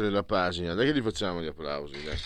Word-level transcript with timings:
Oltre 0.00 0.10
la 0.10 0.22
pagina. 0.22 0.74
Dai 0.74 0.86
che 0.86 0.92
li 0.92 1.02
facciamo 1.02 1.42
gli 1.42 1.46
applausi, 1.46 2.02
dai. 2.02 2.16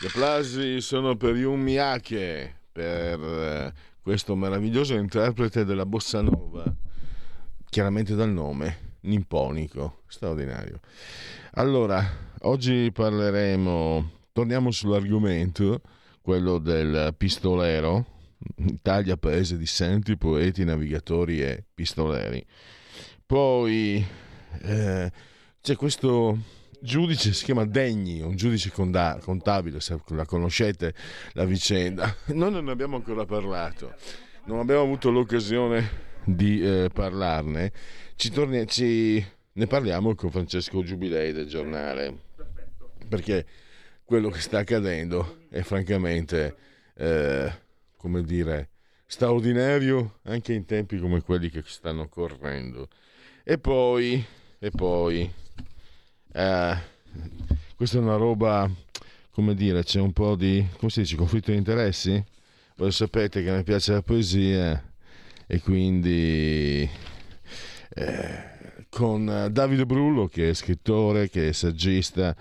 Gli 0.00 0.06
applausi 0.06 0.80
sono 0.80 1.16
per 1.16 1.34
Yun 1.34 1.60
Miyake, 1.60 2.60
per 2.70 3.20
eh, 3.20 3.72
questo 4.00 4.36
meraviglioso 4.36 4.94
interprete 4.94 5.64
della 5.64 5.84
bossa 5.84 6.20
nova, 6.20 6.72
chiaramente 7.68 8.14
dal 8.14 8.30
nome, 8.30 8.96
nipponico, 9.00 10.02
straordinario. 10.06 10.78
Allora, 11.54 12.04
oggi 12.42 12.90
parleremo, 12.92 14.10
torniamo 14.32 14.70
sull'argomento, 14.70 15.80
quello 16.22 16.58
del 16.58 17.14
pistolero, 17.16 18.04
Italia 18.58 19.16
paese 19.16 19.58
di 19.58 19.66
santi, 19.66 20.16
poeti, 20.16 20.62
navigatori 20.62 21.42
e 21.42 21.64
pistoleri 21.74 22.46
poi 23.28 24.02
eh, 24.62 25.12
c'è 25.68 25.76
questo 25.76 26.38
giudice, 26.80 27.34
si 27.34 27.44
chiama 27.44 27.66
Degni, 27.66 28.22
un 28.22 28.36
giudice 28.36 28.70
contabile, 28.70 29.80
se 29.80 30.00
la 30.06 30.24
conoscete 30.24 30.94
la 31.34 31.44
vicenda. 31.44 32.16
Noi 32.32 32.50
non 32.50 32.64
ne 32.64 32.70
abbiamo 32.70 32.96
ancora 32.96 33.26
parlato, 33.26 33.94
non 34.44 34.60
abbiamo 34.60 34.80
avuto 34.80 35.10
l'occasione 35.10 36.06
di 36.24 36.62
eh, 36.62 36.88
parlarne. 36.90 37.70
Ci, 38.16 38.30
torni- 38.30 38.66
ci 38.66 39.22
ne 39.52 39.66
parliamo 39.66 40.14
con 40.14 40.30
Francesco 40.30 40.82
Giubilei 40.82 41.32
del 41.32 41.48
giornale, 41.48 42.16
perché 43.06 43.44
quello 44.04 44.30
che 44.30 44.40
sta 44.40 44.60
accadendo 44.60 45.40
è 45.50 45.60
francamente, 45.60 46.56
eh, 46.96 47.52
come 47.94 48.22
dire, 48.22 48.70
straordinario 49.04 50.20
anche 50.22 50.54
in 50.54 50.64
tempi 50.64 50.98
come 50.98 51.20
quelli 51.20 51.50
che 51.50 51.62
stanno 51.66 52.08
correndo. 52.08 52.88
E 53.44 53.58
poi, 53.58 54.24
e 54.58 54.70
poi, 54.70 55.30
eh, 56.38 56.76
questa 57.74 57.98
è 57.98 58.00
una 58.00 58.16
roba, 58.16 58.70
come 59.30 59.54
dire, 59.54 59.82
c'è 59.82 60.00
un 60.00 60.12
po' 60.12 60.36
di, 60.36 60.64
come 60.76 60.90
si 60.90 61.00
dice, 61.00 61.16
conflitto 61.16 61.50
di 61.50 61.56
interessi? 61.56 62.24
Voi 62.76 62.92
sapete 62.92 63.42
che 63.42 63.50
mi 63.50 63.64
piace 63.64 63.92
la 63.92 64.02
poesia 64.02 64.92
e 65.46 65.60
quindi 65.60 66.88
eh, 67.94 68.44
con 68.88 69.48
Davide 69.50 69.84
Brullo 69.84 70.28
che 70.28 70.50
è 70.50 70.54
scrittore, 70.54 71.28
che 71.28 71.48
è 71.48 71.52
saggista, 71.52 72.36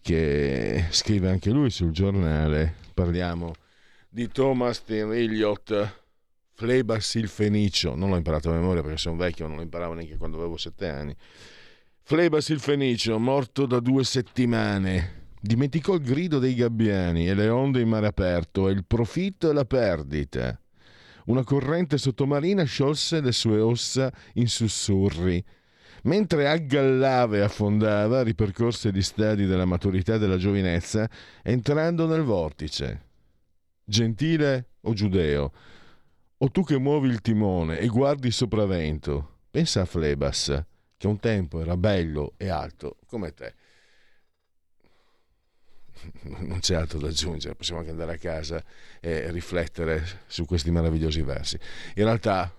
che 0.00 0.84
scrive 0.90 1.28
anche 1.28 1.50
lui 1.50 1.70
sul 1.70 1.90
giornale, 1.90 2.74
parliamo 2.94 3.52
di 4.08 4.28
Thomas 4.28 4.82
Eliot 4.86 5.98
Flebas 6.52 7.14
il 7.14 7.28
Fenicio, 7.28 7.94
non 7.94 8.10
l'ho 8.10 8.16
imparato 8.16 8.50
a 8.50 8.54
memoria 8.54 8.82
perché 8.82 8.98
sono 8.98 9.16
vecchio, 9.16 9.46
non 9.46 9.56
lo 9.56 9.62
imparavo 9.62 9.94
neanche 9.94 10.16
quando 10.16 10.36
avevo 10.36 10.56
sette 10.56 10.88
anni. 10.88 11.16
Flebas 12.10 12.48
il 12.48 12.58
Fenicio, 12.58 13.20
morto 13.20 13.66
da 13.66 13.78
due 13.78 14.02
settimane, 14.02 15.28
dimenticò 15.40 15.94
il 15.94 16.00
grido 16.00 16.40
dei 16.40 16.56
gabbiani 16.56 17.28
e 17.28 17.34
le 17.34 17.48
onde 17.48 17.82
in 17.82 17.88
mare 17.88 18.08
aperto 18.08 18.68
e 18.68 18.72
il 18.72 18.84
profitto 18.84 19.48
e 19.48 19.52
la 19.52 19.64
perdita. 19.64 20.60
Una 21.26 21.44
corrente 21.44 21.98
sottomarina 21.98 22.64
sciolse 22.64 23.20
le 23.20 23.30
sue 23.30 23.60
ossa 23.60 24.12
in 24.32 24.48
sussurri. 24.48 25.40
Mentre 26.02 26.48
aggallava 26.48 27.36
e 27.36 27.42
affondava, 27.42 28.24
ripercorse 28.24 28.90
gli 28.90 29.02
stadi 29.02 29.46
della 29.46 29.64
maturità 29.64 30.14
e 30.14 30.18
della 30.18 30.36
giovinezza, 30.36 31.08
entrando 31.44 32.08
nel 32.08 32.22
vortice. 32.22 33.02
Gentile 33.84 34.70
o 34.80 34.94
giudeo, 34.94 35.52
o 36.38 36.50
tu 36.50 36.64
che 36.64 36.76
muovi 36.76 37.06
il 37.06 37.20
timone 37.20 37.78
e 37.78 37.86
guardi 37.86 38.26
il 38.26 38.32
sopravvento, 38.32 39.42
pensa 39.48 39.82
a 39.82 39.84
Flebas, 39.84 40.64
che 41.00 41.06
un 41.06 41.18
tempo 41.18 41.62
era 41.62 41.78
bello 41.78 42.34
e 42.36 42.50
alto 42.50 42.98
come 43.06 43.32
te. 43.32 43.54
Non 46.40 46.58
c'è 46.60 46.74
altro 46.74 46.98
da 46.98 47.08
aggiungere, 47.08 47.54
possiamo 47.54 47.80
anche 47.80 47.90
andare 47.90 48.12
a 48.12 48.18
casa 48.18 48.62
e 49.00 49.30
riflettere 49.30 50.04
su 50.26 50.44
questi 50.44 50.70
meravigliosi 50.70 51.22
versi. 51.22 51.58
In 51.94 52.04
realtà 52.04 52.54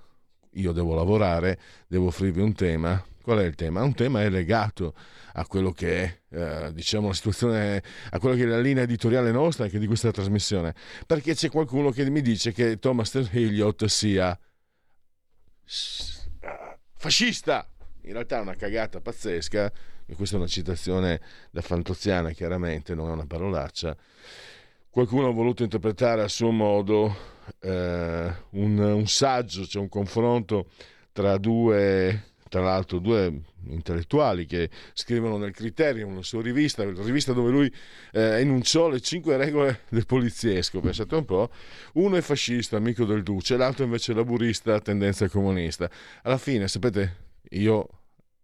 io 0.54 0.72
devo 0.72 0.96
lavorare, 0.96 1.60
devo 1.86 2.08
offrirvi 2.08 2.42
un 2.42 2.56
tema. 2.56 3.06
Qual 3.22 3.38
è 3.38 3.44
il 3.44 3.54
tema? 3.54 3.84
Un 3.84 3.94
tema 3.94 4.24
è 4.24 4.30
legato 4.30 4.96
a 5.34 5.46
quello 5.46 5.72
che 5.72 6.04
è, 6.04 6.22
eh, 6.30 6.74
diciamo, 6.74 7.10
la 7.10 7.14
situazione, 7.14 7.84
a 8.10 8.18
quello 8.18 8.36
che 8.36 8.42
è 8.42 8.48
la 8.48 8.60
linea 8.60 8.82
editoriale 8.82 9.32
nostra 9.32 9.66
anche 9.66 9.78
di 9.78 9.86
questa 9.86 10.10
trasmissione. 10.10 10.74
Perché 11.06 11.36
c'è 11.36 11.52
qualcuno 11.52 11.92
che 11.92 12.10
mi 12.10 12.24
dice 12.24 12.52
che 12.54 12.80
Thomas 12.80 13.14
Eliot 13.14 13.86
sia 13.86 14.36
fascista. 16.96 17.68
In 18.04 18.14
realtà 18.14 18.38
è 18.38 18.42
una 18.42 18.56
cagata 18.56 19.00
pazzesca, 19.00 19.72
e 20.06 20.16
questa 20.16 20.36
è 20.36 20.40
una 20.40 20.48
citazione 20.48 21.22
da 21.52 21.62
Fantoziana, 21.62 22.32
chiaramente, 22.32 22.96
non 22.96 23.10
è 23.10 23.14
una 23.14 23.26
parolaccia. 23.26 23.96
Qualcuno 24.90 25.28
ha 25.28 25.32
voluto 25.32 25.64
interpretare 25.64 26.22
a 26.22 26.28
suo 26.28 26.52
modo 26.52 27.16
eh, 27.60 28.34
un, 28.50 28.78
un 28.78 29.08
saggio, 29.08 29.66
cioè 29.66 29.82
un 29.82 29.90
confronto 29.90 30.70
tra 31.12 31.38
due 31.38 32.30
tra 32.52 32.60
l'altro 32.60 33.00
due 33.00 33.44
intellettuali 33.68 34.46
che 34.46 34.70
scrivono 34.92 35.38
nel 35.38 35.54
Criterion, 35.54 36.14
la 36.16 36.22
sua 36.22 36.42
rivista, 36.42 36.84
la 36.84 37.02
rivista 37.02 37.32
dove 37.32 37.50
lui 37.50 37.74
eh, 38.12 38.42
enunciò 38.42 38.90
le 38.90 39.00
cinque 39.00 39.38
regole 39.38 39.84
del 39.88 40.06
poliziesco, 40.06 40.82
pensate 40.82 41.16
un 41.16 41.24
po', 41.24 41.50
uno 41.94 42.18
è 42.18 42.22
fascista, 42.22 42.76
amico 42.76 43.06
del 43.06 43.24
duce, 43.24 43.56
l'altro 43.56 43.86
invece 43.86 44.12
è 44.12 44.16
laburista, 44.16 44.82
tendenza 44.82 45.30
comunista. 45.30 45.90
Alla 46.24 46.38
fine, 46.38 46.68
sapete, 46.68 47.31
io 47.52 47.88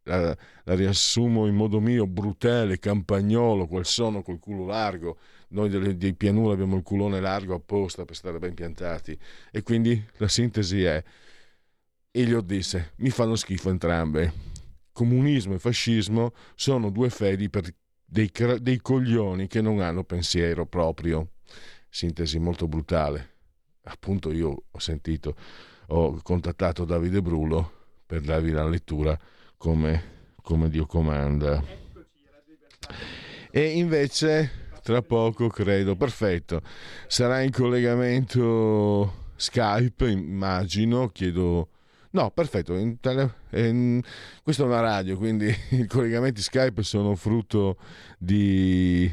la, 0.03 0.35
la 0.63 0.75
riassumo 0.75 1.47
in 1.47 1.55
modo 1.55 1.79
mio, 1.79 2.07
brutale, 2.07 2.79
campagnolo, 2.79 3.67
quel 3.67 3.85
sono 3.85 4.21
col 4.21 4.39
culo 4.39 4.65
largo, 4.65 5.17
noi 5.49 5.69
dei, 5.69 5.97
dei 5.97 6.13
pianura 6.13 6.53
abbiamo 6.53 6.75
il 6.75 6.83
culone 6.83 7.19
largo 7.19 7.53
apposta 7.53 8.05
per 8.05 8.15
stare 8.15 8.39
ben 8.39 8.53
piantati 8.53 9.17
e 9.51 9.61
quindi 9.63 10.03
la 10.17 10.27
sintesi 10.27 10.83
è 10.83 11.03
Eliot 12.11 12.45
disse: 12.45 12.93
Mi 12.97 13.09
fanno 13.09 13.35
schifo 13.35 13.69
entrambe. 13.69 14.55
Comunismo 14.91 15.53
e 15.53 15.59
fascismo 15.59 16.33
sono 16.55 16.89
due 16.89 17.09
fedi 17.11 17.49
per 17.49 17.71
dei, 18.03 18.31
dei 18.59 18.81
coglioni 18.81 19.47
che 19.47 19.61
non 19.61 19.79
hanno 19.81 20.03
pensiero 20.03 20.65
proprio. 20.65 21.33
Sintesi 21.89 22.39
molto 22.39 22.67
brutale. 22.67 23.35
Appunto, 23.83 24.31
io 24.31 24.63
ho 24.71 24.79
sentito, 24.79 25.35
ho 25.87 26.19
contattato 26.23 26.83
Davide 26.83 27.21
Brulo 27.21 27.76
per 28.07 28.21
darvi 28.21 28.51
la 28.51 28.67
lettura 28.67 29.15
come, 29.57 30.33
come 30.41 30.69
Dio 30.69 30.87
comanda. 30.87 31.61
E 33.51 33.77
invece, 33.77 34.69
tra 34.81 35.01
poco, 35.01 35.49
credo, 35.49 35.95
perfetto, 35.95 36.61
sarà 37.07 37.41
in 37.41 37.51
collegamento 37.51 39.25
Skype, 39.35 40.09
immagino, 40.09 41.09
chiedo 41.09 41.69
No, 42.11 42.31
perfetto. 42.31 42.73
Tele... 42.99 43.33
in... 43.51 44.01
Questa 44.41 44.63
è 44.63 44.65
una 44.65 44.79
radio, 44.79 45.17
quindi 45.17 45.53
i 45.71 45.85
collegamenti 45.85 46.41
Skype 46.41 46.81
sono 46.81 47.15
frutto 47.15 47.77
di 48.17 49.11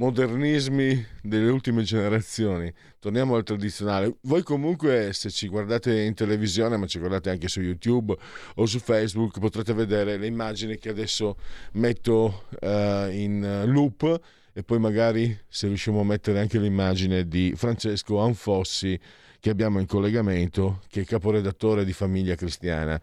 modernismi 0.00 1.06
delle 1.20 1.50
ultime 1.50 1.82
generazioni. 1.82 2.72
Torniamo 2.98 3.34
al 3.34 3.42
tradizionale. 3.42 4.16
Voi 4.22 4.42
comunque 4.42 5.12
se 5.12 5.28
ci 5.28 5.46
guardate 5.46 6.00
in 6.00 6.14
televisione, 6.14 6.78
ma 6.78 6.86
ci 6.86 6.98
guardate 6.98 7.28
anche 7.28 7.48
su 7.48 7.60
YouTube 7.60 8.16
o 8.54 8.64
su 8.64 8.78
Facebook, 8.78 9.38
potrete 9.38 9.74
vedere 9.74 10.16
le 10.16 10.26
immagini 10.26 10.78
che 10.78 10.88
adesso 10.88 11.36
metto 11.72 12.44
uh, 12.60 13.10
in 13.10 13.64
loop 13.66 14.20
e 14.54 14.62
poi 14.62 14.78
magari 14.78 15.38
se 15.46 15.66
riusciamo 15.66 16.00
a 16.00 16.04
mettere 16.04 16.40
anche 16.40 16.58
l'immagine 16.58 17.28
di 17.28 17.52
Francesco 17.54 18.20
Anfossi 18.20 18.98
che 19.38 19.50
abbiamo 19.50 19.80
in 19.80 19.86
collegamento, 19.86 20.80
che 20.88 21.02
è 21.02 21.04
caporedattore 21.04 21.84
di 21.84 21.92
Famiglia 21.92 22.34
Cristiana. 22.36 22.98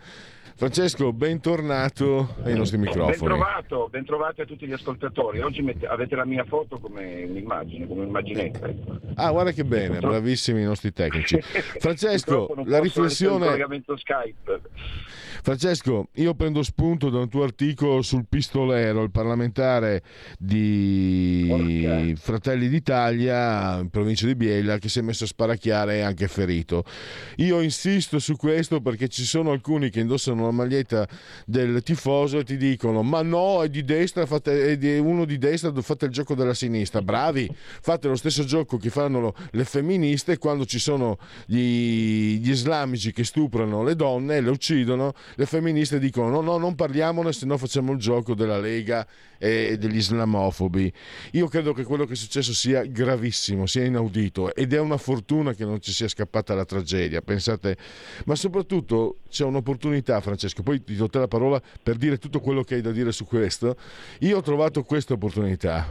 Francesco, 0.57 1.13
bentornato 1.13 2.33
ai 2.41 2.55
nostri 2.55 2.79
microfoni. 2.79 3.11
Bentrovato, 3.11 3.89
bentrovati 3.91 4.41
a 4.41 4.45
tutti 4.45 4.65
gli 4.65 4.71
ascoltatori. 4.71 5.39
Oggi 5.39 5.61
mette, 5.61 5.85
avete 5.85 6.15
la 6.15 6.25
mia 6.25 6.43
foto 6.45 6.79
come 6.79 7.25
un'immagine, 7.25 7.85
come 7.85 8.01
un'immaginetta. 8.01 8.67
Ah, 9.13 9.29
guarda 9.29 9.51
che 9.51 9.63
bene, 9.65 9.99
bravissimi 9.99 10.61
i 10.61 10.65
nostri 10.65 10.91
tecnici. 10.91 11.39
Francesco, 11.77 12.55
la 12.65 12.79
riflessione... 12.79 13.55
Skype. 13.97 14.61
Francesco, 15.43 16.09
io 16.15 16.33
prendo 16.33 16.63
spunto 16.63 17.09
da 17.09 17.19
un 17.19 17.29
tuo 17.29 17.43
articolo 17.43 18.01
sul 18.01 18.25
pistolero, 18.27 19.03
il 19.03 19.11
parlamentare 19.11 20.01
di 20.37 21.45
Porca. 21.47 22.21
Fratelli 22.21 22.67
d'Italia, 22.67 23.77
in 23.77 23.89
provincia 23.89 24.25
di 24.25 24.35
Biella, 24.35 24.77
che 24.77 24.89
si 24.89 24.99
è 24.99 25.01
messo 25.03 25.23
a 25.23 25.27
sparacchiare 25.27 25.97
e 25.97 26.01
anche 26.01 26.27
ferito. 26.27 26.83
Io 27.37 27.61
insisto 27.61 28.19
su 28.19 28.35
questo 28.35 28.81
perché 28.81 29.07
ci 29.07 29.23
sono 29.23 29.51
alcuni 29.51 29.89
che 29.89 29.99
indossano 29.99 30.46
la 30.47 30.53
maglietta 30.53 31.07
del 31.45 31.81
tifoso 31.83 32.39
e 32.39 32.43
ti 32.43 32.57
dicono 32.57 33.03
ma 33.03 33.21
no, 33.21 33.63
è 33.63 33.69
di 33.69 33.83
destra, 33.83 34.25
fate, 34.25 34.71
è 34.71 34.77
di 34.77 34.97
uno 34.97 35.25
di 35.25 35.37
destra, 35.37 35.71
fate 35.81 36.05
il 36.05 36.11
gioco 36.11 36.35
della 36.35 36.53
sinistra. 36.53 37.01
Bravi, 37.01 37.49
fate 37.81 38.07
lo 38.07 38.15
stesso 38.15 38.43
gioco 38.43 38.77
che 38.77 38.89
fanno 38.89 39.33
le 39.51 39.63
femministe 39.63 40.37
quando 40.37 40.65
ci 40.65 40.79
sono 40.79 41.17
gli, 41.45 42.39
gli 42.39 42.49
islamici 42.49 43.11
che 43.11 43.23
stuprano 43.23 43.83
le 43.83 43.95
donne, 43.95 44.41
le 44.41 44.49
uccidono 44.49 45.13
le 45.35 45.45
femministe 45.45 45.99
dicono 45.99 46.29
no, 46.29 46.41
no, 46.41 46.57
non 46.57 46.75
parliamone, 46.75 47.31
se 47.33 47.45
no 47.45 47.57
facciamo 47.57 47.91
il 47.91 47.99
gioco 47.99 48.33
della 48.33 48.59
Lega 48.59 49.05
e 49.37 49.77
degli 49.77 49.97
islamofobi. 49.97 50.91
Io 51.33 51.47
credo 51.47 51.73
che 51.73 51.83
quello 51.83 52.05
che 52.05 52.13
è 52.13 52.15
successo 52.15 52.53
sia 52.53 52.83
gravissimo, 52.83 53.65
sia 53.65 53.85
inaudito 53.85 54.53
ed 54.53 54.73
è 54.73 54.79
una 54.79 54.97
fortuna 54.97 55.53
che 55.53 55.65
non 55.65 55.81
ci 55.81 55.91
sia 55.91 56.07
scappata 56.07 56.53
la 56.55 56.65
tragedia, 56.65 57.21
pensate, 57.21 57.77
ma 58.25 58.35
soprattutto 58.35 59.17
c'è 59.29 59.43
un'opportunità 59.43 60.19
Francesco, 60.21 60.36
poi 60.63 60.83
ti 60.83 60.95
do 60.95 61.07
te 61.07 61.19
la 61.19 61.27
parola 61.27 61.61
per 61.81 61.95
dire 61.95 62.17
tutto 62.17 62.39
quello 62.39 62.63
che 62.63 62.75
hai 62.75 62.81
da 62.81 62.91
dire 62.91 63.11
su 63.11 63.25
questo. 63.25 63.75
Io 64.19 64.37
ho 64.37 64.41
trovato 64.41 64.83
questa 64.83 65.13
opportunità, 65.13 65.87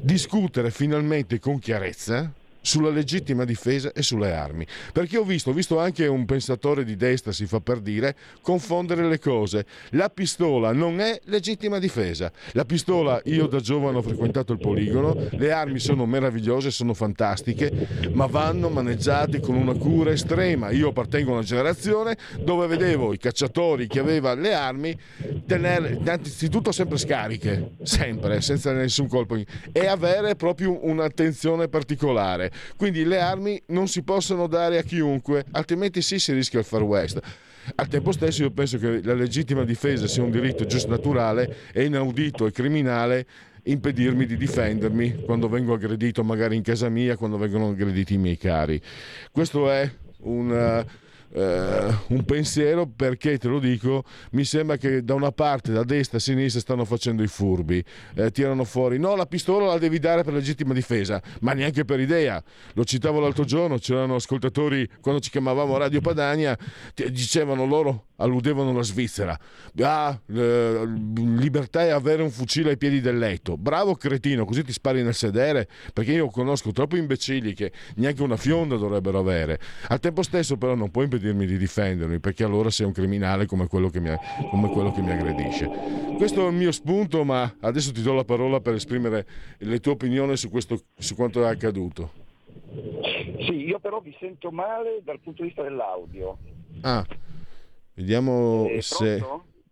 discutere 0.00 0.70
finalmente 0.70 1.38
con 1.38 1.58
chiarezza 1.58 2.32
sulla 2.60 2.90
legittima 2.90 3.44
difesa 3.44 3.92
e 3.92 4.02
sulle 4.02 4.32
armi. 4.32 4.66
Perché 4.92 5.18
ho 5.18 5.24
visto, 5.24 5.50
ho 5.50 5.52
visto 5.52 5.78
anche 5.78 6.06
un 6.06 6.24
pensatore 6.24 6.84
di 6.84 6.96
destra, 6.96 7.32
si 7.32 7.46
fa 7.46 7.60
per 7.60 7.80
dire, 7.80 8.16
confondere 8.42 9.08
le 9.08 9.18
cose. 9.18 9.66
La 9.90 10.08
pistola 10.10 10.72
non 10.72 11.00
è 11.00 11.18
legittima 11.24 11.78
difesa. 11.78 12.30
La 12.52 12.64
pistola, 12.64 13.20
io 13.24 13.46
da 13.46 13.60
giovane 13.60 13.98
ho 13.98 14.02
frequentato 14.02 14.52
il 14.52 14.58
poligono, 14.58 15.16
le 15.30 15.52
armi 15.52 15.78
sono 15.78 16.06
meravigliose, 16.06 16.70
sono 16.70 16.94
fantastiche, 16.94 18.08
ma 18.12 18.26
vanno 18.26 18.68
maneggiate 18.68 19.40
con 19.40 19.54
una 19.54 19.74
cura 19.74 20.10
estrema. 20.10 20.70
Io 20.70 20.88
appartengo 20.88 21.30
a 21.30 21.34
una 21.34 21.42
generazione 21.42 22.16
dove 22.38 22.66
vedevo 22.66 23.12
i 23.12 23.18
cacciatori 23.18 23.86
che 23.86 23.98
avevano 23.98 24.40
le 24.40 24.54
armi 24.54 24.98
tenere 25.46 25.92
innanzitutto 25.92 26.72
sempre 26.72 26.98
scariche, 26.98 27.72
sempre, 27.82 28.40
senza 28.40 28.72
nessun 28.72 29.08
colpo, 29.08 29.36
e 29.72 29.86
avere 29.86 30.36
proprio 30.36 30.84
un'attenzione 30.86 31.68
particolare. 31.68 32.49
Quindi 32.76 33.04
le 33.04 33.20
armi 33.20 33.60
non 33.66 33.88
si 33.88 34.02
possono 34.02 34.46
dare 34.46 34.78
a 34.78 34.82
chiunque, 34.82 35.44
altrimenti 35.52 36.02
sì 36.02 36.18
si 36.18 36.32
rischia 36.32 36.58
il 36.58 36.64
far 36.64 36.82
west. 36.82 37.20
Al 37.74 37.88
tempo 37.88 38.12
stesso 38.12 38.42
io 38.42 38.50
penso 38.50 38.78
che 38.78 39.02
la 39.02 39.14
legittima 39.14 39.64
difesa 39.64 40.06
sia 40.06 40.22
un 40.22 40.30
diritto 40.30 40.64
giusto 40.64 40.88
naturale 40.88 41.56
e 41.72 41.84
inaudito 41.84 42.46
e 42.46 42.52
criminale 42.52 43.26
impedirmi 43.62 44.24
di 44.24 44.36
difendermi 44.36 45.22
quando 45.24 45.48
vengo 45.48 45.74
aggredito 45.74 46.24
magari 46.24 46.56
in 46.56 46.62
casa 46.62 46.88
mia, 46.88 47.16
quando 47.16 47.36
vengono 47.36 47.68
aggrediti 47.68 48.14
i 48.14 48.18
miei 48.18 48.38
cari. 48.38 48.80
Questo 49.30 49.70
è 49.70 49.90
un 50.22 50.84
eh, 51.32 51.94
un 52.08 52.24
pensiero 52.24 52.86
perché 52.86 53.38
te 53.38 53.48
lo 53.48 53.58
dico 53.58 54.04
mi 54.32 54.44
sembra 54.44 54.76
che 54.76 55.04
da 55.04 55.14
una 55.14 55.30
parte 55.30 55.72
da 55.72 55.84
destra 55.84 56.18
a 56.18 56.20
sinistra 56.20 56.60
stanno 56.60 56.84
facendo 56.84 57.22
i 57.22 57.28
furbi. 57.28 57.82
Eh, 58.14 58.30
tirano 58.30 58.64
fuori. 58.64 58.98
No 58.98 59.14
la 59.16 59.26
pistola 59.26 59.66
la 59.66 59.78
devi 59.78 59.98
dare 59.98 60.22
per 60.22 60.34
legittima 60.34 60.74
difesa 60.74 61.22
ma 61.40 61.52
neanche 61.52 61.84
per 61.84 62.00
idea. 62.00 62.42
Lo 62.74 62.84
citavo 62.84 63.20
l'altro 63.20 63.44
giorno 63.44 63.78
c'erano 63.78 64.16
ascoltatori 64.16 64.88
quando 65.00 65.20
ci 65.20 65.30
chiamavamo 65.30 65.76
Radio 65.76 66.00
Padania 66.00 66.56
dicevano 66.94 67.64
loro 67.64 68.06
alludevano 68.20 68.70
alla 68.70 68.82
Svizzera. 68.82 69.38
Ah, 69.80 70.18
eh, 70.26 70.82
libertà 70.86 71.84
è 71.84 71.90
avere 71.90 72.22
un 72.22 72.30
fucile 72.30 72.70
ai 72.70 72.76
piedi 72.76 73.00
del 73.00 73.18
letto. 73.18 73.56
Bravo 73.56 73.94
cretino, 73.94 74.44
così 74.44 74.62
ti 74.62 74.72
spari 74.72 75.02
nel 75.02 75.14
sedere, 75.14 75.68
perché 75.92 76.12
io 76.12 76.28
conosco 76.28 76.72
troppi 76.72 76.98
imbecilli 76.98 77.52
che 77.54 77.72
neanche 77.96 78.22
una 78.22 78.36
fionda 78.36 78.76
dovrebbero 78.76 79.18
avere. 79.18 79.58
Al 79.88 80.00
tempo 80.00 80.22
stesso 80.22 80.56
però 80.56 80.74
non 80.74 80.90
puoi 80.90 81.04
impedirmi 81.04 81.46
di 81.46 81.56
difendermi, 81.56 82.20
perché 82.20 82.44
allora 82.44 82.70
sei 82.70 82.86
un 82.86 82.92
criminale 82.92 83.46
come 83.46 83.66
quello 83.66 83.88
che 83.88 84.00
mi, 84.00 84.14
come 84.50 84.70
quello 84.70 84.92
che 84.92 85.00
mi 85.00 85.10
aggredisce. 85.10 85.68
Questo 86.16 86.46
è 86.46 86.50
il 86.50 86.56
mio 86.56 86.72
spunto, 86.72 87.24
ma 87.24 87.52
adesso 87.60 87.92
ti 87.92 88.02
do 88.02 88.12
la 88.12 88.24
parola 88.24 88.60
per 88.60 88.74
esprimere 88.74 89.26
le 89.58 89.80
tue 89.80 89.92
opinioni 89.92 90.36
su, 90.36 90.50
questo, 90.50 90.80
su 90.98 91.14
quanto 91.14 91.44
è 91.44 91.48
accaduto. 91.48 92.28
Sì, 93.46 93.64
io 93.66 93.78
però 93.78 94.00
vi 94.00 94.14
sento 94.20 94.50
male 94.50 95.00
dal 95.02 95.18
punto 95.20 95.42
di 95.42 95.48
vista 95.48 95.62
dell'audio. 95.62 96.38
Ah. 96.82 97.04
Vediamo 97.94 98.66
eh, 98.68 98.82
se... 98.82 99.22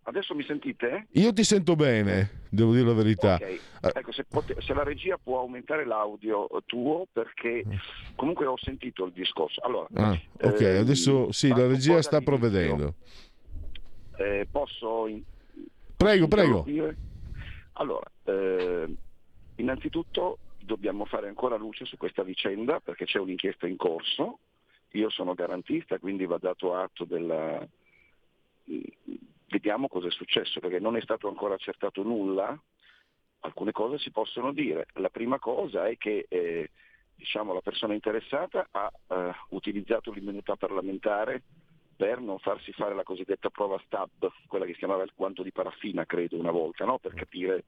Adesso 0.08 0.34
mi 0.34 0.42
sentite? 0.44 1.08
Io 1.12 1.34
ti 1.34 1.44
sento 1.44 1.76
bene, 1.76 2.44
devo 2.48 2.72
dire 2.72 2.86
la 2.86 2.94
verità. 2.94 3.34
Okay. 3.34 3.60
Eh. 3.82 3.90
Ecco, 3.92 4.10
se, 4.12 4.24
pote- 4.24 4.56
se, 4.60 4.72
la 4.72 4.82
regia 4.82 5.18
può 5.22 5.40
aumentare 5.40 5.84
l'audio 5.84 6.48
tuo, 6.64 7.06
perché 7.12 7.62
comunque 8.16 8.46
ho 8.46 8.56
sentito 8.56 9.04
il 9.04 9.12
discorso. 9.12 9.60
Allora, 9.60 9.86
ah, 9.96 10.18
ok, 10.40 10.60
ehm, 10.62 10.80
adesso 10.80 11.30
sì, 11.30 11.48
la 11.48 11.66
regia 11.66 12.00
sta 12.00 12.22
provvedendo. 12.22 12.94
Eh, 14.16 14.48
posso... 14.50 15.06
In- 15.08 15.22
prego, 15.94 16.26
prego. 16.26 16.64
Allora, 17.72 18.10
eh, 18.24 18.96
innanzitutto 19.56 20.38
dobbiamo 20.58 21.04
fare 21.04 21.28
ancora 21.28 21.56
luce 21.56 21.84
su 21.84 21.98
questa 21.98 22.22
vicenda 22.22 22.80
perché 22.80 23.04
c'è 23.04 23.18
un'inchiesta 23.18 23.66
in 23.66 23.76
corso. 23.76 24.38
Io 24.92 25.10
sono 25.10 25.34
garantista, 25.34 25.98
quindi 25.98 26.24
va 26.24 26.38
dato 26.38 26.74
atto 26.74 27.04
della 27.04 27.66
vediamo 29.48 29.88
cosa 29.88 30.08
è 30.08 30.10
successo, 30.10 30.60
perché 30.60 30.78
non 30.78 30.96
è 30.96 31.00
stato 31.00 31.28
ancora 31.28 31.54
accertato 31.54 32.02
nulla, 32.02 32.58
alcune 33.40 33.72
cose 33.72 33.98
si 33.98 34.10
possono 34.10 34.52
dire. 34.52 34.86
La 34.94 35.10
prima 35.10 35.38
cosa 35.38 35.86
è 35.86 35.96
che 35.96 36.26
eh, 36.28 36.70
diciamo, 37.14 37.52
la 37.52 37.60
persona 37.60 37.94
interessata 37.94 38.66
ha 38.70 38.92
eh, 39.08 39.32
utilizzato 39.50 40.12
l'immunità 40.12 40.56
parlamentare 40.56 41.42
per 41.96 42.20
non 42.20 42.38
farsi 42.38 42.72
fare 42.72 42.94
la 42.94 43.02
cosiddetta 43.02 43.50
prova 43.50 43.80
stab, 43.84 44.30
quella 44.46 44.64
che 44.64 44.72
si 44.72 44.78
chiamava 44.78 45.02
il 45.02 45.12
quanto 45.16 45.42
di 45.42 45.50
paraffina, 45.50 46.06
credo, 46.06 46.36
una 46.38 46.52
volta, 46.52 46.84
no? 46.84 46.98
per 46.98 47.12
capire 47.14 47.64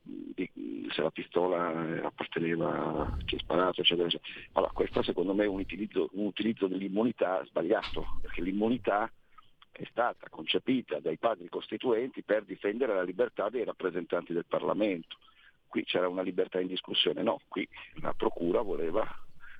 di, 0.00 0.50
se 0.90 1.02
la 1.02 1.10
pistola 1.10 2.02
apparteneva 2.02 3.12
a 3.12 3.16
chi 3.26 3.34
ha 3.36 3.38
sparato, 3.38 3.82
eccetera, 3.82 4.06
eccetera. 4.06 4.32
Allora, 4.52 4.72
questo 4.72 5.02
secondo 5.02 5.34
me 5.34 5.44
è 5.44 5.48
un 5.48 5.60
utilizzo, 5.60 6.08
un 6.12 6.26
utilizzo 6.26 6.66
dell'immunità 6.66 7.44
sbagliato, 7.44 8.18
perché 8.22 8.40
l'immunità 8.40 9.10
è 9.76 9.84
stata 9.90 10.28
concepita 10.28 11.00
dai 11.00 11.18
padri 11.18 11.48
costituenti 11.48 12.22
per 12.22 12.44
difendere 12.44 12.94
la 12.94 13.02
libertà 13.02 13.48
dei 13.48 13.64
rappresentanti 13.64 14.32
del 14.32 14.46
Parlamento. 14.46 15.16
Qui 15.66 15.84
c'era 15.84 16.08
una 16.08 16.22
libertà 16.22 16.60
in 16.60 16.68
discussione, 16.68 17.22
no, 17.22 17.40
qui 17.48 17.68
la 18.00 18.14
Procura 18.14 18.60
voleva 18.60 19.04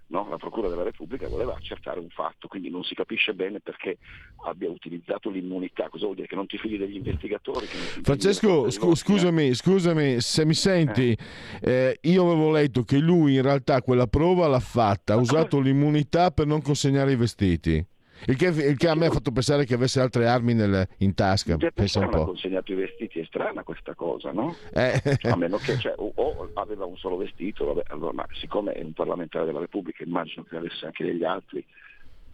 No? 0.06 0.28
la 0.28 0.36
Procura 0.36 0.68
della 0.68 0.82
Repubblica 0.82 1.26
voleva 1.28 1.54
accertare 1.54 1.98
un 1.98 2.10
fatto, 2.10 2.46
quindi 2.46 2.68
non 2.68 2.84
si 2.84 2.94
capisce 2.94 3.32
bene 3.32 3.60
perché 3.60 3.96
abbia 4.44 4.68
utilizzato 4.68 5.30
l'immunità. 5.30 5.88
Cosa 5.88 6.04
vuol 6.04 6.16
dire? 6.16 6.28
Che 6.28 6.34
non 6.34 6.46
ti 6.46 6.58
fidi 6.58 6.76
degli 6.76 6.96
investigatori? 6.96 7.64
Francesco, 7.64 8.70
scu- 8.70 8.94
scusami, 8.94 9.54
scusami, 9.54 10.20
se 10.20 10.44
mi 10.44 10.52
senti, 10.52 11.10
eh. 11.10 11.18
Eh, 11.62 11.98
io 12.02 12.30
avevo 12.30 12.50
letto 12.50 12.82
che 12.82 12.98
lui 12.98 13.36
in 13.36 13.42
realtà 13.42 13.80
quella 13.80 14.06
prova 14.06 14.46
l'ha 14.46 14.60
fatta, 14.60 15.14
ha 15.14 15.16
usato 15.16 15.58
l'immunità 15.58 16.30
per 16.30 16.46
non 16.46 16.60
consegnare 16.60 17.12
i 17.12 17.16
vestiti. 17.16 17.84
Il 18.26 18.36
che, 18.36 18.46
il 18.46 18.76
che, 18.76 18.88
a 18.88 18.94
me 18.94 19.06
ha 19.06 19.10
fatto 19.10 19.30
pensare 19.32 19.64
che 19.64 19.74
avesse 19.74 20.00
altre 20.00 20.26
armi 20.26 20.54
nel, 20.54 20.86
in 20.98 21.14
tasca. 21.14 21.56
Pensa 21.56 22.00
un 22.00 22.08
po'. 22.08 22.22
ha 22.22 22.24
consegnato 22.24 22.72
i 22.72 22.76
vestiti, 22.76 23.20
è 23.20 23.24
strana 23.24 23.62
questa 23.62 23.94
cosa, 23.94 24.32
no? 24.32 24.54
Eh. 24.72 25.18
A 25.22 25.36
meno 25.36 25.58
che 25.58 25.78
cioè, 25.78 25.94
o, 25.96 26.12
o, 26.14 26.50
aveva 26.54 26.86
un 26.86 26.96
solo 26.96 27.16
vestito, 27.16 27.66
vabbè, 27.66 27.82
allora, 27.88 28.12
ma 28.12 28.26
siccome 28.32 28.72
è 28.72 28.82
un 28.82 28.92
parlamentare 28.92 29.44
della 29.44 29.60
Repubblica, 29.60 30.04
immagino 30.04 30.44
che 30.44 30.56
avesse 30.56 30.86
anche 30.86 31.04
degli 31.04 31.24
altri, 31.24 31.64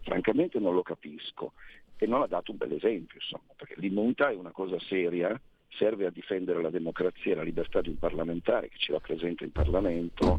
francamente 0.03 0.59
non 0.59 0.73
lo 0.73 0.83
capisco. 0.83 1.53
E 1.97 2.07
non 2.07 2.23
ha 2.23 2.27
dato 2.27 2.51
un 2.51 2.57
bel 2.57 2.71
esempio, 2.71 3.19
insomma, 3.21 3.53
perché 3.55 3.75
l'immunità 3.77 4.31
è 4.31 4.35
una 4.35 4.49
cosa 4.49 4.75
seria, 4.79 5.39
serve 5.69 6.07
a 6.07 6.09
difendere 6.09 6.59
la 6.59 6.71
democrazia 6.71 7.33
e 7.33 7.35
la 7.35 7.43
libertà 7.43 7.81
di 7.81 7.89
un 7.89 7.99
parlamentare 7.99 8.69
che 8.69 8.77
ci 8.77 8.91
rappresenta 8.91 9.43
in 9.43 9.51
Parlamento, 9.51 10.35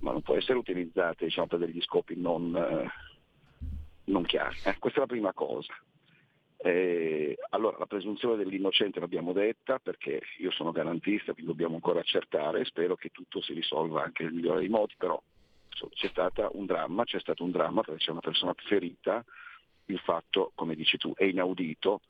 ma 0.00 0.12
non 0.12 0.22
può 0.22 0.36
essere 0.36 0.58
utilizzata 0.58 1.24
diciamo, 1.24 1.48
per 1.48 1.58
degli 1.58 1.80
scopi 1.80 2.14
non... 2.16 2.54
Eh, 2.54 3.08
non 4.04 4.24
chiari. 4.24 4.56
Eh, 4.64 4.76
questa 4.78 4.98
è 4.98 5.02
la 5.02 5.08
prima 5.08 5.32
cosa. 5.32 5.74
Eh, 6.62 7.38
allora, 7.50 7.78
la 7.78 7.86
presunzione 7.86 8.36
dell'innocente 8.36 9.00
l'abbiamo 9.00 9.32
detta 9.32 9.78
perché 9.78 10.20
io 10.38 10.50
sono 10.50 10.72
garantista, 10.72 11.32
quindi 11.32 11.50
dobbiamo 11.50 11.76
ancora 11.76 12.00
accertare, 12.00 12.64
spero 12.66 12.96
che 12.96 13.10
tutto 13.10 13.40
si 13.40 13.54
risolva 13.54 14.02
anche 14.02 14.24
nel 14.24 14.34
migliore 14.34 14.60
dei 14.60 14.68
modi, 14.68 14.94
però 14.98 15.20
c'è 15.88 16.08
stato 16.08 16.50
un 16.52 16.66
dramma, 16.66 17.04
c'è 17.04 17.18
stato 17.20 17.44
un 17.44 17.50
dramma 17.50 17.82
perché 17.82 18.04
c'è 18.04 18.10
una 18.10 18.20
persona 18.20 18.54
ferita, 18.56 19.24
il 19.86 19.98
fatto, 20.00 20.52
come 20.54 20.74
dici 20.74 20.98
tu, 20.98 21.14
è 21.14 21.24
inaudito 21.24 22.02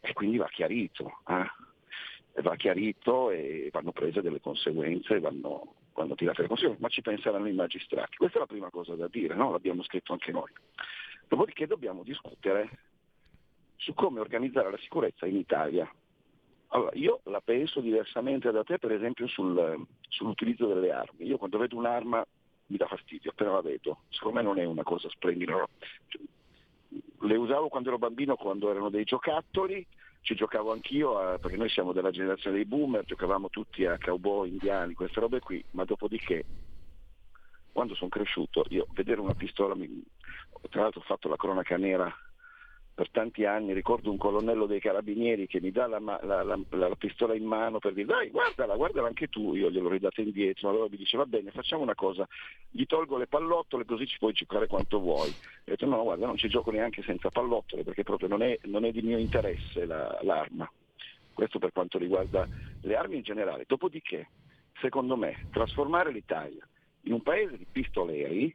e 0.00 0.12
quindi 0.12 0.36
va 0.36 0.48
chiarito. 0.48 1.20
Eh? 1.28 2.40
Va 2.42 2.56
chiarito 2.56 3.30
e 3.30 3.68
vanno 3.70 3.92
prese 3.92 4.22
delle 4.22 4.40
conseguenze, 4.40 5.20
vanno, 5.20 5.74
vanno 5.94 6.14
tirate 6.14 6.42
le 6.42 6.48
conseguenze, 6.48 6.82
ma 6.82 6.88
ci 6.88 7.02
penseranno 7.02 7.46
i 7.46 7.52
magistrati. 7.52 8.16
Questa 8.16 8.38
è 8.38 8.40
la 8.40 8.46
prima 8.46 8.70
cosa 8.70 8.94
da 8.94 9.06
dire, 9.06 9.34
no? 9.34 9.52
l'abbiamo 9.52 9.82
scritto 9.82 10.12
anche 10.12 10.32
noi. 10.32 10.50
Dopodiché 11.32 11.66
dobbiamo 11.66 12.02
discutere 12.02 12.68
su 13.76 13.94
come 13.94 14.20
organizzare 14.20 14.70
la 14.70 14.76
sicurezza 14.76 15.24
in 15.24 15.36
Italia. 15.36 15.90
Allora, 16.66 16.90
io 16.92 17.20
la 17.24 17.40
penso 17.40 17.80
diversamente 17.80 18.50
da 18.50 18.62
te, 18.62 18.78
per 18.78 18.92
esempio, 18.92 19.26
sul, 19.28 19.82
sull'utilizzo 20.10 20.66
delle 20.66 20.92
armi. 20.92 21.24
Io 21.24 21.38
quando 21.38 21.56
vedo 21.56 21.78
un'arma 21.78 22.22
mi 22.66 22.76
dà 22.76 22.86
fastidio, 22.86 23.30
appena 23.30 23.52
la 23.52 23.62
vedo. 23.62 24.00
Secondo 24.10 24.36
me 24.36 24.42
non 24.42 24.58
è 24.58 24.64
una 24.64 24.82
cosa 24.82 25.08
splendida. 25.08 25.66
Le 27.20 27.36
usavo 27.36 27.68
quando 27.68 27.88
ero 27.88 27.96
bambino, 27.98 28.36
quando 28.36 28.70
erano 28.70 28.90
dei 28.90 29.04
giocattoli, 29.04 29.86
ci 30.20 30.34
giocavo 30.34 30.70
anch'io, 30.70 31.16
a, 31.16 31.38
perché 31.38 31.56
noi 31.56 31.70
siamo 31.70 31.94
della 31.94 32.10
generazione 32.10 32.56
dei 32.56 32.66
boomer, 32.66 33.06
giocavamo 33.06 33.48
tutti 33.48 33.86
a 33.86 33.96
cowboy, 33.96 34.50
indiani, 34.50 34.92
queste 34.92 35.18
robe 35.18 35.40
qui, 35.40 35.64
ma 35.70 35.84
dopodiché, 35.84 36.44
quando 37.72 37.94
sono 37.94 38.10
cresciuto, 38.10 38.66
io 38.68 38.86
vedere 38.92 39.18
una 39.18 39.34
pistola, 39.34 39.74
mi, 39.74 40.04
tra 40.70 40.82
l'altro 40.82 41.00
ho 41.00 41.04
fatto 41.04 41.28
la 41.28 41.36
cronaca 41.36 41.76
nera 41.76 42.12
per 42.94 43.10
tanti 43.10 43.46
anni, 43.46 43.72
ricordo 43.72 44.10
un 44.10 44.18
colonnello 44.18 44.66
dei 44.66 44.78
carabinieri 44.78 45.46
che 45.46 45.60
mi 45.62 45.70
dà 45.70 45.86
la, 45.86 45.98
la, 45.98 46.42
la, 46.42 46.58
la, 46.68 46.94
pistola 46.94 47.34
in 47.34 47.44
mano 47.44 47.78
per 47.78 47.94
dire 47.94 48.06
dai 48.06 48.28
guardala, 48.28 48.76
guardala 48.76 49.08
anche 49.08 49.28
tu, 49.28 49.54
io 49.54 49.70
gliel'ho 49.70 49.88
ridata 49.88 50.20
indietro, 50.20 50.68
allora 50.68 50.88
mi 50.90 50.98
dice 50.98 51.16
va 51.16 51.24
bene 51.24 51.50
facciamo 51.50 51.82
una 51.82 51.94
cosa, 51.94 52.28
gli 52.70 52.84
tolgo 52.84 53.16
le 53.16 53.26
pallottole 53.26 53.86
così 53.86 54.06
ci 54.06 54.18
puoi 54.18 54.34
giocare 54.34 54.66
quanto 54.66 55.00
vuoi. 55.00 55.28
E 55.30 55.32
ho 55.32 55.60
detto 55.64 55.86
no 55.86 56.02
guarda 56.02 56.26
non 56.26 56.36
ci 56.36 56.48
gioco 56.48 56.70
neanche 56.70 57.02
senza 57.02 57.30
pallottole 57.30 57.82
perché 57.82 58.02
proprio 58.02 58.28
non 58.28 58.42
è, 58.42 58.58
non 58.64 58.84
è 58.84 58.92
di 58.92 59.00
mio 59.00 59.16
interesse 59.16 59.86
l'arma. 59.86 60.70
Questo 61.32 61.58
per 61.58 61.72
quanto 61.72 61.96
riguarda 61.96 62.46
le 62.82 62.94
armi 62.94 63.16
in 63.16 63.22
generale. 63.22 63.64
Dopodiché, 63.66 64.28
secondo 64.80 65.16
me, 65.16 65.48
trasformare 65.50 66.12
l'Italia 66.12 66.66
in 67.04 67.14
un 67.14 67.22
paese 67.22 67.56
di 67.56 67.66
pistoleri 67.70 68.54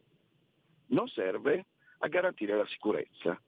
non 0.89 1.07
serve 1.07 1.65
a 1.99 2.07
garantire 2.07 2.55
la 2.55 2.65
sicurezza 2.67 3.39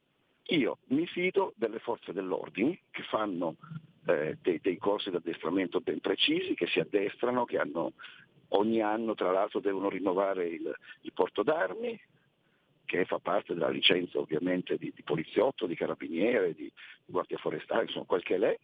io 0.49 0.79
mi 0.87 1.05
fido 1.05 1.53
delle 1.57 1.79
forze 1.79 2.11
dell'ordine 2.11 2.79
che 2.89 3.03
fanno 3.03 3.55
eh, 4.07 4.37
dei, 4.41 4.59
dei, 4.59 4.77
corsi 4.77 5.09
di 5.09 5.17
addestramento 5.17 5.79
ben 5.79 5.99
precisi, 5.99 6.55
che 6.55 6.67
si 6.67 6.79
addestrano, 6.79 7.45
che 7.45 7.59
hanno, 7.59 7.93
ogni 8.49 8.81
anno 8.81 9.13
tra 9.13 9.31
l'altro 9.31 9.59
devono 9.59 9.89
rinnovare 9.89 10.47
il, 10.47 10.75
il 11.01 11.13
porto 11.13 11.43
d'armi, 11.43 11.99
che 12.85 13.05
fa 13.05 13.19
parte 13.19 13.53
della 13.53 13.69
licenza 13.69 14.17
ovviamente 14.17 14.77
di, 14.77 14.91
di 14.95 15.03
poliziotto, 15.03 15.67
di 15.67 15.75
carabiniere, 15.75 16.55
di, 16.55 16.63
di 16.63 17.11
guardia 17.11 17.37
forestale, 17.37 17.83
insomma 17.83 18.05
quel 18.05 18.23
che 18.23 18.37
l'è. 18.37 18.57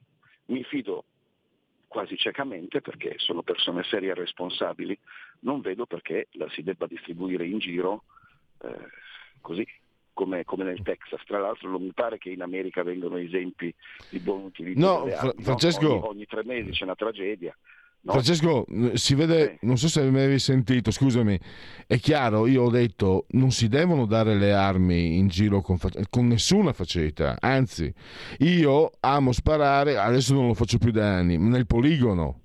Mi 0.45 0.63
fido 0.63 1.05
quasi 1.87 2.17
ciecamente 2.17 2.81
perché 2.81 3.13
sono 3.17 3.43
persone 3.43 3.83
serie 3.83 4.09
e 4.09 4.15
responsabili, 4.15 4.97
non 5.41 5.61
vedo 5.61 5.85
perché 5.85 6.29
la 6.31 6.49
si 6.49 6.63
debba 6.63 6.87
distribuire 6.87 7.45
in 7.45 7.59
giro 7.59 8.05
eh, 8.63 8.87
così 9.41 9.65
come, 10.13 10.43
come, 10.45 10.63
nel 10.63 10.81
Texas. 10.81 11.21
Tra 11.25 11.39
l'altro 11.39 11.69
non 11.69 11.83
mi 11.83 11.91
pare 11.93 12.17
che 12.17 12.29
in 12.29 12.41
America 12.41 12.81
vengano 12.83 13.17
esempi 13.17 13.73
di 14.09 14.19
buon 14.19 14.45
utilizzo 14.45 14.79
no, 14.79 15.03
armi. 15.03 15.43
Francesco... 15.43 15.87
No? 15.87 15.93
Ogni, 15.95 16.07
ogni, 16.07 16.25
tre 16.25 16.43
mesi 16.43 16.71
c'è 16.71 16.83
una 16.85 16.95
tragedia. 16.95 17.55
No? 18.05 18.11
Francesco, 18.11 18.65
si 18.93 19.15
vede, 19.15 19.57
non 19.61 19.77
so 19.77 19.87
se 19.87 20.03
mi 20.03 20.19
avevi 20.19 20.37
sentito, 20.37 20.91
scusami, 20.91 21.39
è 21.87 21.97
chiaro, 21.97 22.45
io 22.45 22.63
ho 22.63 22.69
detto 22.69 23.25
non 23.29 23.49
si 23.49 23.67
devono 23.67 24.05
dare 24.05 24.35
le 24.35 24.53
armi 24.53 25.17
in 25.17 25.27
giro 25.27 25.61
con, 25.61 25.79
con 26.11 26.27
nessuna 26.27 26.71
faceta, 26.71 27.37
anzi, 27.39 27.91
io 28.39 28.91
amo 28.99 29.31
sparare, 29.31 29.97
adesso 29.97 30.35
non 30.35 30.45
lo 30.45 30.53
faccio 30.53 30.77
più 30.77 30.91
da 30.91 31.15
anni, 31.15 31.39
nel 31.39 31.65
poligono, 31.65 32.41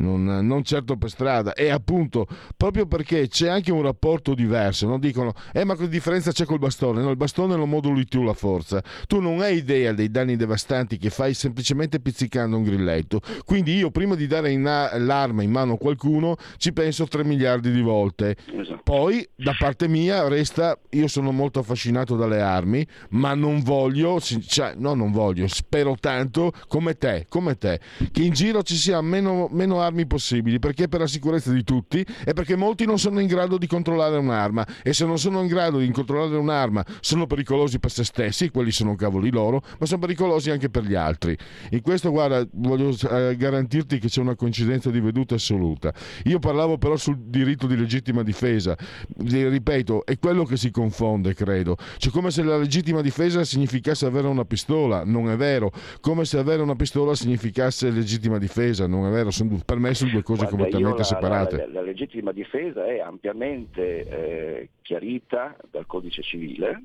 non, 0.00 0.24
non, 0.24 0.62
certo 0.64 0.96
per 0.96 1.10
strada. 1.10 1.54
E 1.54 1.70
appunto 1.70 2.26
proprio 2.56 2.86
perché 2.86 3.28
c'è 3.28 3.48
anche 3.48 3.72
un 3.72 3.82
rapporto 3.82 4.34
diverso 4.34 4.86
non 4.86 5.00
dicono 5.00 5.32
eh 5.52 5.64
ma 5.64 5.76
che 5.76 5.88
differenza 5.88 6.32
c'è 6.32 6.44
col 6.44 6.58
bastone? 6.58 7.02
No 7.02 7.10
il 7.10 7.16
bastone 7.16 7.54
lo 7.54 7.66
moduli 7.66 8.04
tu 8.06 8.22
la 8.22 8.34
forza. 8.34 8.82
Tu 9.06 9.20
non 9.20 9.40
hai 9.40 9.56
idea 9.56 9.92
dei 9.92 10.10
danni 10.10 10.36
devastanti 10.36 10.96
che 10.98 11.10
fai 11.10 11.34
semplicemente 11.34 12.00
pizzicando 12.00 12.56
un 12.56 12.62
grilletto. 12.62 13.20
Quindi 13.44 13.76
io 13.76 13.90
prima 13.90 14.14
di 14.14 14.26
dare 14.26 14.50
in 14.50 14.66
a- 14.66 14.98
l'arma 14.98 15.42
in 15.42 15.50
mano 15.50 15.74
a 15.74 15.78
qualcuno 15.78 16.36
ci 16.56 16.72
penso 16.72 17.06
3 17.06 17.24
miliardi 17.24 17.70
di 17.70 17.80
volte. 17.80 18.36
Esatto. 18.52 18.80
poi 18.84 19.26
da 19.34 19.54
parte 19.58 19.88
mia 19.88 20.26
resta 20.28 20.78
io 20.90 21.08
sono 21.08 21.32
molto 21.32 21.60
affascinato 21.60 22.16
dalle 22.16 22.40
armi 22.40 22.86
ma 23.10 23.34
non 23.34 23.62
voglio 23.62 24.20
cioè, 24.20 24.74
no 24.76 24.94
non 24.94 25.12
voglio 25.12 25.46
spero 25.48 25.96
tanto 25.98 26.52
come 26.68 26.96
te 26.96 27.26
come 27.28 27.56
te 27.56 27.80
che 28.12 28.22
in 28.22 28.32
giro 28.32 28.62
ci 28.62 28.76
sia 28.76 29.00
meno, 29.00 29.48
meno 29.50 29.80
armi 29.80 29.89
armi 29.90 30.06
possibili 30.06 30.58
perché 30.58 30.88
per 30.88 31.00
la 31.00 31.06
sicurezza 31.06 31.52
di 31.52 31.62
tutti 31.62 32.04
e 32.24 32.32
perché 32.32 32.56
molti 32.56 32.86
non 32.86 32.98
sono 32.98 33.20
in 33.20 33.26
grado 33.26 33.58
di 33.58 33.66
controllare 33.66 34.16
un'arma 34.16 34.66
e 34.82 34.92
se 34.92 35.04
non 35.04 35.18
sono 35.18 35.42
in 35.42 35.46
grado 35.46 35.78
di 35.78 35.90
controllare 35.90 36.36
un'arma 36.36 36.84
sono 37.00 37.26
pericolosi 37.26 37.78
per 37.78 37.90
se 37.90 38.04
stessi, 38.04 38.50
quelli 38.50 38.70
sono 38.70 38.94
cavoli 38.94 39.30
loro, 39.30 39.62
ma 39.78 39.86
sono 39.86 40.00
pericolosi 40.00 40.50
anche 40.50 40.70
per 40.70 40.84
gli 40.84 40.94
altri. 40.94 41.36
In 41.70 41.82
questo 41.82 42.10
guarda, 42.10 42.46
voglio 42.52 42.94
eh, 43.10 43.36
garantirti 43.36 43.98
che 43.98 44.08
c'è 44.08 44.20
una 44.20 44.34
coincidenza 44.34 44.90
di 44.90 45.00
veduta 45.00 45.34
assoluta. 45.34 45.92
Io 46.24 46.38
parlavo 46.38 46.78
però 46.78 46.96
sul 46.96 47.18
diritto 47.18 47.66
di 47.66 47.76
legittima 47.76 48.22
difesa, 48.22 48.76
ripeto, 49.16 50.06
è 50.06 50.18
quello 50.18 50.44
che 50.44 50.56
si 50.56 50.70
confonde, 50.70 51.34
credo. 51.34 51.76
Cioè 51.96 52.12
come 52.12 52.30
se 52.30 52.42
la 52.42 52.56
legittima 52.56 53.00
difesa 53.00 53.44
significasse 53.44 54.06
avere 54.06 54.28
una 54.28 54.44
pistola, 54.44 55.04
non 55.04 55.30
è 55.30 55.36
vero. 55.36 55.72
Come 56.00 56.24
se 56.24 56.38
avere 56.38 56.62
una 56.62 56.76
pistola 56.76 57.14
significasse 57.14 57.90
legittima 57.90 58.38
difesa, 58.38 58.86
non 58.86 59.06
è 59.06 59.10
vero. 59.10 59.30
Sono 59.30 59.60
per 59.70 59.78
me 59.78 59.94
sono 59.94 60.10
due 60.10 60.22
cose 60.22 60.46
Guarda, 60.46 60.56
completamente 60.56 60.98
la, 60.98 61.04
separate. 61.04 61.56
La, 61.56 61.66
la, 61.66 61.72
la, 61.72 61.82
legittima 61.82 62.32
difesa 62.32 62.86
è 62.86 62.98
ampiamente 62.98 64.04
eh, 64.04 64.68
chiarita 64.82 65.56
dal 65.70 65.86
codice 65.86 66.22
civile, 66.22 66.82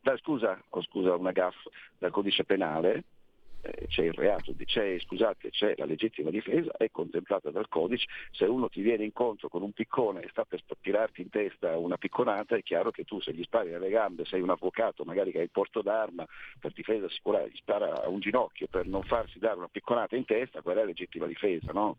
da, 0.00 0.16
scusa, 0.16 0.60
oh, 0.68 0.82
scusa, 0.82 1.14
una 1.14 1.30
gaff, 1.30 1.54
dal 1.96 2.10
codice 2.10 2.42
penale, 2.44 3.04
eh, 3.60 3.86
c'è 3.86 4.02
il 4.02 4.12
reato, 4.14 4.52
c'è, 4.64 4.98
scusate, 4.98 5.50
c'è 5.50 5.74
la 5.76 5.84
legittima 5.84 6.30
difesa, 6.30 6.72
è 6.76 6.90
contemplata 6.90 7.50
dal 7.50 7.68
codice, 7.68 8.08
se 8.32 8.46
uno 8.46 8.68
ti 8.68 8.82
viene 8.82 9.04
incontro 9.04 9.48
con 9.48 9.62
un 9.62 9.70
piccone 9.70 10.22
e 10.22 10.28
sta 10.30 10.44
per 10.44 10.60
tirarti 10.80 11.22
in 11.22 11.30
testa 11.30 11.78
una 11.78 11.96
picconata, 11.96 12.56
è 12.56 12.64
chiaro 12.64 12.90
che 12.90 13.04
tu 13.04 13.20
se 13.20 13.32
gli 13.32 13.44
spari 13.44 13.72
alle 13.72 13.90
gambe, 13.90 14.24
sei 14.24 14.40
un 14.40 14.50
avvocato, 14.50 15.04
magari 15.04 15.30
che 15.30 15.38
hai 15.38 15.44
il 15.44 15.50
porto 15.50 15.82
d'arma 15.82 16.26
per 16.58 16.72
difesa 16.72 17.08
sicurare, 17.08 17.48
gli 17.48 17.56
spara 17.56 18.02
a 18.02 18.08
un 18.08 18.18
ginocchio 18.18 18.66
per 18.66 18.88
non 18.88 19.04
farsi 19.04 19.38
dare 19.38 19.56
una 19.56 19.68
picconata 19.68 20.16
in 20.16 20.24
testa, 20.24 20.62
quella 20.62 20.82
è 20.82 20.84
legittima 20.84 21.26
difesa, 21.26 21.70
no? 21.72 21.98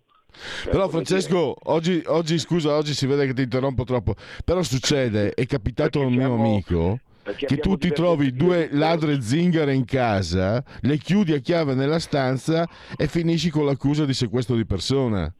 Però 0.65 0.89
Francesco, 0.89 1.55
oggi, 1.63 2.03
oggi, 2.07 2.37
scusa, 2.37 2.75
oggi 2.75 2.93
si 2.93 3.05
vede 3.05 3.25
che 3.25 3.33
ti 3.33 3.43
interrompo 3.43 3.83
troppo, 3.83 4.15
però 4.43 4.61
succede, 4.63 5.33
è 5.33 5.45
capitato 5.45 6.01
a 6.01 6.05
un 6.05 6.13
mio 6.13 6.33
amico 6.33 6.99
che 7.35 7.57
tu 7.57 7.77
ti 7.77 7.91
trovi 7.91 8.33
due 8.33 8.69
ladre 8.71 9.21
zingare 9.21 9.73
in 9.73 9.85
casa, 9.85 10.63
le 10.81 10.97
chiudi 10.97 11.33
a 11.33 11.39
chiave 11.39 11.73
nella 11.73 11.99
stanza 11.99 12.67
e 12.95 13.07
finisci 13.07 13.49
con 13.49 13.65
l'accusa 13.65 14.05
di 14.05 14.13
sequestro 14.13 14.55
di 14.55 14.65
persona. 14.65 15.33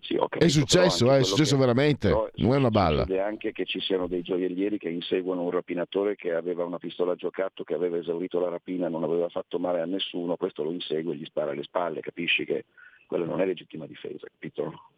Sì, 0.00 0.16
capito, 0.16 0.44
è 0.44 0.48
successo, 0.48 1.12
eh, 1.12 1.18
è 1.18 1.22
successo 1.22 1.54
che, 1.54 1.60
veramente, 1.60 2.08
non 2.36 2.54
è 2.54 2.56
una 2.56 2.70
balla. 2.70 3.02
Succede 3.02 3.20
anche 3.20 3.52
che 3.52 3.64
ci 3.64 3.80
siano 3.80 4.08
dei 4.08 4.22
gioiellieri 4.22 4.78
che 4.78 4.88
inseguono 4.88 5.42
un 5.42 5.50
rapinatore 5.50 6.16
che 6.16 6.32
aveva 6.32 6.64
una 6.64 6.78
pistola 6.78 7.12
a 7.12 7.16
giocattolo, 7.16 7.64
che 7.64 7.74
aveva 7.74 7.96
esaurito 7.96 8.40
la 8.40 8.48
rapina, 8.48 8.88
non 8.88 9.04
aveva 9.04 9.28
fatto 9.28 9.58
male 9.58 9.80
a 9.80 9.86
nessuno, 9.86 10.36
questo 10.36 10.64
lo 10.64 10.72
insegue 10.72 11.14
e 11.14 11.16
gli 11.16 11.24
spara 11.24 11.52
alle 11.52 11.62
spalle, 11.62 12.00
capisci 12.00 12.44
che 12.44 12.64
quella 13.10 13.26
non 13.26 13.40
è 13.40 13.44
legittima 13.44 13.86
difesa, 13.86 14.28
capito? 14.30 14.90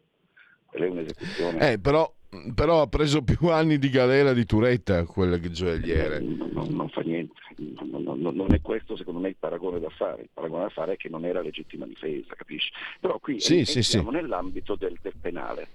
Quella 0.67 0.85
è 0.85 0.89
un'esecuzione. 0.89 1.71
Eh, 1.71 1.79
però, 1.79 2.13
però, 2.53 2.81
ha 2.83 2.87
preso 2.87 3.23
più 3.23 3.47
anni 3.47 3.79
di 3.79 3.89
galera 3.89 4.33
di 4.33 4.45
Turetta 4.45 5.03
quel 5.05 5.39
gioielliere. 5.49 6.19
Non, 6.19 6.51
non, 6.53 6.67
non 6.75 6.89
fa 6.89 7.01
niente, 7.01 7.33
non, 7.57 8.19
non, 8.19 8.53
è 8.53 8.61
questo 8.61 8.95
secondo 8.95 9.19
me 9.19 9.29
il 9.29 9.35
paragone 9.39 9.79
da 9.79 9.89
fare, 9.89 10.21
il 10.21 10.29
paragone 10.31 10.65
da 10.65 10.69
fare 10.69 10.93
è 10.93 10.95
che 10.95 11.09
non 11.09 11.25
era 11.25 11.41
legittima 11.41 11.87
difesa, 11.87 12.35
capisci? 12.35 12.71
Però 12.99 13.17
qui 13.17 13.39
sì, 13.39 13.65
sì, 13.65 13.81
siamo 13.81 14.11
sì. 14.11 14.15
nell'ambito 14.17 14.75
del, 14.75 14.95
del 15.01 15.15
penale. 15.19 15.67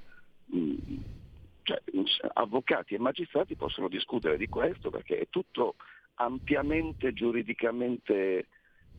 Mm, 0.54 0.76
cioè, 1.64 1.82
avvocati 2.34 2.94
e 2.94 3.00
magistrati 3.00 3.56
possono 3.56 3.88
discutere 3.88 4.36
di 4.36 4.46
questo 4.46 4.90
perché 4.90 5.18
è 5.18 5.26
tutto 5.28 5.74
ampiamente 6.14 7.12
giuridicamente 7.12 8.46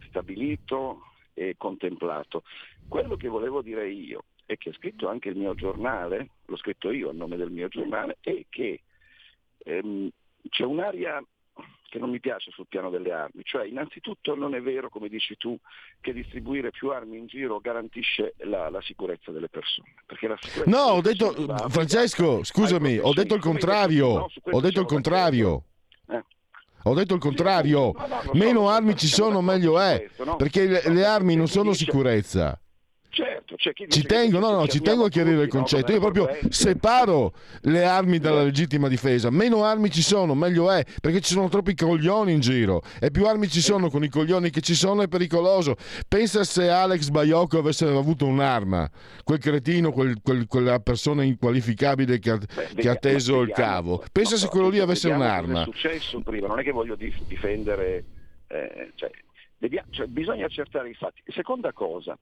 stabilito 0.10 1.09
e 1.40 1.56
contemplato. 1.58 2.44
Quello 2.88 3.16
che 3.16 3.30
volevo 3.30 3.62
dire 3.62 3.90
io, 3.90 4.26
e 4.46 4.58
che 4.58 4.70
ha 4.70 4.74
scritto 4.74 5.08
anche 5.08 5.30
il 5.30 5.38
mio 5.38 5.56
giornale, 5.56 6.32
l'ho 6.46 6.58
scritto 6.58 6.92
io 6.92 7.10
a 7.10 7.14
nome 7.14 7.38
del 7.38 7.52
mio 7.52 7.70
giornale, 7.70 8.18
è 8.20 8.46
che 8.50 8.82
ehm, 9.60 10.10
c'è 10.50 10.66
un'area 10.66 11.24
che 11.90 11.98
non 11.98 12.10
mi 12.10 12.20
piace 12.20 12.52
sul 12.52 12.68
piano 12.68 12.90
delle 12.90 13.12
armi. 13.12 13.44
Cioè, 13.44 13.66
innanzitutto 13.66 14.36
non 14.36 14.54
è 14.54 14.62
vero, 14.62 14.90
come 14.90 15.08
dici 15.08 15.38
tu, 15.38 15.58
che 16.02 16.14
distribuire 16.14 16.72
più 16.72 16.90
armi 16.90 17.18
in 17.18 17.26
giro 17.26 17.60
garantisce 17.60 18.34
la, 18.40 18.70
la 18.70 18.82
sicurezza 18.82 19.32
delle 19.32 19.50
persone. 19.50 19.94
no, 20.66 20.78
ho 20.78 21.02
detto, 21.02 21.32
Francesco, 21.70 22.44
scusami, 22.44 23.00
ho 23.00 23.14
detto 23.14 23.36
il 23.36 23.42
contrario. 23.42 24.28
Ho 24.52 24.62
detto 24.62 24.82
il 24.82 24.88
contrario. 24.88 25.64
Eh. 26.10 26.24
Ho 26.84 26.94
detto 26.94 27.14
il 27.14 27.20
contrario, 27.20 27.94
no, 27.96 28.08
no, 28.08 28.32
meno 28.34 28.70
armi 28.70 28.96
ci 28.96 29.08
sono 29.08 29.42
meglio 29.42 29.80
è, 29.80 30.10
perché 30.38 30.90
le 30.90 31.06
armi 31.06 31.36
non 31.36 31.48
sono 31.48 31.74
sicurezza. 31.74 32.60
Certo, 33.12 33.56
c'è 33.56 33.74
chi 33.74 33.88
ci 33.90 34.04
tengo, 34.04 34.38
no, 34.38 34.52
no, 34.52 34.68
ci 34.68 34.82
tengo 34.82 35.06
a 35.06 35.10
chiarire 35.10 35.42
il 35.42 35.50
concetto. 35.50 35.92
Io 35.92 36.00
proprio 36.00 36.30
separo 36.50 37.34
le 37.62 37.84
armi 37.84 38.20
dalla 38.20 38.44
legittima 38.44 38.88
difesa. 38.88 39.32
Meno 39.32 39.64
armi 39.64 39.90
ci 39.90 40.04
sono, 40.04 40.36
meglio 40.36 40.70
è, 40.70 40.86
perché 41.02 41.20
ci 41.20 41.34
sono 41.34 41.50
troppi 41.50 41.74
coglioni 41.74 42.32
in 42.32 42.40
giro. 42.40 42.82
E 43.00 43.10
più 43.10 43.26
armi 43.26 43.50
ci 43.50 43.62
sono 43.62 43.90
con 43.90 44.04
i 44.04 44.10
coglioni 44.10 44.52
che 44.52 44.62
ci 44.62 44.76
sono 44.76 45.02
è 45.02 45.08
pericoloso. 45.08 45.76
Pensa 46.08 46.44
se 46.44 46.70
Alex 46.70 47.10
Baiocco 47.10 47.58
avesse 47.58 47.86
avuto 47.86 48.28
un'arma, 48.28 48.88
quel 49.24 49.40
cretino, 49.40 49.92
quel, 49.92 50.22
quel, 50.22 50.46
quella 50.46 50.80
persona 50.80 51.24
inqualificabile 51.24 52.20
che 52.20 52.30
ha, 52.30 52.38
Beh, 52.38 52.70
che 52.76 52.90
ha 52.90 52.96
teso 52.96 53.42
il 53.42 53.52
cavo. 53.52 54.04
Pensa 54.12 54.38
se 54.38 54.48
quello 54.50 54.70
lì 54.70 54.80
avesse 54.80 55.10
un'arma. 55.10 55.62
È 55.62 55.64
successo 55.64 56.20
prima, 56.22 56.46
non 56.46 56.60
è 56.60 56.64
che 56.64 56.72
voglio 56.72 56.96
difendere. 56.96 58.04
Eh, 58.48 58.92
cioè, 58.96 59.10
cioè, 59.90 60.08
bisogna 60.08 60.46
accertare 60.46 60.90
i 60.90 60.94
fatti. 60.94 61.22
Seconda 61.28 61.74
cosa, 61.74 62.18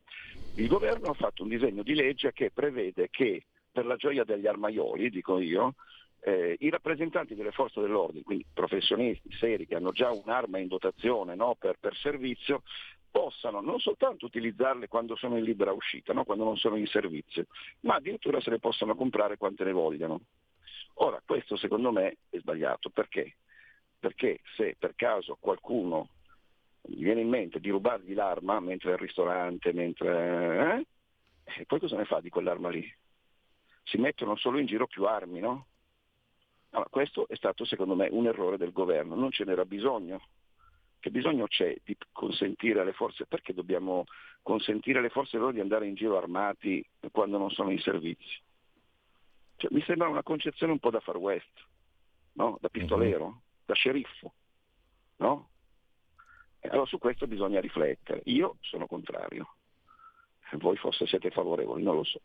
il 0.58 0.68
governo 0.68 1.12
ha 1.12 1.14
fatto 1.14 1.44
un 1.44 1.50
disegno 1.50 1.84
di 1.84 1.94
legge 1.94 2.34
che 2.34 2.52
prevede 2.52 3.10
che 3.10 3.46
per 3.72 3.86
la 3.86 3.96
gioia 3.96 4.24
degli 4.24 4.48
armaioli, 4.48 5.12
dico 5.12 5.40
io, 5.40 5.76
eh, 6.22 6.58
i 6.60 6.70
rappresentanti 6.72 7.36
delle 7.36 7.52
forze 7.52 7.80
dell'ordine, 7.80 8.24
quindi 8.24 8.46
professionisti 8.52 9.32
seri 9.34 9.68
che 9.68 9.76
hanno 9.76 9.92
già 9.92 10.10
un'arma 10.10 10.58
in 10.58 10.68
dotazione 10.68 11.36
no, 11.36 11.56
per, 11.60 11.78
per, 11.80 11.96
servizio, 11.96 12.64
possano 13.12 13.62
non 13.62 13.80
soltanto 13.80 14.26
utilizzarle 14.26 14.88
quando 14.88 15.16
sono 15.16 15.38
in 15.38 15.44
libera 15.44 15.72
uscita, 15.72 16.12
no, 16.14 16.24
quando 16.24 16.44
non 16.44 16.58
sono 16.58 16.76
in 16.76 16.88
servizio, 16.88 17.46
ma 17.82 17.96
addirittura 17.96 18.42
se 18.42 18.50
le 18.50 18.60
possano 18.60 18.96
comprare 18.96 19.38
quante 19.38 19.64
ne 19.64 19.72
vogliano. 19.72 20.22
Ora, 20.96 21.22
questo 21.24 21.56
secondo 21.56 21.92
me 21.92 22.18
è 22.32 22.40
sbagliato, 22.40 22.90
perché? 22.90 23.38
Perché 24.00 24.40
se 24.56 24.76
per 24.78 24.96
caso 24.96 25.38
qualcuno 25.40 26.10
gli 26.88 27.04
viene 27.04 27.22
in 27.22 27.30
mente 27.30 27.60
di 27.60 27.70
rubargli 27.70 28.14
l'arma 28.14 28.60
mentre 28.60 28.90
è 28.90 28.94
al 28.94 29.00
ristorante, 29.00 29.74
mentre... 29.74 30.86
Eh? 31.44 31.62
E 31.62 31.66
poi 31.66 31.80
cosa 31.80 31.96
ne 31.96 32.06
fa 32.06 32.20
di 32.20 32.30
quell'arma 32.30 32.70
lì? 32.70 32.86
Si 33.84 33.98
mettono 33.98 34.36
solo 34.36 34.60
in 34.60 34.66
giro 34.66 34.88
più 34.88 35.06
armi, 35.06 35.40
no? 35.40 35.68
Allora, 36.72 36.90
questo 36.90 37.28
è 37.28 37.36
stato 37.36 37.66
secondo 37.66 37.96
me 37.96 38.08
un 38.12 38.28
errore 38.28 38.58
del 38.58 38.72
governo, 38.72 39.16
non 39.16 39.32
ce 39.32 39.46
n'era 39.46 39.66
bisogno. 39.66 40.22
Che 41.00 41.10
bisogno 41.12 41.48
c'è 41.48 41.76
di 41.84 41.96
consentire 42.12 42.82
alle 42.82 42.92
forze, 42.92 43.26
perché 43.26 43.54
dobbiamo 43.54 44.06
consentire 44.42 45.00
alle 45.00 45.10
forze 45.10 45.38
loro 45.38 45.52
di 45.52 45.60
andare 45.60 45.88
in 45.88 45.96
giro 45.96 46.18
armati 46.18 46.86
quando 47.12 47.38
non 47.38 47.50
sono 47.52 47.72
in 47.72 47.80
servizio? 47.80 48.42
Cioè, 49.56 49.72
mi 49.74 49.82
sembra 49.84 50.08
una 50.08 50.24
concezione 50.24 50.72
un 50.72 50.80
po' 50.80 50.90
da 50.90 51.00
far 51.00 51.18
west, 51.18 51.66
no? 52.34 52.58
da 52.60 52.70
pistolero, 52.70 53.26
uh-huh. 53.26 53.42
da 53.66 53.74
sceriffo. 53.74 54.34
No? 55.18 55.50
Allora 56.62 56.86
su 56.86 56.98
questo 56.98 57.28
bisogna 57.28 57.60
riflettere. 57.60 58.22
Io 58.26 58.58
sono 58.62 58.88
contrario. 58.88 59.56
Voi 60.54 60.78
forse 60.78 61.06
siete 61.06 61.30
favorevoli, 61.30 61.84
non 61.84 61.96
lo 61.96 62.04
so. 62.04 62.22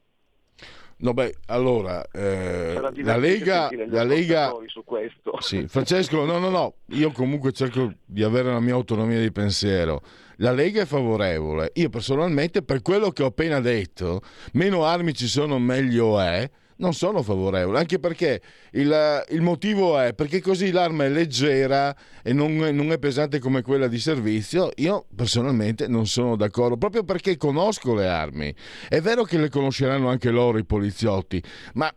No, 0.98 1.12
beh, 1.14 1.38
allora, 1.46 2.04
eh, 2.12 2.78
la 3.02 3.16
Lega... 3.16 3.68
La 3.88 4.04
Lega 4.04 4.52
su 4.66 4.84
questo. 4.84 5.40
Sì, 5.40 5.66
Francesco, 5.66 6.24
no, 6.24 6.38
no, 6.38 6.48
no, 6.48 6.74
io 6.90 7.10
comunque 7.10 7.50
cerco 7.50 7.92
di 8.04 8.22
avere 8.22 8.52
la 8.52 8.60
mia 8.60 8.74
autonomia 8.74 9.18
di 9.18 9.32
pensiero. 9.32 10.02
La 10.36 10.52
Lega 10.52 10.82
è 10.82 10.86
favorevole. 10.86 11.72
Io 11.74 11.88
personalmente, 11.88 12.62
per 12.62 12.82
quello 12.82 13.10
che 13.10 13.24
ho 13.24 13.26
appena 13.26 13.60
detto, 13.60 14.20
meno 14.52 14.84
armi 14.84 15.12
ci 15.12 15.26
sono, 15.26 15.58
meglio 15.58 16.20
è 16.20 16.48
non 16.76 16.94
sono 16.94 17.22
favorevole, 17.22 17.78
anche 17.78 17.98
perché 17.98 18.40
il, 18.72 19.24
il, 19.30 19.40
motivo 19.40 19.98
è 19.98 20.14
perché 20.14 20.40
così 20.40 20.70
l'arma 20.70 21.04
è 21.04 21.08
leggera 21.08 21.94
e 22.22 22.32
non, 22.32 22.56
non, 22.56 22.92
è 22.92 22.98
pesante 22.98 23.38
come 23.38 23.62
quella 23.62 23.88
di 23.88 23.98
servizio. 23.98 24.70
Io 24.76 25.06
personalmente 25.14 25.86
non 25.86 26.06
sono 26.06 26.36
d'accordo, 26.36 26.76
proprio 26.76 27.04
perché 27.04 27.36
conosco 27.36 27.94
le 27.94 28.06
armi. 28.06 28.54
È 28.88 29.00
vero 29.00 29.24
che 29.24 29.38
le 29.38 29.48
conosceranno 29.48 30.08
anche 30.08 30.30
loro 30.30 30.58
i 30.58 30.64
poliziotti, 30.64 31.42
ma 31.74 31.92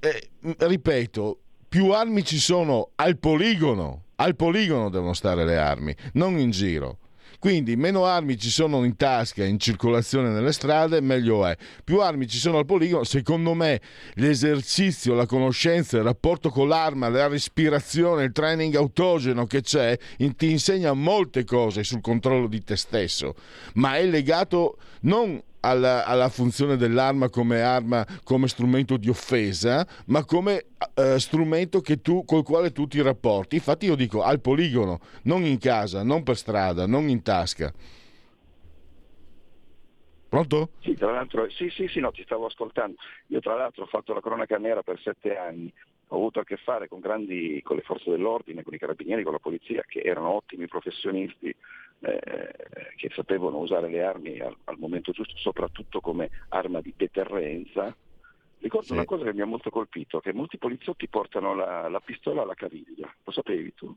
eh, 0.00 0.30
ripeto, 0.58 1.38
più 1.68 1.90
armi 1.90 2.24
ci 2.24 2.38
sono 2.38 2.90
al 2.94 3.18
poligono, 3.18 4.04
al 4.16 4.36
poligono 4.36 4.88
devono 4.88 5.12
stare 5.12 5.44
le 5.44 5.58
armi, 5.58 5.94
non 6.14 6.38
in 6.38 6.50
giro. 6.50 6.98
Quindi 7.38 7.76
meno 7.76 8.04
armi 8.04 8.36
ci 8.36 8.50
sono 8.50 8.82
in 8.82 8.96
tasca, 8.96 9.44
in 9.44 9.60
circolazione 9.60 10.30
nelle 10.30 10.52
strade, 10.52 11.00
meglio 11.00 11.46
è. 11.46 11.56
Più 11.84 12.00
armi 12.00 12.26
ci 12.26 12.38
sono 12.38 12.58
al 12.58 12.66
poligono, 12.66 13.04
secondo 13.04 13.54
me 13.54 13.80
l'esercizio, 14.14 15.14
la 15.14 15.26
conoscenza, 15.26 15.98
il 15.98 16.02
rapporto 16.02 16.50
con 16.50 16.66
l'arma, 16.66 17.08
la 17.08 17.28
respirazione, 17.28 18.24
il 18.24 18.32
training 18.32 18.74
autogeno 18.74 19.46
che 19.46 19.60
c'è, 19.60 19.96
ti 20.16 20.50
insegna 20.50 20.92
molte 20.94 21.44
cose 21.44 21.84
sul 21.84 22.00
controllo 22.00 22.48
di 22.48 22.62
te 22.64 22.76
stesso, 22.76 23.34
ma 23.74 23.96
è 23.96 24.04
legato 24.04 24.76
non 25.02 25.40
alla, 25.68 26.04
alla, 26.04 26.28
funzione 26.28 26.76
dell'arma 26.76 27.28
come 27.28 27.60
arma, 27.60 28.06
come 28.24 28.48
strumento 28.48 28.96
di 28.96 29.08
offesa, 29.08 29.86
ma 30.06 30.24
come 30.24 30.66
eh, 30.94 31.18
strumento 31.18 31.80
tu, 32.02 32.24
col 32.24 32.42
quale 32.42 32.72
tu 32.72 32.86
ti 32.86 33.00
rapporti. 33.00 33.56
Infatti 33.56 33.86
io 33.86 33.94
dico 33.94 34.22
al 34.22 34.40
poligono, 34.40 35.00
non 35.24 35.44
in 35.44 35.58
casa, 35.58 36.02
non 36.02 36.22
per 36.22 36.36
strada, 36.36 36.86
non 36.86 37.08
in 37.08 37.22
tasca. 37.22 37.72
Pronto? 40.28 40.70
Sì, 40.80 40.94
tra 40.94 41.10
l'altro, 41.10 41.48
sì, 41.48 41.70
sì, 41.70 41.88
sì, 41.88 42.00
no, 42.00 42.10
ti 42.10 42.22
stavo 42.22 42.46
ascoltando. 42.46 42.96
Io 43.28 43.40
tra 43.40 43.56
l'altro 43.56 43.84
ho 43.84 43.86
fatto 43.86 44.12
la 44.12 44.20
cronaca 44.20 44.58
nera 44.58 44.82
per 44.82 45.00
sette 45.00 45.36
anni, 45.36 45.72
ho 46.08 46.16
avuto 46.16 46.40
a 46.40 46.44
che 46.44 46.56
fare 46.56 46.86
con, 46.86 47.00
grandi, 47.00 47.60
con 47.62 47.76
le 47.76 47.82
forze 47.82 48.10
dell'ordine, 48.10 48.62
con 48.62 48.74
i 48.74 48.78
carabinieri, 48.78 49.22
con 49.22 49.32
la 49.32 49.38
polizia, 49.38 49.82
che 49.86 50.00
erano 50.00 50.28
ottimi 50.28 50.66
professionisti, 50.66 51.54
eh, 52.00 52.52
che 52.96 53.10
sapevano 53.14 53.58
usare 53.58 53.88
le 53.88 54.02
armi 54.02 54.38
al, 54.40 54.56
al, 54.64 54.76
momento 54.78 55.12
giusto, 55.12 55.36
soprattutto 55.36 56.00
come 56.00 56.30
arma 56.50 56.80
di 56.80 56.92
deterrenza. 56.96 57.94
Ricordo 58.60 58.86
sì. 58.86 58.92
una 58.92 59.04
cosa 59.04 59.24
che 59.24 59.34
mi 59.34 59.40
ha 59.40 59.46
molto 59.46 59.70
colpito, 59.70 60.20
che 60.20 60.32
molti 60.32 60.58
poliziotti 60.58 61.08
portano 61.08 61.54
la, 61.54 61.88
la 61.88 62.00
pistola 62.00 62.42
alla 62.42 62.54
caviglia, 62.54 63.12
lo 63.24 63.32
sapevi 63.32 63.74
tu? 63.74 63.94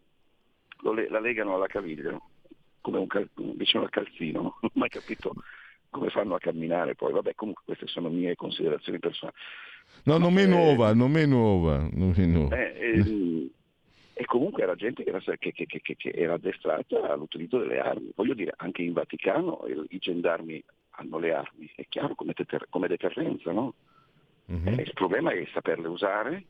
Lo, 0.81 0.93
la 0.93 1.19
legano 1.19 1.55
alla 1.55 1.67
caviglia, 1.67 2.19
come 2.79 2.97
un 2.97 3.07
cal, 3.07 3.29
vicino 3.35 3.83
al 3.83 3.89
calzino, 3.89 4.41
non 4.61 4.71
ho 4.73 4.79
mai 4.79 4.89
capito 4.89 5.33
come 5.89 6.09
fanno 6.09 6.35
a 6.35 6.39
camminare 6.39 6.95
poi, 6.95 7.11
vabbè 7.11 7.35
comunque 7.35 7.63
queste 7.65 7.85
sono 7.87 8.09
mie 8.09 8.35
considerazioni 8.35 8.97
personali. 8.97 9.35
No, 10.03 10.17
non 10.17 10.33
mi 10.33 10.43
è 10.43 10.45
nuova, 10.45 10.93
non 10.93 11.11
mi 11.11 11.21
è 11.21 11.25
nuova. 11.25 11.77
Non 11.91 12.13
mi 12.15 12.23
è 12.23 12.25
nuova. 12.25 12.57
Eh, 12.57 12.97
eh, 12.97 13.51
e 14.21 14.25
comunque 14.25 14.61
era 14.61 14.75
gente 14.75 15.03
che 15.03 15.09
era, 15.09 15.19
che, 15.19 15.51
che, 15.51 15.65
che, 15.65 15.81
che 15.81 16.11
era 16.13 16.35
addestrata 16.35 17.11
all'utilizzo 17.11 17.57
delle 17.57 17.79
armi. 17.79 18.11
Voglio 18.13 18.35
dire, 18.35 18.53
anche 18.55 18.83
in 18.83 18.93
Vaticano 18.93 19.65
i 19.89 19.97
gendarmi 19.97 20.63
hanno 20.91 21.17
le 21.17 21.33
armi, 21.33 21.71
è 21.75 21.87
chiaro 21.89 22.13
come, 22.13 22.33
deter- 22.35 22.67
come 22.69 22.87
deterrenza, 22.87 23.51
no? 23.51 23.73
Mm-hmm. 24.51 24.77
Eh, 24.77 24.81
il 24.83 24.93
problema 24.93 25.31
è 25.31 25.43
saperle 25.51 25.87
usare, 25.87 26.45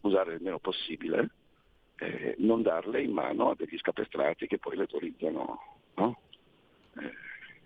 usare 0.00 0.34
il 0.34 0.42
meno 0.42 0.58
possibile, 0.58 1.30
eh, 1.98 2.34
non 2.38 2.62
darle 2.62 3.00
in 3.00 3.12
mano 3.12 3.50
a 3.50 3.54
degli 3.54 3.78
scapestrati 3.78 4.48
che 4.48 4.58
poi 4.58 4.74
le 4.74 4.82
autorizzano. 4.82 5.60
No? 5.94 6.20
Eh, 6.96 7.12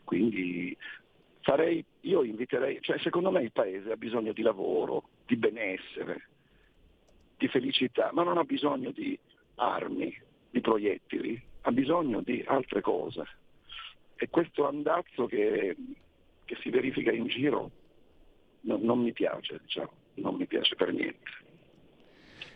quindi 0.05 0.77
farei, 1.40 1.83
io 2.01 2.23
inviterei, 2.25 2.77
cioè 2.83 2.99
secondo 2.99 3.31
me 3.31 3.40
il 3.40 3.53
paese 3.53 3.92
ha 3.92 3.97
bisogno 3.97 4.35
di 4.35 4.42
lavoro, 4.42 5.09
di 5.25 5.37
benessere, 5.37 6.29
di 7.38 7.49
felicità, 7.49 8.11
ma 8.12 8.23
non 8.23 8.37
ha 8.37 8.45
bisogno 8.45 8.90
di 8.90 9.19
armi, 9.57 10.16
di 10.51 10.61
proiettili, 10.61 11.40
ha 11.62 11.73
bisogno 11.73 12.21
di 12.21 12.42
altre 12.47 12.81
cose. 12.81 13.25
E 14.16 14.29
questo 14.31 14.66
andazzo 14.66 15.27
che, 15.27 15.77
che 16.45 16.57
si 16.62 16.71
verifica 16.71 17.12
in 17.12 17.27
giro 17.27 17.71
no, 18.62 18.79
non 18.81 19.01
mi 19.01 19.12
piace, 19.12 19.61
diciamo, 19.62 19.92
non 20.14 20.37
mi 20.37 20.47
piace 20.47 20.75
per 20.75 20.92
niente. 20.92 21.45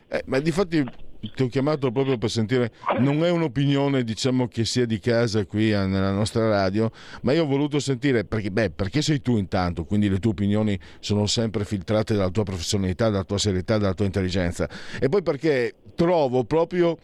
Eh, 0.08 0.22
ma 0.26 0.38
di 0.40 0.50
fatti 0.50 0.82
ti 1.20 1.42
ho 1.42 1.48
chiamato 1.48 1.90
proprio 1.90 2.18
per 2.18 2.30
sentire, 2.30 2.72
non 2.98 3.24
è 3.24 3.30
un'opinione 3.30 4.02
diciamo 4.04 4.48
che 4.48 4.64
sia 4.64 4.86
di 4.86 4.98
casa 4.98 5.44
qui 5.44 5.70
nella 5.70 6.12
nostra 6.12 6.48
radio, 6.48 6.90
ma 7.22 7.32
io 7.32 7.44
ho 7.44 7.46
voluto 7.46 7.78
sentire, 7.78 8.24
perché, 8.24 8.50
beh, 8.50 8.70
perché 8.70 9.02
sei 9.02 9.20
tu 9.20 9.36
intanto, 9.36 9.84
quindi 9.84 10.08
le 10.08 10.18
tue 10.18 10.30
opinioni 10.30 10.78
sono 11.00 11.26
sempre 11.26 11.64
filtrate 11.64 12.14
dalla 12.14 12.30
tua 12.30 12.44
professionalità, 12.44 13.10
dalla 13.10 13.24
tua 13.24 13.38
serietà, 13.38 13.78
dalla 13.78 13.94
tua 13.94 14.06
intelligenza, 14.06 14.68
e 14.98 15.08
poi 15.08 15.22
perché 15.22 15.74
trovo 15.94 16.44
proprio 16.44 16.98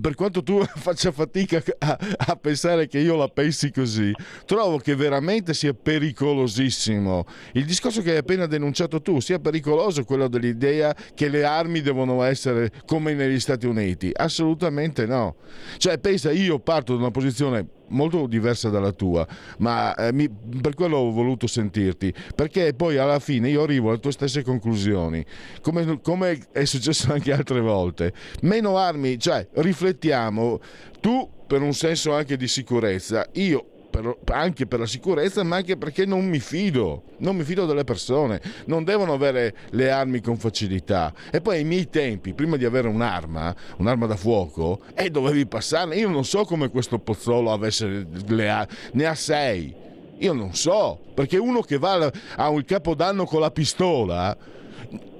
per 0.00 0.14
quanto 0.14 0.42
tu 0.42 0.62
faccia 0.76 1.12
fatica 1.12 1.62
a, 1.78 1.98
a, 2.16 2.36
pensare 2.36 2.86
che 2.86 2.98
io 2.98 3.16
la 3.16 3.28
pensi 3.28 3.70
così, 3.70 4.12
trovo 4.44 4.78
che 4.78 4.94
veramente 4.94 5.54
sia 5.54 5.74
pericolosissimo. 5.74 7.24
Il 7.52 7.64
discorso 7.64 8.02
che 8.02 8.12
hai 8.12 8.18
appena 8.18 8.46
denunciato 8.46 9.00
tu 9.00 9.20
sia 9.20 9.38
pericoloso 9.38 10.04
quello 10.04 10.28
dell'idea 10.28 10.94
che 11.14 11.28
le 11.28 11.44
armi 11.44 11.80
devono 11.80 12.22
essere 12.22 12.70
come 12.86 13.14
negli 13.14 13.40
Stati 13.40 13.66
Uniti. 13.66 14.10
Assolutamente 14.12 15.06
no. 15.06 15.36
Cioè, 15.76 15.98
pensa, 15.98 16.30
io 16.30 16.58
parto 16.58 16.94
da 16.94 17.00
una 17.00 17.10
posizione 17.10 17.66
molto 17.88 18.26
diversa 18.26 18.68
dalla 18.68 18.92
tua, 18.92 19.26
ma 19.58 19.94
eh, 19.94 20.12
mi, 20.12 20.28
per 20.28 20.74
quello 20.74 20.96
ho 20.98 21.10
voluto 21.10 21.46
sentirti, 21.46 22.12
perché 22.34 22.74
poi 22.74 22.96
alla 22.96 23.18
fine 23.18 23.48
io 23.48 23.62
arrivo 23.62 23.90
alle 23.90 24.00
tue 24.00 24.12
stesse 24.12 24.42
conclusioni, 24.42 25.24
come, 25.60 26.00
come 26.00 26.38
è 26.52 26.64
successo 26.64 27.12
anche 27.14 27.32
altre 27.32 27.60
volte. 27.60 28.12
Meno 28.42 28.76
armi, 28.76 29.18
cioè 29.18 29.46
riflettiamo, 29.52 30.60
tu 31.00 31.28
per 31.46 31.62
un 31.62 31.72
senso 31.72 32.12
anche 32.12 32.36
di 32.36 32.48
sicurezza, 32.48 33.26
io 33.34 33.75
per, 33.96 34.16
anche 34.36 34.66
per 34.66 34.80
la 34.80 34.86
sicurezza, 34.86 35.42
ma 35.42 35.56
anche 35.56 35.76
perché 35.76 36.04
non 36.04 36.26
mi 36.26 36.38
fido, 36.38 37.02
non 37.18 37.36
mi 37.36 37.44
fido 37.44 37.64
delle 37.64 37.84
persone, 37.84 38.40
non 38.66 38.84
devono 38.84 39.12
avere 39.12 39.54
le 39.70 39.90
armi 39.90 40.20
con 40.20 40.36
facilità. 40.36 41.12
E 41.30 41.40
poi 41.40 41.58
ai 41.58 41.64
miei 41.64 41.88
tempi, 41.88 42.34
prima 42.34 42.56
di 42.56 42.64
avere 42.64 42.88
un'arma, 42.88 43.54
un'arma 43.78 44.06
da 44.06 44.16
fuoco, 44.16 44.80
e 44.94 45.10
dovevi 45.10 45.46
passarne. 45.46 45.96
Io 45.96 46.08
non 46.08 46.24
so 46.24 46.44
come 46.44 46.68
questo 46.68 46.98
Pozzolo 46.98 47.52
avesse 47.52 48.06
le 48.26 48.48
armi, 48.48 48.74
ne 48.92 49.06
ha 49.06 49.14
sei. 49.14 49.74
Io 50.18 50.32
non 50.32 50.54
so, 50.54 50.98
perché 51.14 51.36
uno 51.36 51.60
che 51.60 51.78
va 51.78 52.10
a 52.36 52.48
un 52.48 52.64
capodanno 52.64 53.24
con 53.24 53.40
la 53.40 53.50
pistola 53.50 54.36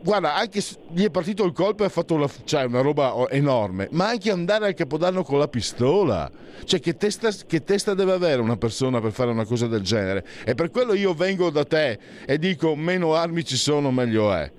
guarda, 0.03 0.35
anche 0.35 0.61
se 0.61 0.77
gli 0.89 1.05
è 1.05 1.11
partito 1.11 1.45
il 1.45 1.53
colpo 1.53 1.83
e 1.83 1.87
ha 1.87 1.89
fatto 1.89 2.15
una, 2.15 2.29
cioè, 2.45 2.65
una 2.65 2.81
roba 2.81 3.29
enorme, 3.31 3.89
ma 3.93 4.09
anche 4.09 4.31
andare 4.31 4.67
al 4.67 4.75
capodanno 4.75 5.23
con 5.23 5.39
la 5.39 5.49
pistola. 5.49 6.31
Cioè, 6.65 6.81
che 6.81 6.97
testa, 6.97 7.31
che 7.47 7.65
testa, 7.65 7.95
deve 7.95 8.13
avere 8.13 8.41
una 8.41 8.57
persona 8.57 9.01
per 9.01 9.13
fare 9.13 9.31
una 9.31 9.45
cosa 9.45 9.67
del 9.67 9.83
genere? 9.83 10.25
E 10.45 10.55
per 10.55 10.71
quello 10.71 10.95
io 10.95 11.13
vengo 11.15 11.51
da 11.51 11.65
te 11.65 11.99
e 12.27 12.39
dico: 12.39 12.75
meno 12.75 13.15
armi 13.15 13.45
ci 13.45 13.57
sono, 13.57 13.91
meglio 13.91 14.33
è. 14.33 14.51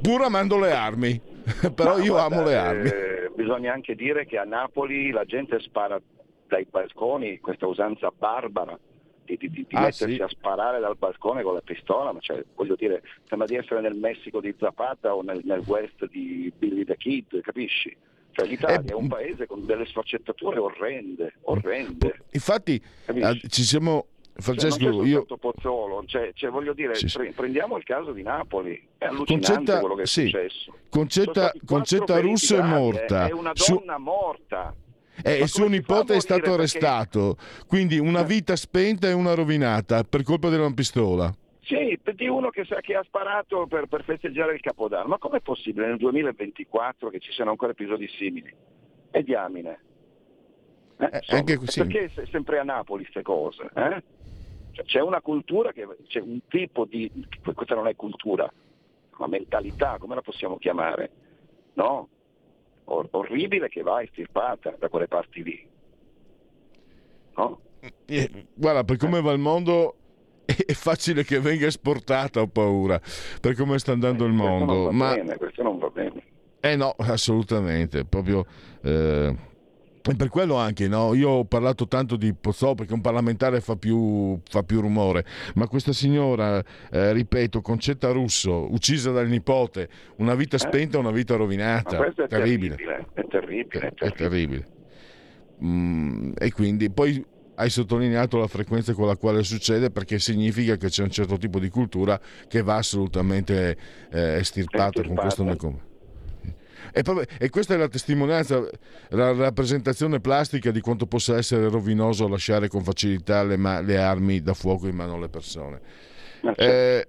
Pur 0.00 0.22
amando 0.22 0.58
le 0.58 0.72
armi, 0.72 1.20
però 1.74 1.96
no, 1.96 2.02
io 2.02 2.12
guarda, 2.12 2.36
amo 2.36 2.46
le 2.46 2.56
armi. 2.56 2.88
Eh, 2.88 3.30
bisogna 3.34 3.72
anche 3.72 3.94
dire 3.94 4.26
che 4.26 4.38
a 4.38 4.44
Napoli 4.44 5.10
la 5.10 5.24
gente 5.24 5.58
spara 5.60 6.00
dai 6.48 6.66
balconi, 6.70 7.38
questa 7.38 7.66
usanza 7.66 8.12
barbara 8.16 8.78
di, 9.26 9.36
di, 9.36 9.50
di 9.50 9.66
ah, 9.72 9.80
mettersi 9.80 10.14
sì. 10.14 10.22
a 10.22 10.28
sparare 10.28 10.80
dal 10.80 10.96
balcone 10.96 11.42
con 11.42 11.52
la 11.52 11.60
pistola, 11.60 12.12
ma 12.12 12.20
cioè, 12.20 12.42
voglio 12.54 12.76
dire, 12.76 13.02
sembra 13.28 13.46
di 13.46 13.56
essere 13.56 13.80
nel 13.82 13.94
Messico 13.94 14.40
di 14.40 14.54
Zapata 14.58 15.14
o 15.14 15.22
nel, 15.22 15.42
nel 15.44 15.62
West 15.66 16.08
di 16.08 16.50
Billy 16.56 16.84
the 16.84 16.96
Kid, 16.96 17.40
capisci? 17.42 17.94
Cioè, 18.30 18.46
l'Italia 18.46 18.80
eh, 18.80 18.84
è 18.84 18.94
un 18.94 19.08
paese 19.08 19.46
con 19.46 19.66
delle 19.66 19.86
sfaccettature 19.86 20.58
orrende, 20.58 21.34
orrende. 21.42 22.22
Infatti 22.32 22.80
eh, 23.06 23.40
ci 23.48 23.62
siamo... 23.62 24.06
Francesco, 24.38 24.92
cioè, 24.92 25.06
io... 25.06 25.24
Pozzolo, 25.24 26.04
cioè, 26.04 26.30
cioè, 26.34 26.50
voglio 26.50 26.74
dire, 26.74 26.94
sì, 26.94 27.08
sì. 27.08 27.32
prendiamo 27.34 27.78
il 27.78 27.84
caso 27.84 28.12
di 28.12 28.22
Napoli, 28.22 28.86
è 28.98 29.06
allucinante 29.06 29.54
Concetta, 29.54 29.80
quello 29.80 29.94
che 29.94 30.02
è 30.02 30.06
sì. 30.06 30.24
successo. 30.24 30.74
Concetta, 30.90 31.52
Concetta 31.64 32.20
Russo 32.20 32.58
è 32.58 32.60
morta. 32.60 33.26
È 33.26 33.32
una 33.32 33.52
donna 33.54 33.94
Su... 33.94 34.02
morta 34.02 34.74
e 35.22 35.38
il 35.38 35.48
suo 35.48 35.68
nipote 35.68 36.14
è 36.14 36.20
stato 36.20 36.52
arrestato. 36.52 37.34
Perché... 37.34 37.66
Quindi 37.66 37.98
una 37.98 38.22
vita 38.22 38.56
spenta 38.56 39.08
e 39.08 39.12
una 39.12 39.34
rovinata 39.34 40.02
per 40.04 40.22
colpa 40.22 40.48
della 40.48 40.70
pistola. 40.72 41.34
Sì, 41.62 41.98
di 42.14 42.28
uno 42.28 42.50
che, 42.50 42.64
che 42.64 42.94
ha 42.94 43.02
sparato 43.02 43.66
per, 43.66 43.86
per, 43.86 44.04
festeggiare 44.04 44.54
il 44.54 44.60
Capodanno. 44.60 45.08
Ma 45.08 45.18
com'è 45.18 45.40
possibile 45.40 45.88
nel 45.88 45.96
2024 45.96 47.08
che 47.10 47.18
ci 47.18 47.32
siano 47.32 47.50
ancora 47.50 47.72
episodi 47.72 48.08
simili? 48.08 48.54
E 49.10 49.22
diamine. 49.22 49.80
Eh, 50.98 51.04
eh, 51.04 51.16
insomma, 51.16 51.38
anche, 51.38 51.58
sì. 51.66 51.80
Perché 51.80 52.10
è 52.14 52.26
sempre 52.30 52.58
a 52.58 52.62
Napoli 52.62 53.02
queste 53.02 53.22
cose? 53.22 53.68
Eh? 53.74 54.02
Cioè, 54.72 54.84
c'è 54.84 55.00
una 55.00 55.20
cultura, 55.20 55.72
che, 55.72 55.86
c'è 56.06 56.20
un 56.20 56.38
tipo 56.48 56.84
di... 56.84 57.10
questa 57.54 57.74
non 57.74 57.88
è 57.88 57.96
cultura, 57.96 58.50
ma 59.18 59.26
mentalità, 59.26 59.96
come 59.98 60.14
la 60.14 60.22
possiamo 60.22 60.58
chiamare? 60.58 61.10
No? 61.74 62.08
Or- 62.86 63.08
orribile 63.12 63.68
che 63.68 63.82
va 63.82 64.02
estirpata 64.02 64.74
da 64.78 64.88
quelle 64.88 65.08
parti 65.08 65.42
lì. 65.42 65.66
No? 67.36 67.60
Eh, 68.06 68.46
guarda, 68.54 68.84
per 68.84 68.96
come 68.96 69.20
va 69.20 69.32
il 69.32 69.38
mondo 69.38 69.96
è 70.44 70.72
facile 70.72 71.24
che 71.24 71.40
venga 71.40 71.66
esportata, 71.66 72.40
ho 72.40 72.48
paura, 72.48 73.00
per 73.40 73.54
come 73.54 73.78
sta 73.78 73.92
andando 73.92 74.24
eh, 74.24 74.28
il 74.28 74.32
mondo. 74.32 74.90
Ma... 74.90 75.14
Bene, 75.14 75.36
questo 75.36 75.62
non 75.62 75.78
va 75.78 75.88
bene. 75.88 76.22
Eh 76.60 76.76
no, 76.76 76.94
assolutamente, 76.98 78.04
proprio... 78.04 78.44
Eh 78.82 79.54
e 80.08 80.14
per 80.14 80.28
quello 80.28 80.54
anche, 80.54 80.86
no? 80.88 81.14
io 81.14 81.30
ho 81.30 81.44
parlato 81.44 81.88
tanto 81.88 82.16
di 82.16 82.32
Pozzò 82.32 82.74
perché 82.74 82.92
un 82.92 83.00
parlamentare 83.00 83.60
fa 83.60 83.76
più, 83.76 84.38
fa 84.48 84.62
più 84.62 84.80
rumore, 84.80 85.24
ma 85.54 85.66
questa 85.66 85.92
signora, 85.92 86.62
eh, 86.90 87.12
ripeto, 87.12 87.60
Concetta 87.60 88.10
Russo, 88.10 88.72
uccisa 88.72 89.10
dal 89.10 89.28
nipote, 89.28 89.88
una 90.16 90.34
vita 90.34 90.56
eh? 90.56 90.60
spenta, 90.60 90.98
una 90.98 91.10
vita 91.10 91.34
rovinata, 91.36 92.04
è 92.04 92.26
terribile. 92.26 92.76
terribile. 92.76 93.06
È 93.12 93.26
terribile. 93.26 93.88
È 93.88 93.94
terribile. 93.94 93.98
È 93.98 94.12
terribile. 94.12 94.66
Mm, 95.64 96.32
e 96.38 96.52
quindi 96.52 96.90
poi 96.90 97.24
hai 97.56 97.70
sottolineato 97.70 98.38
la 98.38 98.46
frequenza 98.46 98.92
con 98.92 99.06
la 99.06 99.16
quale 99.16 99.42
succede 99.42 99.90
perché 99.90 100.18
significa 100.18 100.76
che 100.76 100.88
c'è 100.88 101.02
un 101.02 101.10
certo 101.10 101.36
tipo 101.38 101.58
di 101.58 101.68
cultura 101.68 102.20
che 102.48 102.62
va 102.62 102.76
assolutamente 102.76 103.76
eh, 104.12 104.34
estirpata, 104.34 105.02
con 105.02 105.14
questo. 105.14 105.94
E, 106.92 107.02
e, 107.38 107.50
questa 107.50 107.74
è 107.74 107.76
la 107.76 107.88
testimonianza, 107.88 108.66
la 109.10 109.32
rappresentazione 109.32 110.20
plastica 110.20 110.70
di 110.70 110.80
quanto 110.80 111.06
possa 111.06 111.36
essere 111.36 111.68
rovinoso 111.68 112.28
lasciare 112.28 112.68
con 112.68 112.82
facilità 112.82 113.42
le, 113.42 113.56
ma- 113.56 113.80
le 113.80 113.98
armi 113.98 114.40
da 114.40 114.54
fuoco 114.54 114.86
in 114.86 114.96
mano 114.96 115.14
alle 115.14 115.28
persone. 115.28 115.80
Certo. 116.40 116.62
Eh, 116.62 117.06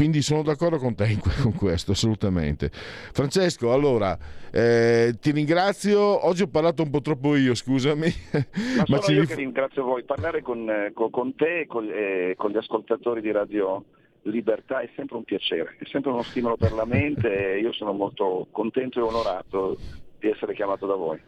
quindi 0.00 0.22
sono 0.22 0.42
d'accordo 0.42 0.78
con 0.78 0.94
te 0.94 1.18
con 1.42 1.52
questo, 1.52 1.92
assolutamente. 1.92 2.70
Francesco, 2.72 3.70
allora, 3.70 4.16
eh, 4.50 5.14
ti 5.20 5.30
ringrazio. 5.30 6.26
Oggi 6.26 6.40
ho 6.40 6.48
parlato 6.48 6.82
un 6.82 6.88
po' 6.88 7.02
troppo 7.02 7.36
io, 7.36 7.54
scusami. 7.54 8.06
Ma, 8.32 8.84
Ma 8.88 9.00
sono 9.02 9.18
io 9.18 9.26
che 9.26 9.34
ringrazio 9.34 9.84
voi. 9.84 10.02
Parlare 10.04 10.40
con, 10.40 10.66
eh, 10.70 10.92
con, 10.94 11.10
con 11.10 11.34
te 11.34 11.60
e 11.60 11.66
con, 11.66 11.86
eh, 11.92 12.32
con, 12.38 12.50
gli 12.50 12.56
ascoltatori 12.56 13.20
di 13.20 13.30
Radio 13.30 13.84
libertà 14.22 14.80
è 14.80 14.90
sempre 14.94 15.16
un 15.16 15.24
piacere, 15.24 15.76
è 15.78 15.84
sempre 15.86 16.10
uno 16.10 16.22
stimolo 16.22 16.56
per 16.56 16.72
la 16.72 16.84
mente 16.84 17.54
e 17.54 17.60
io 17.60 17.72
sono 17.72 17.92
molto 17.92 18.46
contento 18.50 18.98
e 18.98 19.02
onorato 19.02 19.76
di 20.18 20.28
essere 20.28 20.54
chiamato 20.54 20.86
da 20.86 20.94
voi 20.94 21.20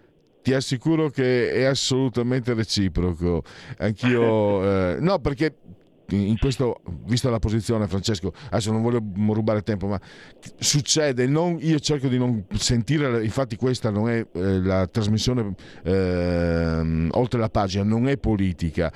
ti 0.42 0.52
assicuro 0.52 1.08
che 1.08 1.52
è 1.52 1.62
assolutamente 1.62 2.52
reciproco. 2.52 3.44
Anch'io, 3.78 4.64
eh, 4.66 4.96
no, 4.98 5.20
perché 5.20 5.54
in 6.10 6.38
questo, 6.38 6.80
vista 7.04 7.30
la 7.30 7.38
posizione, 7.38 7.86
Francesco, 7.86 8.32
adesso 8.46 8.72
non 8.72 8.82
voglio 8.82 9.02
rubare 9.32 9.62
tempo, 9.62 9.86
ma 9.86 10.00
succede, 10.58 11.26
non, 11.26 11.58
io 11.60 11.78
cerco 11.78 12.08
di 12.08 12.18
non 12.18 12.44
sentire, 12.54 13.24
infatti 13.24 13.56
questa 13.56 13.90
non 13.90 14.08
è 14.08 14.26
eh, 14.32 14.60
la 14.60 14.86
trasmissione 14.86 15.54
eh, 15.84 17.08
oltre 17.10 17.40
la 17.40 17.48
pagina, 17.48 17.84
non 17.84 18.08
è 18.08 18.16
politica, 18.18 18.92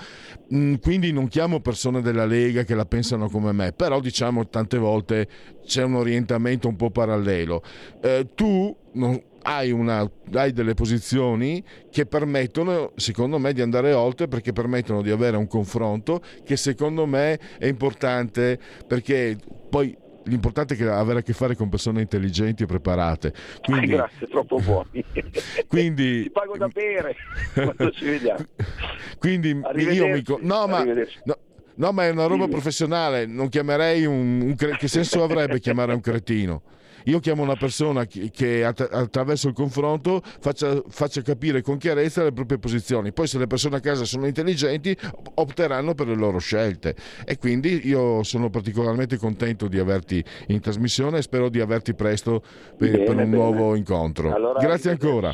mm, 0.52 0.74
quindi 0.76 1.12
non 1.12 1.28
chiamo 1.28 1.60
persone 1.60 2.02
della 2.02 2.26
Lega 2.26 2.64
che 2.64 2.74
la 2.74 2.86
pensano 2.86 3.28
come 3.28 3.52
me, 3.52 3.72
però 3.72 4.00
diciamo 4.00 4.48
tante 4.48 4.78
volte 4.78 5.28
c'è 5.64 5.82
un 5.82 5.94
orientamento 5.94 6.68
un 6.68 6.76
po' 6.76 6.90
parallelo. 6.90 7.62
Eh, 8.00 8.28
tu 8.34 8.74
non, 8.92 9.20
hai, 9.46 9.70
una, 9.70 10.08
hai, 10.32 10.52
delle 10.52 10.74
posizioni 10.74 11.62
che 11.90 12.04
permettono, 12.04 12.92
secondo 12.96 13.38
me, 13.38 13.52
di 13.52 13.62
andare 13.62 13.92
oltre 13.92 14.26
perché 14.26 14.52
permettono 14.52 15.02
di 15.02 15.10
avere 15.10 15.36
un 15.36 15.46
confronto 15.46 16.20
che 16.44 16.56
secondo 16.56 17.06
me 17.06 17.38
è 17.58 17.66
importante 17.66 18.58
perché 18.86 19.36
poi 19.70 19.96
l'importante 20.24 20.76
è 20.76 20.84
avere 20.86 21.20
a 21.20 21.22
che 21.22 21.32
fare 21.32 21.54
con 21.54 21.68
persone 21.68 22.00
intelligenti 22.00 22.64
e 22.64 22.66
preparate. 22.66 23.32
Quindi, 23.62 23.92
ah, 23.92 23.96
grazie, 23.96 24.26
troppo 24.26 24.58
buoni. 24.58 25.04
quindi, 25.68 26.24
Ti 26.24 26.30
pago 26.30 26.56
da 26.56 26.66
bere 26.66 27.14
quando 27.54 27.90
ci 27.92 28.04
vediamo. 28.04 28.44
Quindi 29.18 29.60
io 29.76 30.08
mi... 30.08 30.22
No, 30.40 30.66
ma... 30.66 30.82
No, 30.82 31.38
no, 31.76 31.92
ma 31.92 32.04
è 32.04 32.10
una 32.10 32.26
roba 32.26 32.48
professionale, 32.48 33.26
non 33.26 33.48
chiamerei 33.48 34.04
un, 34.06 34.40
un... 34.40 34.54
Che 34.56 34.88
senso 34.88 35.22
avrebbe 35.22 35.60
chiamare 35.60 35.94
un 35.94 36.00
cretino? 36.00 36.62
Io 37.06 37.20
chiamo 37.20 37.42
una 37.42 37.56
persona 37.56 38.04
che, 38.04 38.64
attraverso 38.64 39.48
il 39.48 39.54
confronto 39.54 40.20
faccia, 40.22 40.82
faccia, 40.88 41.22
capire 41.22 41.62
con 41.62 41.78
chiarezza 41.78 42.22
le 42.22 42.32
proprie 42.32 42.58
posizioni. 42.58 43.12
Poi 43.12 43.26
se 43.26 43.38
le 43.38 43.46
persone 43.46 43.76
a 43.76 43.80
casa 43.80 44.04
sono 44.04 44.26
intelligenti 44.26 44.96
opteranno 45.34 45.94
per 45.94 46.08
le 46.08 46.16
loro 46.16 46.38
scelte. 46.38 46.94
E 47.24 47.38
quindi 47.38 47.86
io 47.86 48.22
sono 48.24 48.50
particolarmente 48.50 49.18
contento 49.18 49.68
di 49.68 49.78
averti 49.78 50.22
in 50.48 50.60
trasmissione 50.60 51.18
e 51.18 51.22
spero 51.22 51.48
di 51.48 51.60
averti 51.60 51.94
presto 51.94 52.42
per, 52.76 52.90
bene, 52.90 53.04
per 53.04 53.08
un 53.10 53.16
bene. 53.16 53.36
nuovo 53.36 53.74
incontro. 53.76 54.32
Allora, 54.32 54.58
Grazie 54.58 54.90
ancora. 54.90 55.32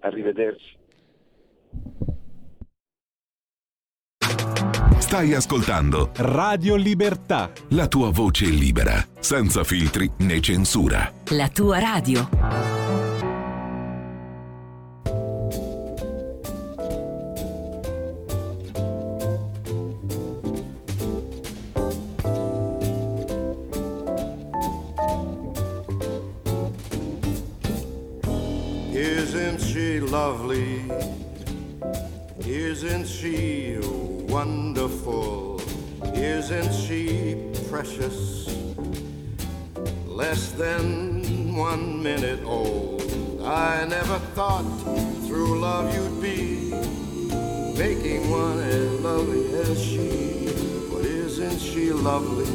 Arrivederci. 0.00 0.76
Stai 5.08 5.32
ascoltando 5.32 6.10
Radio 6.16 6.74
Libertà. 6.76 7.50
La 7.68 7.88
tua 7.88 8.10
voce 8.10 8.44
libera, 8.44 9.02
senza 9.18 9.64
filtri 9.64 10.10
né 10.18 10.38
censura. 10.38 11.10
La 11.28 11.48
tua 11.48 11.78
radio. 11.78 12.28
Isn't 28.92 29.58
she 29.62 30.00
lovely? 30.00 30.84
Isn't 32.44 33.06
she 33.06 33.78
wonderful? 34.28 35.60
Isn't 36.14 36.72
she 36.72 37.50
precious? 37.68 38.46
Less 40.06 40.52
than 40.52 41.54
one 41.56 42.02
minute 42.02 42.40
old. 42.44 43.02
I 43.42 43.86
never 43.86 44.18
thought 44.36 44.64
through 45.26 45.58
love 45.60 45.94
you'd 45.94 46.20
be 46.20 46.70
making 47.78 48.30
one 48.30 48.58
as 48.60 49.00
lovely 49.00 49.54
as 49.60 49.82
she. 49.82 50.48
But 50.92 51.04
isn't 51.04 51.58
she 51.58 51.92
lovely? 51.92 52.46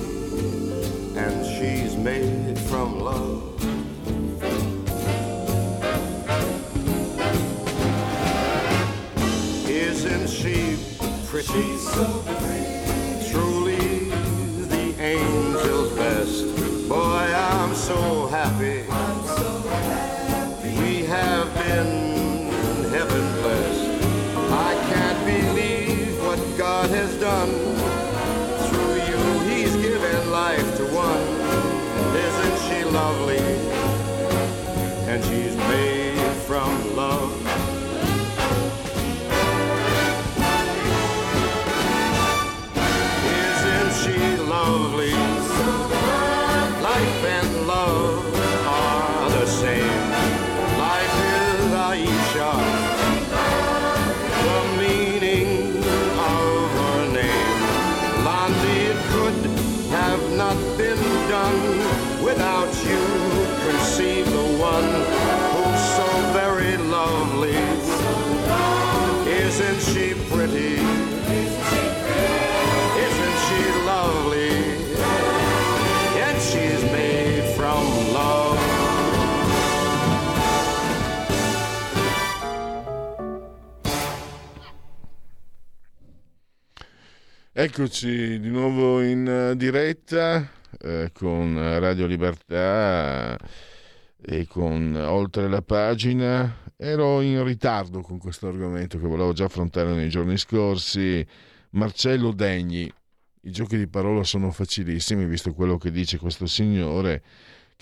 And 1.18 1.46
she's 1.46 1.96
made 1.96 2.60
from 2.60 3.00
love. 3.00 3.50
Isn't 9.68 10.28
she 10.30 10.93
She's 11.42 11.82
so 11.82 12.24
pretty. 12.28 13.32
Truly 13.32 14.10
the 14.70 14.94
angel's 15.00 15.92
best. 15.94 16.46
Boy, 16.88 17.34
I'm 17.36 17.74
so 17.74 18.28
happy. 18.28 18.86
I'm 18.88 19.26
so 19.26 19.62
happy. 19.68 20.70
We 20.80 21.06
have 21.06 21.52
been 21.56 22.52
heaven 22.92 23.42
blessed. 23.42 24.04
I 24.52 24.76
can't 24.94 25.26
believe 25.26 26.24
what 26.24 26.40
God 26.56 26.92
has 26.92 27.20
done. 27.20 27.50
Through 28.70 28.96
you, 29.10 29.40
He's 29.50 29.76
given 29.78 30.30
life 30.30 30.78
to 30.78 30.84
one. 30.94 31.28
Isn't 32.16 32.58
she 32.70 32.84
lovely? 32.86 33.40
And 35.10 35.24
she's 35.26 35.53
Eccoci 87.64 88.42
di 88.42 88.50
nuovo 88.50 89.02
in 89.02 89.26
eh, 89.26 89.56
diretta 89.56 90.46
eh, 90.82 91.12
con 91.14 91.56
Radio 91.80 92.06
Libertà 92.08 93.38
e 94.22 94.46
con 94.48 94.94
Oltre 94.98 95.48
la 95.48 95.62
pagina. 95.62 96.58
Ero 96.76 97.22
in 97.22 97.42
ritardo 97.46 98.02
con 98.02 98.18
questo 98.18 98.50
argomento 98.50 99.00
che 99.00 99.08
volevo 99.08 99.32
già 99.32 99.46
affrontare 99.46 99.94
nei 99.94 100.10
giorni 100.10 100.38
scorsi. 100.38 101.26
Marcello 101.70 102.34
Degni. 102.34 102.92
I 103.44 103.52
giochi 103.52 103.78
di 103.78 103.88
parola 103.88 104.26
sono 104.26 104.52
facilissimi, 104.52 105.24
visto 105.24 105.54
quello 105.54 105.78
che 105.78 105.90
dice 105.90 106.18
questo 106.18 106.46
signore, 106.48 107.24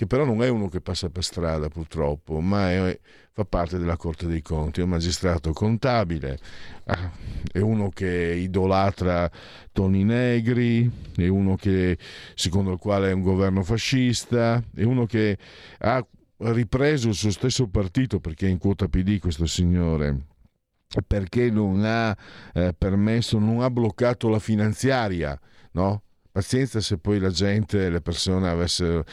che 0.02 0.08
però 0.08 0.26
non 0.26 0.42
è 0.42 0.50
uno 0.50 0.68
che 0.68 0.82
passa 0.82 1.12
per 1.12 1.24
strada 1.24 1.68
purtroppo, 1.70 2.40
ma 2.40 2.72
è- 2.72 3.00
fa 3.34 3.46
parte 3.46 3.78
della 3.78 3.98
Corte 3.98 4.26
dei 4.26 4.42
Conti, 4.42 4.80
è 4.80 4.84
un 4.84 4.90
magistrato 4.90 5.54
contabile, 5.54 6.40
ah, 6.86 7.12
è 7.52 7.60
uno 7.60 7.90
che 7.90 8.34
idolatra 8.36 9.30
toni 9.72 10.04
negri, 10.04 10.90
è 11.16 11.28
uno 11.28 11.56
che 11.56 12.00
secondo 12.34 12.72
il 12.72 12.80
quale 12.80 13.12
è 13.12 13.14
un 13.14 13.22
governo 13.22 13.62
fascista, 13.62 14.64
è 14.74 14.82
uno 14.82 15.06
che 15.06 15.38
ha 15.78 16.04
ripreso 16.38 17.10
il 17.10 17.14
suo 17.14 17.30
stesso 17.30 17.68
partito 17.68 18.20
perché 18.20 18.48
è 18.48 18.50
in 18.50 18.58
quota 18.58 18.88
PD 18.88 19.20
questo 19.20 19.46
signore 19.46 20.30
perché 21.06 21.52
non 21.52 21.86
ha 21.86 22.18
eh, 22.54 22.74
permesso, 22.76 23.38
non 23.38 23.62
ha 23.62 23.70
bloccato 23.70 24.30
la 24.30 24.40
finanziaria, 24.40 25.40
no? 25.74 26.02
Pazienza 26.32 26.80
se 26.80 26.98
poi 26.98 27.20
la 27.20 27.30
gente, 27.30 27.90
le 27.90 28.02
persone 28.02 28.48
avessero, 28.48 29.04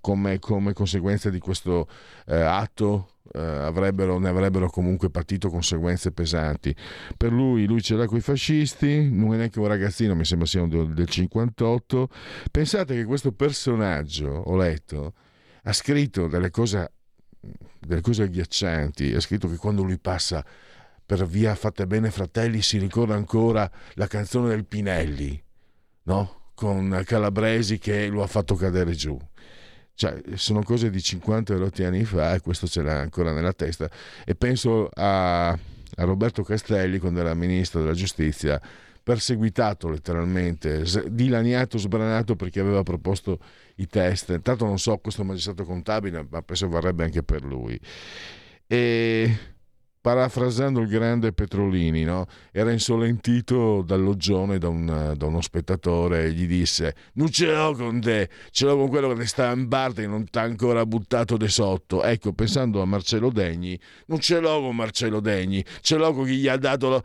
come, 0.00 0.38
come 0.38 0.72
conseguenza 0.72 1.30
di 1.30 1.38
questo 1.38 1.86
eh, 2.26 2.40
atto, 2.40 3.16
eh, 3.32 3.40
avrebbero, 3.40 4.18
ne 4.18 4.28
avrebbero 4.28 4.70
comunque 4.70 5.10
patito 5.10 5.50
conseguenze 5.50 6.12
pesanti. 6.12 6.74
Per 7.16 7.30
lui, 7.32 7.66
lui 7.66 7.82
ce 7.82 7.94
l'ha 7.94 8.06
con 8.06 8.16
i 8.16 8.22
fascisti, 8.22 9.10
non 9.10 9.34
è 9.34 9.36
neanche 9.36 9.58
un 9.58 9.66
ragazzino, 9.66 10.14
mi 10.14 10.24
sembra 10.24 10.46
sia 10.46 10.62
un 10.62 10.68
del, 10.68 10.94
del 10.94 11.08
58. 11.08 12.08
Pensate 12.50 12.94
che 12.94 13.04
questo 13.04 13.32
personaggio, 13.32 14.28
ho 14.28 14.56
letto, 14.56 15.12
ha 15.64 15.72
scritto 15.72 16.26
delle 16.26 16.50
cose 16.50 16.92
delle 17.78 18.00
cose 18.00 18.24
agghiaccianti. 18.24 19.14
Ha 19.14 19.20
scritto 19.20 19.48
che 19.48 19.56
quando 19.56 19.82
lui 19.82 19.98
passa 19.98 20.44
per 21.04 21.26
via 21.26 21.54
Fatte 21.54 21.86
Bene 21.86 22.10
Fratelli 22.10 22.62
si 22.62 22.78
ricorda 22.78 23.14
ancora 23.14 23.70
la 23.94 24.06
canzone 24.06 24.48
del 24.48 24.66
Pinelli, 24.66 25.42
no? 26.08 26.36
Con 26.54 27.02
Calabresi 27.04 27.78
che 27.78 28.08
lo 28.08 28.22
ha 28.22 28.26
fatto 28.26 28.54
cadere 28.56 28.92
giù. 28.92 29.16
Cioè, 29.94 30.20
sono 30.34 30.62
cose 30.62 30.90
di 30.90 31.02
50 31.02 31.54
o 31.54 31.56
80 31.56 31.86
anni 31.86 32.04
fa 32.04 32.34
e 32.34 32.40
questo 32.40 32.66
ce 32.66 32.82
l'ha 32.82 32.98
ancora 32.98 33.32
nella 33.32 33.52
testa. 33.52 33.88
E 34.24 34.34
penso 34.34 34.88
a, 34.92 35.50
a 35.50 35.58
Roberto 36.04 36.42
Castelli, 36.42 36.98
quando 36.98 37.20
era 37.20 37.34
ministro 37.34 37.80
della 37.80 37.94
giustizia, 37.94 38.60
perseguitato 39.02 39.88
letteralmente, 39.88 40.84
dilaniato, 41.08 41.78
sbranato 41.78 42.36
perché 42.36 42.60
aveva 42.60 42.82
proposto 42.82 43.38
i 43.76 43.86
test. 43.86 44.40
Tanto 44.40 44.64
non 44.64 44.78
so 44.78 44.96
questo 44.98 45.24
magistrato 45.24 45.64
contabile, 45.64 46.26
ma 46.28 46.42
penso 46.42 46.68
varrebbe 46.68 47.04
anche 47.04 47.22
per 47.22 47.42
lui. 47.44 47.78
E 48.66 49.38
parafrasando 50.08 50.80
il 50.80 50.88
grande 50.88 51.34
Petrolini, 51.34 52.02
no? 52.02 52.24
era 52.50 52.72
insolentito 52.72 53.82
dall'oggione 53.82 54.56
da, 54.56 54.68
un- 54.68 55.12
da 55.14 55.26
uno 55.26 55.42
spettatore 55.42 56.24
e 56.24 56.32
gli 56.32 56.46
disse 56.46 56.94
non 57.14 57.30
ce 57.30 57.52
l'ho 57.52 57.74
con 57.74 58.00
te, 58.00 58.30
ce 58.50 58.64
l'ho 58.64 58.78
con 58.78 58.88
quello 58.88 59.12
che 59.12 59.26
sta 59.26 59.50
in 59.52 59.68
parte 59.68 60.04
e 60.04 60.06
non 60.06 60.24
ti 60.24 60.38
ha 60.38 60.40
ancora 60.40 60.86
buttato 60.86 61.36
de 61.36 61.48
sotto. 61.48 62.02
Ecco, 62.02 62.32
pensando 62.32 62.80
a 62.80 62.86
Marcello 62.86 63.28
Degni, 63.28 63.78
non 64.06 64.18
ce 64.20 64.40
l'ho 64.40 64.62
con 64.62 64.76
Marcello 64.76 65.20
Degni, 65.20 65.62
ce 65.82 65.98
l'ho 65.98 66.14
con 66.14 66.24
chi 66.24 66.36
gli 66.38 66.48
ha 66.48 66.56
dato 66.56 66.88
la, 66.88 67.02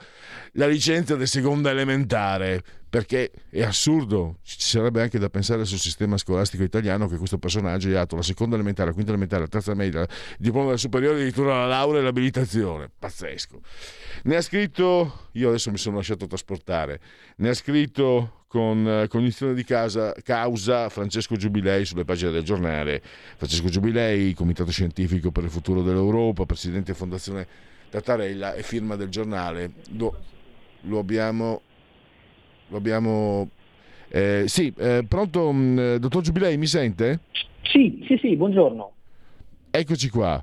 la 0.53 0.67
licenza 0.67 1.17
di 1.17 1.25
seconda 1.25 1.71
elementare, 1.71 2.63
perché 2.93 3.31
è 3.49 3.63
assurdo, 3.63 4.37
ci 4.43 4.57
sarebbe 4.59 5.01
anche 5.01 5.17
da 5.17 5.27
pensare 5.27 5.65
sul 5.65 5.79
sistema 5.79 6.15
scolastico 6.15 6.61
italiano 6.61 7.07
che 7.07 7.17
questo 7.17 7.39
personaggio 7.39 7.87
gli 7.87 7.93
ha 7.93 8.01
dato 8.05 8.15
la 8.15 8.21
seconda 8.21 8.53
elementare, 8.53 8.89
la 8.89 8.93
quinta 8.93 9.09
elementare, 9.09 9.41
la 9.41 9.47
terza 9.47 9.73
media, 9.73 10.01
il 10.01 10.07
diploma 10.37 10.65
della 10.65 10.77
superiore, 10.77 11.15
addirittura 11.15 11.61
la 11.61 11.65
laurea 11.65 12.01
e 12.01 12.03
l'abilitazione, 12.03 12.91
pazzesco. 12.99 13.61
Ne 14.25 14.35
ha 14.35 14.41
scritto, 14.41 15.29
io 15.31 15.49
adesso 15.49 15.71
mi 15.71 15.77
sono 15.77 15.95
lasciato 15.95 16.27
trasportare, 16.27 16.99
ne 17.37 17.49
ha 17.49 17.55
scritto 17.55 18.43
con 18.47 18.87
eh, 18.87 19.07
cognizione 19.07 19.55
di 19.55 19.63
casa, 19.63 20.13
causa 20.21 20.87
Francesco 20.89 21.35
Giubilei 21.35 21.85
sulle 21.85 22.05
pagine 22.05 22.29
del 22.29 22.43
giornale. 22.43 23.01
Francesco 23.37 23.69
Giubilei, 23.69 24.35
Comitato 24.35 24.69
Scientifico 24.69 25.31
per 25.31 25.45
il 25.45 25.49
Futuro 25.49 25.81
dell'Europa, 25.81 26.45
Presidente 26.45 26.93
Fondazione 26.93 27.47
Tattarella 27.89 28.53
e 28.53 28.61
firma 28.61 28.95
del 28.95 29.09
giornale. 29.09 29.71
Lo, 29.97 30.15
lo 30.81 30.99
abbiamo... 30.99 31.61
Abbiamo... 32.71 33.49
eh, 34.09 34.43
sì, 34.47 34.73
eh, 34.77 35.03
pronto, 35.07 35.51
mh, 35.51 35.97
dottor 35.97 36.21
Giubilei, 36.21 36.57
mi 36.57 36.67
sente? 36.67 37.19
Sì, 37.63 38.03
sì, 38.07 38.17
sì, 38.17 38.35
buongiorno. 38.35 38.92
Eccoci 39.75 40.09
qua. 40.09 40.39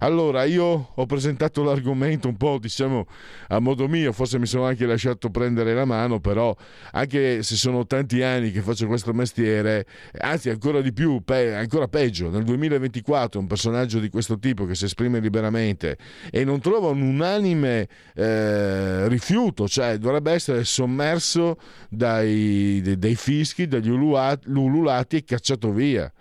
Allora, 0.00 0.42
io 0.42 0.90
ho 0.92 1.06
presentato 1.06 1.62
l'argomento 1.62 2.26
un 2.26 2.36
po', 2.36 2.58
diciamo, 2.58 3.06
a 3.46 3.60
modo 3.60 3.86
mio, 3.86 4.10
forse 4.10 4.40
mi 4.40 4.46
sono 4.46 4.64
anche 4.64 4.86
lasciato 4.86 5.30
prendere 5.30 5.72
la 5.72 5.84
mano, 5.84 6.18
però 6.18 6.52
anche 6.90 7.44
se 7.44 7.54
sono 7.54 7.86
tanti 7.86 8.22
anni 8.22 8.50
che 8.50 8.60
faccio 8.60 8.88
questo 8.88 9.12
mestiere, 9.12 9.86
anzi 10.18 10.50
ancora 10.50 10.80
di 10.80 10.92
più, 10.92 11.22
pe- 11.22 11.54
ancora 11.54 11.86
peggio, 11.86 12.28
nel 12.28 12.42
2024 12.42 13.38
un 13.38 13.46
personaggio 13.46 14.00
di 14.00 14.08
questo 14.08 14.36
tipo 14.40 14.66
che 14.66 14.74
si 14.74 14.86
esprime 14.86 15.20
liberamente 15.20 15.96
e 16.32 16.42
non 16.42 16.58
trova 16.58 16.88
un 16.88 17.02
unanime 17.02 17.86
eh, 18.16 19.06
rifiuto, 19.06 19.68
cioè 19.68 19.96
dovrebbe 19.98 20.32
essere 20.32 20.64
sommerso 20.64 21.56
dai, 21.88 22.82
dei, 22.98 23.14
fischi, 23.14 23.68
dagli 23.68 23.90
ululati 23.90 25.18
e 25.18 25.24
cacciato 25.24 25.70
via. 25.70 26.12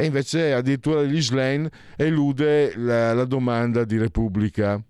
E 0.00 0.04
invece 0.04 0.52
addirittura 0.52 1.02
Lish 1.02 1.32
Lane 1.32 1.68
elude 1.96 2.72
la, 2.76 3.12
la 3.14 3.24
domanda 3.24 3.84
di 3.84 3.98
Repubblica. 3.98 4.80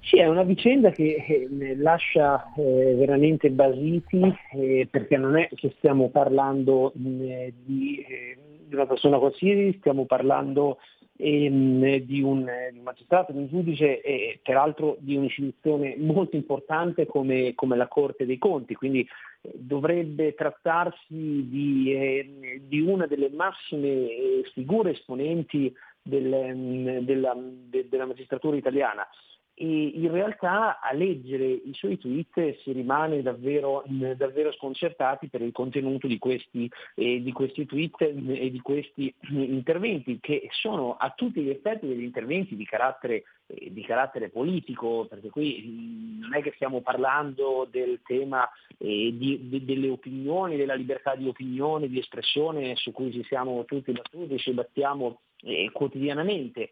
Sì, 0.00 0.18
è 0.18 0.26
una 0.26 0.42
vicenda 0.42 0.90
che 0.90 1.22
eh, 1.26 1.76
lascia 1.76 2.50
eh, 2.56 2.94
veramente 2.94 3.50
basiti 3.50 4.22
eh, 4.54 4.88
perché 4.90 5.18
non 5.18 5.36
è 5.36 5.50
che 5.54 5.74
stiamo 5.76 6.08
parlando 6.08 6.92
mh, 6.94 7.22
eh, 7.22 7.52
di, 7.62 8.02
eh, 8.08 8.38
di, 8.68 8.74
una 8.74 8.86
persona 8.86 9.18
qualsiasi, 9.18 9.76
stiamo 9.80 10.06
parlando 10.06 10.78
ehm, 11.16 11.96
di, 11.98 12.22
un, 12.22 12.48
magistrato, 12.82 13.32
di 13.32 13.38
un 13.38 13.48
giudice 13.48 14.00
e 14.00 14.40
peraltro 14.42 14.96
di 14.98 15.16
un'istituzione 15.16 15.96
molto 15.98 16.36
importante 16.36 17.06
come, 17.06 17.54
come 17.54 17.76
la 17.76 17.88
Corte 17.88 18.26
dei 18.26 18.38
Conti, 18.38 18.74
quindi 18.74 19.00
eh, 19.00 19.50
dovrebbe 19.54 20.34
trattarsi 20.34 21.48
di, 21.48 22.60
di 22.66 22.80
una 22.80 23.06
delle 23.06 23.30
massime 23.30 24.42
figure 24.52 24.90
esponenti 24.90 25.72
del, 26.02 27.00
della, 27.02 27.34
de, 27.36 27.88
della 27.88 28.06
magistratura 28.06 28.56
italiana 28.56 29.06
e 29.56 29.92
in 29.94 30.10
realtà 30.10 30.80
a 30.80 30.92
leggere 30.92 31.46
i 31.46 31.72
suoi 31.74 31.96
tweet 31.96 32.58
si 32.62 32.72
rimane 32.72 33.22
davvero, 33.22 33.84
davvero 33.86 34.52
sconcertati 34.52 35.28
per 35.28 35.42
il 35.42 35.52
contenuto 35.52 36.08
di 36.08 36.18
questi, 36.18 36.68
eh, 36.96 37.22
di 37.22 37.32
questi, 37.32 37.64
tweet 37.64 38.00
e 38.00 38.50
di 38.50 38.60
questi 38.60 39.14
interventi 39.30 40.18
che 40.20 40.48
sono 40.50 40.96
a 40.96 41.10
tutti 41.10 41.40
gli 41.40 41.50
effetti 41.50 41.86
degli 41.86 42.02
interventi 42.02 42.56
di 42.56 42.64
carattere, 42.64 43.22
eh, 43.46 43.72
di 43.72 43.82
carattere 43.82 44.28
politico, 44.28 45.06
perché 45.08 45.30
qui 45.30 46.18
non 46.20 46.34
è 46.34 46.42
che 46.42 46.52
stiamo 46.56 46.80
parlando 46.80 47.68
del 47.70 48.00
tema 48.04 48.48
eh, 48.78 49.14
di, 49.16 49.48
de, 49.48 49.64
delle 49.64 49.88
opinioni, 49.88 50.56
della 50.56 50.74
libertà 50.74 51.14
di 51.14 51.28
opinione, 51.28 51.88
di 51.88 52.00
espressione 52.00 52.74
su 52.74 52.90
cui 52.90 53.12
ci 53.12 53.22
siamo 53.24 53.64
tutti 53.66 53.92
battuti, 53.92 54.36
ci 54.38 54.52
battiamo 54.52 55.20
eh, 55.44 55.70
quotidianamente. 55.72 56.70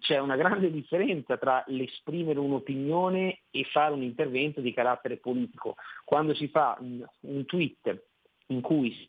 C'è 0.00 0.18
una 0.18 0.36
grande 0.36 0.70
differenza 0.70 1.36
tra 1.36 1.62
l'esprimere 1.68 2.38
un'opinione 2.38 3.42
e 3.50 3.64
fare 3.64 3.92
un 3.94 4.02
intervento 4.02 4.60
di 4.60 4.72
carattere 4.72 5.18
politico. 5.18 5.76
Quando 6.04 6.34
si 6.34 6.48
fa 6.48 6.76
un, 6.80 7.44
tweet 7.44 8.04
in 8.46 8.60
cui 8.60 8.92
si 8.92 9.08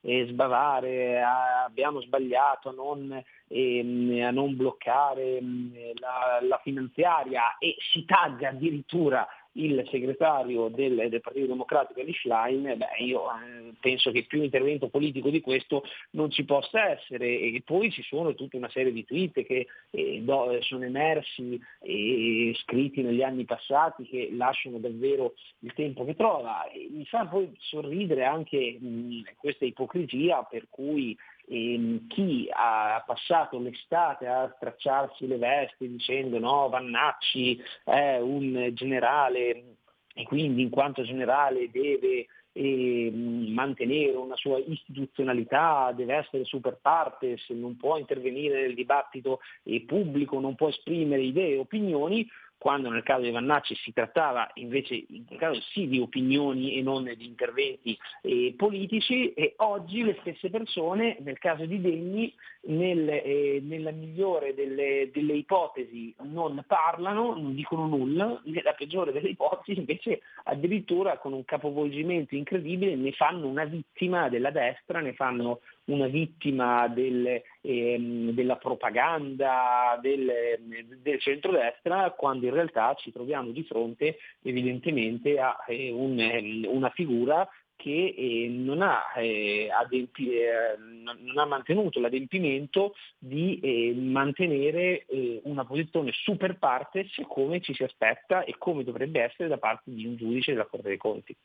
eh, 0.00 0.26
sbavare, 0.28 1.20
ah, 1.20 1.64
abbiamo 1.64 2.00
sbagliato 2.00 2.68
a 2.68 2.72
non, 2.72 3.22
ehm, 3.48 4.22
a 4.22 4.30
non 4.30 4.56
bloccare 4.56 5.38
ehm, 5.38 5.72
la, 5.94 6.38
la, 6.42 6.60
finanziaria 6.62 7.58
e 7.58 7.74
si 7.92 8.04
taglia 8.04 8.50
addirittura 8.50 9.26
il 9.52 9.86
segretario 9.90 10.68
del, 10.68 11.08
del 11.08 11.20
Partito 11.20 11.46
Democratico 11.46 12.00
Eli 12.00 12.12
Schlein, 12.14 12.62
beh, 12.76 13.04
io 13.04 13.22
eh, 13.30 13.72
penso 13.80 14.10
che 14.10 14.24
più 14.24 14.42
intervento 14.42 14.88
politico 14.88 15.30
di 15.30 15.40
questo 15.40 15.82
non 16.10 16.30
ci 16.30 16.44
possa 16.44 16.90
essere 16.90 17.26
e 17.26 17.62
poi 17.64 17.90
ci 17.90 18.02
sono 18.02 18.34
tutta 18.34 18.56
una 18.56 18.70
serie 18.70 18.92
di 18.92 19.04
tweet 19.04 19.44
che 19.44 19.66
eh, 19.90 20.20
do, 20.22 20.56
sono 20.60 20.84
emersi 20.84 21.60
e 21.80 22.52
scritti 22.62 23.02
negli 23.02 23.22
anni 23.22 23.44
passati 23.44 24.04
che 24.04 24.30
lasciano 24.32 24.78
davvero 24.78 25.34
il 25.60 25.72
tempo 25.74 26.04
che 26.04 26.14
trova. 26.14 26.68
E 26.70 26.88
mi 26.90 27.04
fa 27.04 27.26
poi 27.26 27.50
sorridere 27.58 28.24
anche 28.24 28.78
mh, 28.78 29.22
questa 29.36 29.64
ipocrisia 29.64 30.42
per 30.44 30.66
cui 30.68 31.16
ehm, 31.48 32.06
chi 32.08 32.48
ha 32.50 33.02
passato 33.06 33.58
l'estate 33.58 34.26
a 34.26 34.52
stracciarsi 34.56 35.26
le 35.26 35.38
vesti 35.38 35.88
dicendo 35.88 36.38
no, 36.38 36.68
Vannacci 36.68 37.60
è 37.84 38.18
un 38.18 38.70
generale 38.74 39.76
e 40.14 40.24
quindi 40.24 40.62
in 40.62 40.70
quanto 40.70 41.02
generale 41.02 41.70
deve 41.70 42.26
eh, 42.52 43.10
mantenere 43.12 44.16
una 44.16 44.34
sua 44.34 44.58
istituzionalità, 44.58 45.92
deve 45.94 46.16
essere 46.16 46.44
super 46.44 46.78
partes, 46.82 47.48
non 47.50 47.76
può 47.76 47.96
intervenire 47.96 48.62
nel 48.62 48.74
dibattito 48.74 49.40
eh, 49.62 49.82
pubblico, 49.82 50.40
non 50.40 50.56
può 50.56 50.68
esprimere 50.68 51.22
idee 51.22 51.54
e 51.54 51.58
opinioni, 51.58 52.28
quando 52.58 52.90
nel 52.90 53.04
caso 53.04 53.22
di 53.22 53.30
Vannacci 53.30 53.74
si 53.76 53.92
trattava 53.92 54.50
invece 54.54 55.04
in 55.08 55.24
caso 55.38 55.60
sì 55.72 55.86
di 55.86 56.00
opinioni 56.00 56.74
e 56.74 56.82
non 56.82 57.04
di 57.16 57.24
interventi 57.24 57.96
eh, 58.22 58.52
politici 58.56 59.32
e 59.32 59.54
oggi 59.58 60.02
le 60.02 60.18
stesse 60.20 60.50
persone 60.50 61.16
nel 61.20 61.38
caso 61.38 61.64
di 61.64 61.80
Degni 61.80 62.34
nel, 62.62 63.08
eh, 63.08 63.60
nella 63.62 63.92
migliore 63.92 64.54
delle, 64.54 65.10
delle, 65.12 65.34
ipotesi 65.34 66.14
non 66.22 66.62
parlano, 66.66 67.34
non 67.34 67.54
dicono 67.54 67.86
nulla, 67.86 68.40
nella 68.44 68.72
peggiore 68.72 69.12
delle 69.12 69.28
ipotesi 69.28 69.78
invece 69.78 70.22
addirittura 70.44 71.18
con 71.18 71.32
un 71.32 71.44
capovolgimento 71.44 72.34
incredibile 72.34 72.96
ne 72.96 73.12
fanno 73.12 73.46
una 73.46 73.64
vittima 73.64 74.28
della 74.28 74.50
destra, 74.50 75.00
ne 75.00 75.14
fanno 75.14 75.60
una 75.88 76.06
vittima 76.06 76.88
del, 76.88 77.42
ehm, 77.60 78.30
della 78.30 78.56
propaganda 78.56 79.98
del, 80.00 80.58
del, 81.02 81.20
centrodestra, 81.20 82.10
quando 82.12 82.46
in 82.46 82.54
realtà 82.54 82.94
ci 82.94 83.12
troviamo 83.12 83.50
di 83.50 83.62
fronte 83.64 84.18
evidentemente 84.42 85.38
a 85.38 85.56
eh, 85.66 85.90
un, 85.90 86.18
ehm, 86.18 86.66
una 86.68 86.90
figura 86.90 87.48
che 87.78 88.12
eh, 88.16 88.48
non, 88.48 88.82
ha, 88.82 89.04
eh, 89.16 89.68
adempi- 89.70 90.32
eh, 90.32 90.76
non, 90.78 91.38
ha, 91.38 91.44
mantenuto 91.44 92.00
l'adempimento 92.00 92.94
di 93.16 93.60
eh, 93.60 93.94
mantenere 93.94 95.06
eh, 95.06 95.40
una 95.44 95.64
posizione 95.64 96.10
super 96.12 96.58
partes 96.58 97.08
come 97.28 97.60
ci 97.60 97.72
si 97.74 97.84
aspetta 97.84 98.42
e 98.42 98.56
come 98.58 98.82
dovrebbe 98.82 99.22
essere 99.22 99.48
da 99.48 99.58
parte 99.58 99.92
di 99.92 100.06
un 100.06 100.16
giudice 100.16 100.52
della 100.52 100.66
Corte 100.66 100.88
dei 100.88 100.96
Conti. 100.96 101.36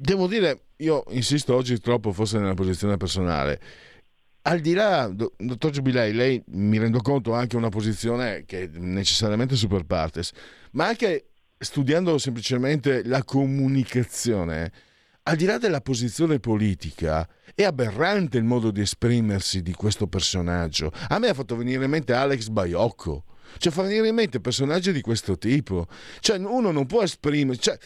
Devo 0.00 0.28
dire, 0.28 0.66
io 0.76 1.02
insisto 1.08 1.56
oggi 1.56 1.80
troppo 1.80 2.12
forse 2.12 2.38
nella 2.38 2.54
posizione 2.54 2.96
personale. 2.96 3.60
Al 4.42 4.60
di 4.60 4.72
là, 4.72 5.12
dottor 5.12 5.72
Giubilei, 5.72 6.12
lei 6.12 6.40
mi 6.52 6.78
rendo 6.78 7.00
conto 7.00 7.34
ha 7.34 7.40
anche 7.40 7.56
una 7.56 7.68
posizione 7.68 8.44
che 8.46 8.62
è 8.62 8.70
necessariamente 8.78 9.56
super 9.56 9.82
partes, 9.82 10.30
ma 10.72 10.86
anche 10.86 11.30
studiando 11.58 12.16
semplicemente 12.18 13.02
la 13.06 13.24
comunicazione, 13.24 14.70
al 15.24 15.34
di 15.34 15.46
là 15.46 15.58
della 15.58 15.80
posizione 15.80 16.38
politica, 16.38 17.28
è 17.52 17.64
aberrante 17.64 18.38
il 18.38 18.44
modo 18.44 18.70
di 18.70 18.82
esprimersi 18.82 19.62
di 19.62 19.72
questo 19.72 20.06
personaggio. 20.06 20.92
A 21.08 21.18
me 21.18 21.28
ha 21.28 21.34
fatto 21.34 21.56
venire 21.56 21.84
in 21.84 21.90
mente 21.90 22.12
Alex 22.12 22.46
Baiocco. 22.46 23.24
Cioè, 23.58 23.72
fa 23.72 23.82
venire 23.82 24.06
in 24.06 24.14
mente 24.14 24.38
personaggi 24.38 24.92
di 24.92 25.00
questo 25.00 25.36
tipo. 25.36 25.88
Cioè, 26.20 26.38
uno 26.38 26.70
non 26.70 26.86
può 26.86 27.02
esprimere. 27.02 27.58
Cioè, 27.58 27.76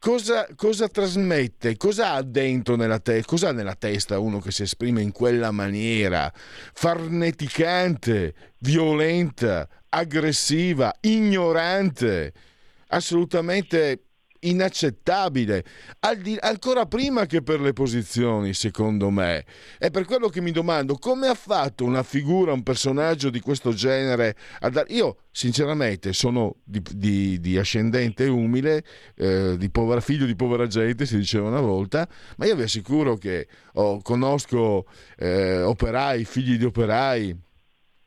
Cosa, 0.00 0.46
cosa, 0.54 0.88
trasmette, 0.88 1.76
cosa 1.76 2.12
ha 2.12 2.22
dentro 2.22 2.76
nella 2.76 3.00
testa, 3.00 3.26
cosa 3.26 3.48
ha 3.48 3.52
nella 3.52 3.74
testa 3.74 4.20
uno 4.20 4.38
che 4.38 4.52
si 4.52 4.62
esprime 4.62 5.02
in 5.02 5.10
quella 5.10 5.50
maniera, 5.50 6.32
farneticante, 6.72 8.32
violenta, 8.58 9.68
aggressiva, 9.88 10.94
ignorante, 11.00 12.32
assolutamente 12.88 14.07
inaccettabile, 14.40 15.64
di, 16.22 16.36
ancora 16.40 16.86
prima 16.86 17.26
che 17.26 17.42
per 17.42 17.60
le 17.60 17.72
posizioni, 17.72 18.54
secondo 18.54 19.10
me. 19.10 19.44
È 19.78 19.90
per 19.90 20.04
quello 20.04 20.28
che 20.28 20.40
mi 20.40 20.50
domando 20.50 20.96
come 20.96 21.28
ha 21.28 21.34
fatto 21.34 21.84
una 21.84 22.02
figura, 22.02 22.52
un 22.52 22.62
personaggio 22.62 23.30
di 23.30 23.40
questo 23.40 23.72
genere 23.72 24.36
a 24.60 24.68
dar... 24.68 24.84
Io, 24.88 25.18
sinceramente, 25.30 26.12
sono 26.12 26.56
di, 26.64 26.82
di, 26.94 27.40
di 27.40 27.58
ascendente 27.58 28.26
umile, 28.26 28.84
eh, 29.16 29.56
di 29.56 29.70
povera, 29.70 30.00
figlio 30.00 30.26
di 30.26 30.36
povera 30.36 30.66
gente, 30.66 31.06
si 31.06 31.16
diceva 31.16 31.48
una 31.48 31.60
volta, 31.60 32.08
ma 32.36 32.46
io 32.46 32.56
vi 32.56 32.62
assicuro 32.62 33.16
che 33.16 33.48
oh, 33.74 34.00
conosco 34.02 34.86
eh, 35.16 35.62
operai, 35.62 36.24
figli 36.24 36.56
di 36.56 36.64
operai, 36.64 37.36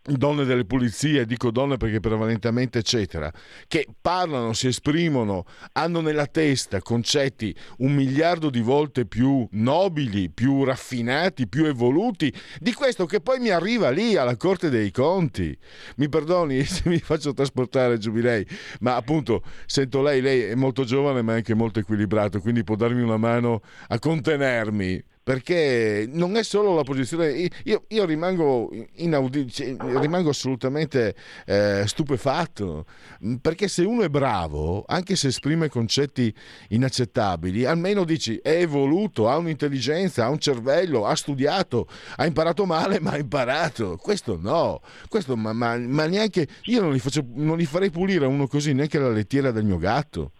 donne 0.03 0.45
delle 0.45 0.65
pulizie, 0.65 1.25
dico 1.25 1.51
donne 1.51 1.77
perché 1.77 1.99
prevalentemente 1.99 2.79
eccetera, 2.79 3.31
che 3.67 3.87
parlano, 4.01 4.53
si 4.53 4.67
esprimono, 4.67 5.45
hanno 5.73 6.01
nella 6.01 6.25
testa 6.25 6.81
concetti 6.81 7.55
un 7.79 7.93
miliardo 7.93 8.49
di 8.49 8.61
volte 8.61 9.05
più 9.05 9.47
nobili, 9.51 10.29
più 10.29 10.63
raffinati, 10.63 11.47
più 11.47 11.65
evoluti 11.65 12.33
di 12.59 12.73
questo 12.73 13.05
che 13.05 13.21
poi 13.21 13.39
mi 13.39 13.49
arriva 13.49 13.89
lì 13.89 14.15
alla 14.15 14.35
Corte 14.37 14.69
dei 14.69 14.91
Conti. 14.91 15.55
Mi 15.97 16.09
perdoni 16.09 16.63
se 16.65 16.89
mi 16.89 16.97
faccio 16.99 17.33
trasportare 17.33 17.97
Giubilei, 17.97 18.45
ma 18.79 18.95
appunto 18.95 19.43
sento 19.65 20.01
lei, 20.01 20.21
lei 20.21 20.41
è 20.43 20.55
molto 20.55 20.83
giovane 20.83 21.21
ma 21.21 21.33
è 21.33 21.35
anche 21.37 21.53
molto 21.53 21.79
equilibrato, 21.79 22.39
quindi 22.39 22.63
può 22.63 22.75
darmi 22.75 23.01
una 23.01 23.17
mano 23.17 23.61
a 23.87 23.99
contenermi 23.99 25.03
perché 25.23 26.09
non 26.11 26.35
è 26.35 26.43
solo 26.43 26.73
la 26.73 26.83
posizione, 26.83 27.47
io, 27.63 27.83
io 27.87 28.05
rimango, 28.05 28.71
inaudi- 28.95 29.51
cioè, 29.51 29.75
rimango 29.77 30.29
assolutamente 30.29 31.15
eh, 31.45 31.83
stupefatto, 31.85 32.85
perché 33.39 33.67
se 33.67 33.83
uno 33.83 34.01
è 34.01 34.09
bravo, 34.09 34.83
anche 34.87 35.15
se 35.15 35.27
esprime 35.27 35.69
concetti 35.69 36.33
inaccettabili, 36.69 37.65
almeno 37.65 38.03
dici 38.03 38.37
è 38.37 38.61
evoluto, 38.61 39.29
ha 39.29 39.37
un'intelligenza, 39.37 40.25
ha 40.25 40.29
un 40.29 40.39
cervello, 40.39 41.05
ha 41.05 41.15
studiato, 41.15 41.87
ha 42.15 42.25
imparato 42.25 42.65
male, 42.65 42.99
ma 42.99 43.11
ha 43.11 43.17
imparato. 43.17 43.97
Questo 43.97 44.39
no, 44.41 44.81
questo, 45.07 45.37
ma, 45.37 45.53
ma, 45.53 45.77
ma 45.77 46.07
neanche 46.07 46.47
io 46.63 46.81
non 46.81 46.93
gli, 46.93 46.99
faccio, 46.99 47.23
non 47.35 47.57
gli 47.57 47.65
farei 47.65 47.91
pulire 47.91 48.25
a 48.25 48.27
uno 48.27 48.47
così 48.47 48.73
neanche 48.73 48.97
la 48.97 49.09
lettiera 49.09 49.51
del 49.51 49.65
mio 49.65 49.77
gatto. 49.77 50.31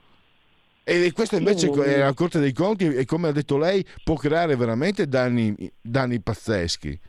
E 0.83 1.11
questo 1.11 1.35
invece 1.35 1.69
è 1.69 1.97
la 1.99 2.13
Corte 2.13 2.39
dei 2.39 2.53
Conti 2.53 2.85
e 2.85 3.05
come 3.05 3.27
ha 3.27 3.31
detto 3.31 3.57
lei 3.57 3.85
può 4.03 4.15
creare 4.15 4.55
veramente 4.55 5.07
danni, 5.07 5.71
danni 5.79 6.19
pazzeschi. 6.19 6.99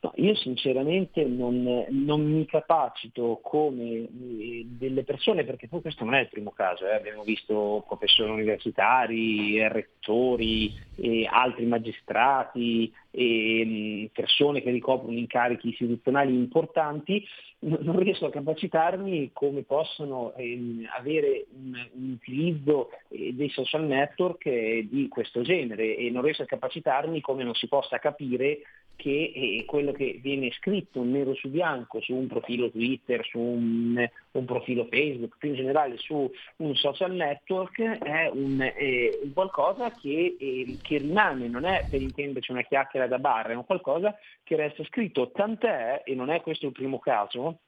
No, 0.00 0.12
io 0.14 0.36
sinceramente 0.36 1.24
non, 1.24 1.84
non, 1.88 2.24
mi 2.24 2.46
capacito 2.46 3.40
come 3.42 3.82
eh, 3.82 4.64
delle 4.64 5.02
persone, 5.02 5.42
perché 5.42 5.66
poi 5.66 5.80
questo 5.80 6.04
non 6.04 6.14
è 6.14 6.20
il 6.20 6.28
primo 6.28 6.52
caso, 6.52 6.86
eh. 6.86 6.94
abbiamo 6.94 7.24
visto 7.24 7.82
professori 7.84 8.30
universitari, 8.30 9.66
rettori, 9.66 10.72
eh, 10.94 11.26
altri 11.28 11.66
magistrati, 11.66 12.92
eh, 13.10 14.08
persone 14.12 14.62
che 14.62 14.70
ricoprono 14.70 15.18
incarichi 15.18 15.70
istituzionali 15.70 16.32
importanti, 16.32 17.26
non 17.60 17.98
riesco 17.98 18.26
a 18.26 18.30
capacitarmi 18.30 19.30
come 19.32 19.64
possono 19.64 20.32
ehm, 20.36 20.86
avere 20.96 21.46
un, 21.56 22.12
utilizzo 22.12 22.90
eh, 23.08 23.34
dei 23.34 23.48
social 23.48 23.84
network 23.84 24.46
eh, 24.46 24.86
di 24.88 25.08
questo 25.08 25.42
genere 25.42 25.96
e 25.96 26.08
non 26.10 26.22
riesco 26.22 26.42
a 26.42 26.46
capacitarmi 26.46 27.20
come 27.20 27.42
non 27.42 27.54
si 27.54 27.66
possa 27.66 27.98
capire 27.98 28.60
che 28.98 29.32
eh, 29.32 29.64
quello 29.64 29.92
che 29.92 30.18
viene 30.20 30.50
scritto 30.50 31.04
nero 31.04 31.32
su 31.36 31.48
bianco 31.50 32.00
su 32.00 32.16
un 32.16 32.26
profilo 32.26 32.68
Twitter, 32.68 33.24
su 33.24 33.38
un, 33.38 34.04
un 34.32 34.44
profilo 34.44 34.88
Facebook, 34.90 35.36
più 35.38 35.50
in 35.50 35.54
generale 35.54 35.96
su 35.98 36.28
un 36.56 36.74
social 36.74 37.12
network 37.12 37.80
è 37.80 38.28
un, 38.32 38.60
eh, 38.60 39.30
qualcosa 39.32 39.92
che, 39.92 40.36
eh, 40.36 40.78
che, 40.82 40.98
rimane, 40.98 41.46
non 41.46 41.64
è 41.64 41.86
per 41.88 42.02
intenderci 42.02 42.50
una 42.50 42.62
chiacchiera 42.62 43.06
da 43.06 43.20
bar, 43.20 43.50
è 43.50 43.54
un 43.54 43.64
qualcosa 43.64 44.18
che 44.42 44.56
resta 44.56 44.82
scritto, 44.82 45.30
tant'è, 45.30 46.02
e 46.04 46.16
non 46.16 46.28
è 46.28 46.40
questo 46.40 46.66
il 46.66 46.72
primo 46.72 46.98
caso, 46.98 47.60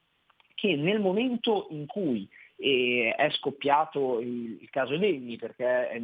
che 0.53 0.75
nel 0.75 0.99
momento 0.99 1.67
in 1.69 1.85
cui 1.85 2.27
e 2.61 3.15
è 3.17 3.27
scoppiato 3.31 4.19
il, 4.19 4.69
caso 4.69 4.95
Degni 4.95 5.35
perché 5.35 5.89
eh, 5.89 6.01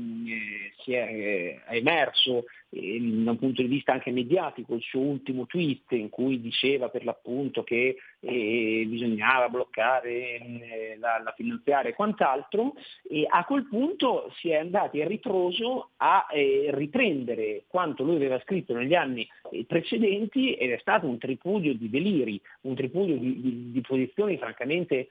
si 0.80 0.92
è, 0.92 1.08
eh, 1.08 1.62
è 1.64 1.76
emerso 1.76 2.46
eh, 2.70 3.00
da 3.00 3.32
un 3.32 3.38
punto 3.38 3.62
di 3.62 3.68
vista 3.68 3.94
anche 3.94 4.10
mediatico 4.10 4.74
il 4.74 4.82
suo 4.82 5.02
ultimo 5.02 5.46
tweet 5.46 5.92
in 5.92 6.10
cui 6.10 6.42
diceva 6.42 6.90
per 6.90 7.06
l'appunto 7.06 7.64
che 7.64 7.98
eh, 8.20 8.86
bisognava 8.88 9.50
bloccare 9.50 10.10
eh, 10.10 10.98
la, 11.00 11.22
la, 11.24 11.32
finanziaria 11.38 11.92
e 11.92 11.94
quant'altro. 11.94 12.74
E 13.08 13.26
a 13.30 13.46
quel 13.46 13.68
punto 13.68 14.32
si 14.38 14.50
è 14.50 14.56
andati 14.56 15.00
a 15.00 15.08
ritroso 15.08 15.92
a 15.98 16.26
eh, 16.32 16.72
riprendere 16.74 17.66
quanto 17.68 18.04
lui 18.04 18.16
aveva 18.16 18.40
scritto 18.40 18.74
negli 18.74 18.96
anni 18.96 19.28
precedenti 19.68 20.56
ed 20.56 20.72
è 20.72 20.78
stato 20.80 21.08
un 21.08 21.20
tripudio 21.20 21.76
di 21.76 21.90
deliri, 21.90 22.42
un 22.62 22.74
tripudio 22.74 23.16
di, 23.18 23.40
di, 23.40 23.72
di 23.72 23.82
posizioni 23.82 24.38
francamente 24.38 25.08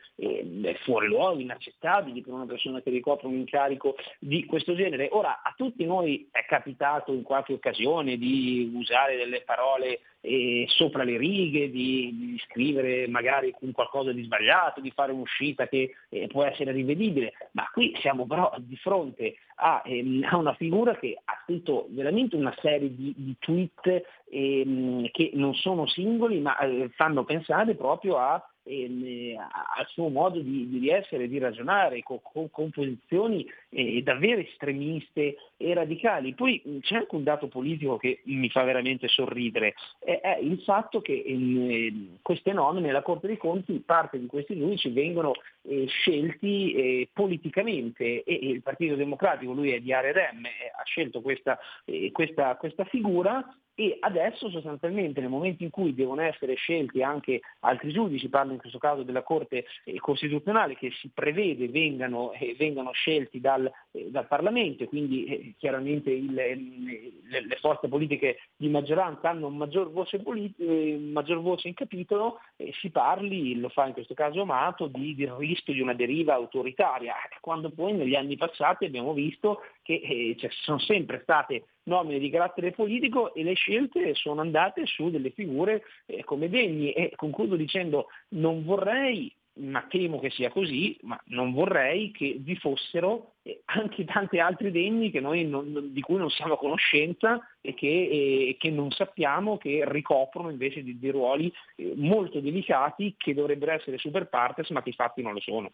fuori 0.82 1.07
luogo 1.07 1.36
inaccettabili 1.41 2.22
per 2.22 2.32
una 2.32 2.47
persona 2.47 2.80
che 2.80 2.91
ricopre 2.91 3.26
un 3.26 3.34
incarico 3.34 3.97
di 4.18 4.45
questo 4.45 4.74
genere. 4.74 5.09
Ora, 5.12 5.43
a 5.43 5.53
tutti 5.57 5.84
noi 5.84 6.28
è 6.30 6.45
capitato 6.47 7.12
in 7.12 7.22
qualche 7.22 7.53
occasione 7.53 8.16
di 8.16 8.70
usare 8.74 9.16
delle 9.16 9.43
parole 9.43 10.01
eh, 10.20 10.64
sopra 10.68 11.05
le 11.05 11.16
righe, 11.16 11.70
di, 11.70 12.11
di, 12.14 12.43
scrivere 12.49 13.07
magari 13.07 13.55
un 13.61 13.70
qualcosa 13.72 14.12
di 14.12 14.24
sbagliato, 14.24 14.80
di 14.80 14.91
fare 14.91 15.12
un'uscita 15.12 15.68
che 15.68 15.95
eh, 16.09 16.26
può 16.26 16.43
essere 16.43 16.72
rivedibile, 16.72 17.34
ma 17.53 17.68
qui 17.72 17.95
siamo 18.01 18.26
però 18.26 18.53
di 18.59 18.76
fronte 18.76 19.37
a, 19.57 19.82
ehm, 19.84 20.26
a 20.28 20.37
una 20.37 20.55
figura 20.55 20.97
che 20.97 21.16
ha 21.24 21.41
scritto 21.45 21.87
veramente 21.91 22.34
una 22.34 22.55
serie 22.61 22.95
di, 22.95 23.14
di 23.16 23.37
tweet 23.39 24.03
ehm, 24.30 25.11
che 25.12 25.30
non 25.34 25.55
sono 25.55 25.87
singoli 25.87 26.41
ma 26.41 26.59
eh, 26.59 26.91
fanno 26.95 27.24
pensare 27.24 27.74
proprio 27.74 28.18
a 28.18 28.43
ehm, 28.66 29.36
al 29.38 29.86
suo 29.88 30.08
modo 30.08 30.40
di, 30.40 30.68
di 30.68 30.88
essere, 30.88 31.28
di 31.28 31.38
ragionare, 31.38 32.02
con, 32.02 32.18
con, 32.22 32.50
con 32.50 32.70
posizioni 32.70 33.46
eh, 33.70 34.02
davvero 34.02 34.40
estremiste 34.40 35.36
e 35.56 35.74
radicali. 35.74 36.34
Poi 36.34 36.80
c'è 36.80 36.96
anche 36.96 37.14
un 37.14 37.22
dato 37.22 37.48
politico 37.48 37.96
che 37.96 38.20
mi 38.24 38.50
fa 38.50 38.62
veramente 38.64 39.08
sorridere, 39.08 39.74
è, 39.98 40.20
è 40.20 40.38
il 40.40 40.60
fatto 40.62 41.00
che 41.00 41.12
in 41.12 42.18
queste 42.22 42.52
nomine, 42.52 42.92
la 42.92 43.02
Corte 43.02 43.26
dei 43.26 43.36
Conti, 43.36 43.82
parte 43.84 44.18
di 44.18 44.26
questi 44.26 44.56
giudici 44.58 44.90
vengono 44.90 45.32
eh, 45.62 45.86
scelti 45.86 46.72
eh, 46.72 47.08
politicamente 47.12 48.22
e, 48.22 48.24
e, 48.24 48.48
il 48.48 48.62
Partito 48.62 48.94
Democratico, 48.94 49.52
lui 49.52 49.70
è 49.70 49.80
di 49.80 49.92
ARM, 49.92 50.44
eh, 50.46 50.72
ha 50.76 50.82
scelto 50.84 51.20
questa, 51.20 51.58
eh, 51.84 52.10
questa, 52.12 52.56
questa 52.56 52.84
figura 52.84 53.44
e 53.79 53.99
adesso 54.01 54.49
sostanzialmente 54.49 55.20
nel 55.20 55.29
momento 55.29 55.62
in 55.62 55.68
cui 55.68 55.95
devono 55.95 56.22
essere 56.22 56.55
scelti 56.55 57.03
anche 57.03 57.43
altri 57.61 57.93
giudici, 57.93 58.31
parlo 58.31 58.53
in 58.53 58.59
questo 58.59 58.79
caso 58.79 59.03
della 59.03 59.22
Corte 59.22 59.66
eh, 59.85 59.99
Costituzionale 59.99 60.77
che 60.77 60.91
si 60.93 61.11
prevede 61.12 61.68
vengano, 61.68 62.33
eh, 62.33 62.57
vengano 62.59 62.93
scelti 62.93 63.39
dal, 63.39 63.70
eh, 63.91 64.07
dal, 64.11 64.27
Parlamento, 64.27 64.87
quindi 64.87 65.24
eh, 65.27 65.55
chiaramente 65.59 66.11
il, 66.11 66.33
le, 66.33 67.47
le, 67.47 67.57
forze 67.61 67.87
politiche 67.89 68.39
di 68.57 68.68
maggioranza 68.68 69.29
hanno 69.29 69.51
maggior 69.51 69.93
voce, 69.93 70.20
politi- 70.20 70.64
maggior 71.12 71.43
voce 71.43 71.68
in 71.68 71.74
capitolo, 71.74 72.41
si 72.81 72.89
parli, 72.89 73.61
lo 73.61 73.68
fa 73.68 73.87
in 73.87 73.93
questo 73.93 74.14
caso 74.14 74.41
Amato, 74.41 74.87
di, 74.87 75.14
di 75.14 75.31
rischio 75.37 75.74
di 75.74 75.83
una 75.83 75.93
deriva 75.93 76.33
autoritaria, 76.33 77.14
quando 77.43 77.68
poi 77.68 77.93
negli 77.93 78.14
anni 78.14 78.37
passati 78.37 78.87
abbiamo 78.87 79.12
visto 79.12 79.61
che 79.87 80.01
eh, 80.03 80.34
cioè, 80.37 80.51
sono 80.51 80.80
sempre 80.80 81.20
state 81.22 81.66
nomine 81.84 82.18
di 82.18 82.28
carattere 82.28 82.72
politico 82.72 83.32
e 83.32 83.45
le 83.45 83.55
scelte 83.55 84.14
sono 84.14 84.41
andate 84.41 84.84
su 84.84 85.11
delle 85.11 85.30
figure 85.30 85.84
eh, 86.07 86.24
come 86.24 86.49
degni 86.49 86.91
e 86.91 87.12
concludo 87.14 87.55
dicendo 87.55 88.09
non 88.30 88.64
vorrei 88.64 89.32
ma 89.59 89.87
temo 89.89 90.18
che 90.18 90.28
sia 90.28 90.51
così, 90.51 90.99
ma 91.03 91.18
non 91.28 91.55
vorrei 91.55 92.11
che 92.11 92.37
vi 92.39 92.57
fossero 92.57 93.37
eh, 93.41 93.62
anche 93.64 94.05
tanti 94.05 94.39
altri 94.39 94.70
degni 94.70 95.11
non, 95.18 95.93
di 95.93 96.01
cui 96.03 96.16
non 96.16 96.28
siamo 96.28 96.55
a 96.55 96.59
conoscenza 96.59 97.41
e 97.62 97.72
che, 97.72 97.87
eh, 97.87 98.57
che, 98.59 98.70
non 98.70 98.91
sappiamo 98.91 99.57
che 99.57 99.82
ricoprono 99.87 100.51
invece 100.51 100.82
di, 100.82 101.11
ruoli 101.11 101.51
molto 101.95 102.41
delicati 102.41 103.14
che 103.16 103.32
dovrebbero 103.32 103.72
essere 103.72 103.97
super 103.97 104.28
partes 104.28 104.68
ma 104.68 104.82
che 104.82 104.91
infatti 104.91 105.22
non 105.22 105.32
lo 105.32 105.41
sono. 105.41 105.70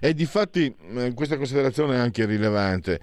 E 0.00 0.14
di 0.14 0.26
fatti 0.26 0.74
eh, 0.94 1.12
questa 1.14 1.36
considerazione 1.36 1.96
è 1.96 1.98
anche 1.98 2.24
rilevante 2.24 3.00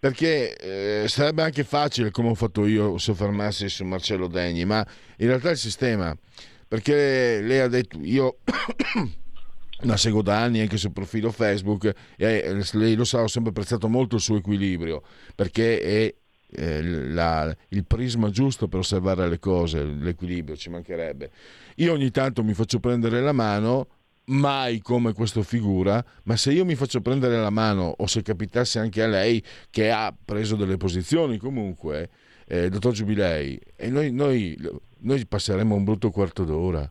perché 0.00 0.56
eh, 0.56 1.08
sarebbe 1.08 1.42
anche 1.42 1.62
facile, 1.62 2.10
come 2.10 2.30
ho 2.30 2.34
fatto 2.34 2.64
io, 2.64 2.96
soffermarsi 2.96 3.68
su 3.68 3.84
Marcello 3.84 4.28
Degni, 4.28 4.64
ma 4.64 4.84
in 5.18 5.26
realtà 5.26 5.50
il 5.50 5.58
sistema, 5.58 6.16
perché 6.66 7.42
lei 7.42 7.58
ha 7.58 7.68
detto, 7.68 7.98
io 8.00 8.38
la 9.82 9.98
seguo 9.98 10.22
da 10.22 10.40
anni 10.40 10.60
anche 10.60 10.78
sul 10.78 10.92
profilo 10.92 11.30
Facebook 11.30 11.92
e 12.16 12.64
lei 12.72 12.94
lo 12.94 13.04
sa, 13.04 13.20
ho 13.20 13.28
sempre 13.28 13.50
apprezzato 13.50 13.88
molto 13.88 14.16
il 14.16 14.22
suo 14.22 14.38
equilibrio, 14.38 15.02
perché 15.34 15.80
è 15.82 16.14
eh, 16.52 16.82
la, 16.82 17.54
il 17.68 17.84
prisma 17.84 18.30
giusto 18.30 18.68
per 18.68 18.78
osservare 18.78 19.28
le 19.28 19.38
cose, 19.38 19.84
l'equilibrio 19.84 20.56
ci 20.56 20.70
mancherebbe. 20.70 21.30
Io 21.76 21.92
ogni 21.92 22.10
tanto 22.10 22.42
mi 22.42 22.54
faccio 22.54 22.80
prendere 22.80 23.20
la 23.20 23.32
mano 23.32 23.86
mai 24.30 24.80
come 24.80 25.12
questo 25.12 25.42
figura, 25.42 26.04
ma 26.24 26.36
se 26.36 26.52
io 26.52 26.64
mi 26.64 26.74
faccio 26.74 27.00
prendere 27.00 27.36
la 27.36 27.50
mano 27.50 27.94
o 27.96 28.06
se 28.06 28.22
capitasse 28.22 28.78
anche 28.78 29.02
a 29.02 29.06
lei 29.06 29.42
che 29.70 29.90
ha 29.90 30.14
preso 30.24 30.56
delle 30.56 30.76
posizioni 30.76 31.36
comunque, 31.38 32.08
eh, 32.46 32.68
dottor 32.68 32.92
Giubilei, 32.92 33.58
e 33.76 33.90
noi, 33.90 34.10
noi, 34.10 34.56
noi, 34.98 35.26
passeremo 35.26 35.74
un 35.74 35.84
brutto 35.84 36.10
quarto 36.10 36.44
d'ora. 36.44 36.90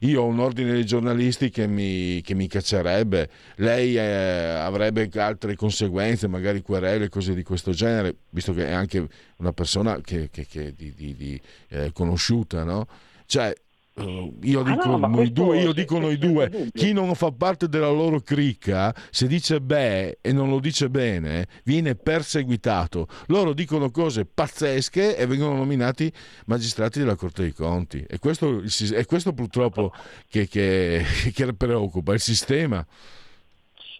Io 0.00 0.22
ho 0.22 0.26
un 0.26 0.40
ordine 0.40 0.72
dei 0.72 0.84
giornalisti 0.84 1.48
che 1.48 1.66
mi, 1.68 2.20
che 2.22 2.34
mi 2.34 2.48
caccerebbe, 2.48 3.30
lei 3.56 3.96
eh, 3.96 4.00
avrebbe 4.00 5.08
altre 5.14 5.54
conseguenze, 5.54 6.26
magari 6.26 6.60
querele, 6.60 7.08
cose 7.08 7.34
di 7.34 7.44
questo 7.44 7.70
genere, 7.70 8.14
visto 8.30 8.52
che 8.52 8.66
è 8.66 8.72
anche 8.72 9.06
una 9.36 9.52
persona 9.52 10.00
che, 10.00 10.28
che, 10.30 10.44
che 10.46 10.74
di, 10.74 10.92
di, 10.92 11.14
di 11.14 11.40
eh, 11.68 11.92
conosciuta, 11.92 12.64
no? 12.64 12.86
Cioè, 13.26 13.54
io 13.98 14.62
dico, 14.62 14.80
ah 14.82 14.96
no, 14.96 15.06
noi 15.06 15.32
due, 15.32 15.60
io 15.60 15.72
dico 15.72 15.98
noi 15.98 16.18
due, 16.18 16.68
chi 16.72 16.92
non 16.92 17.14
fa 17.14 17.32
parte 17.32 17.66
della 17.66 17.88
loro 17.88 18.20
cricca, 18.20 18.94
se 19.10 19.26
dice 19.26 19.60
beh 19.60 20.18
e 20.20 20.32
non 20.32 20.50
lo 20.50 20.60
dice 20.60 20.90
bene, 20.90 21.46
viene 21.64 21.94
perseguitato. 21.94 23.08
Loro 23.28 23.54
dicono 23.54 23.90
cose 23.90 24.26
pazzesche 24.26 25.16
e 25.16 25.26
vengono 25.26 25.56
nominati 25.56 26.12
magistrati 26.44 26.98
della 26.98 27.16
Corte 27.16 27.42
dei 27.42 27.54
Conti. 27.54 28.04
E 28.06 28.18
questo, 28.18 28.62
è 28.92 29.04
questo 29.06 29.32
purtroppo 29.32 29.90
che, 30.28 30.46
che, 30.46 31.02
che 31.32 31.54
preoccupa, 31.54 32.12
il 32.12 32.20
sistema. 32.20 32.86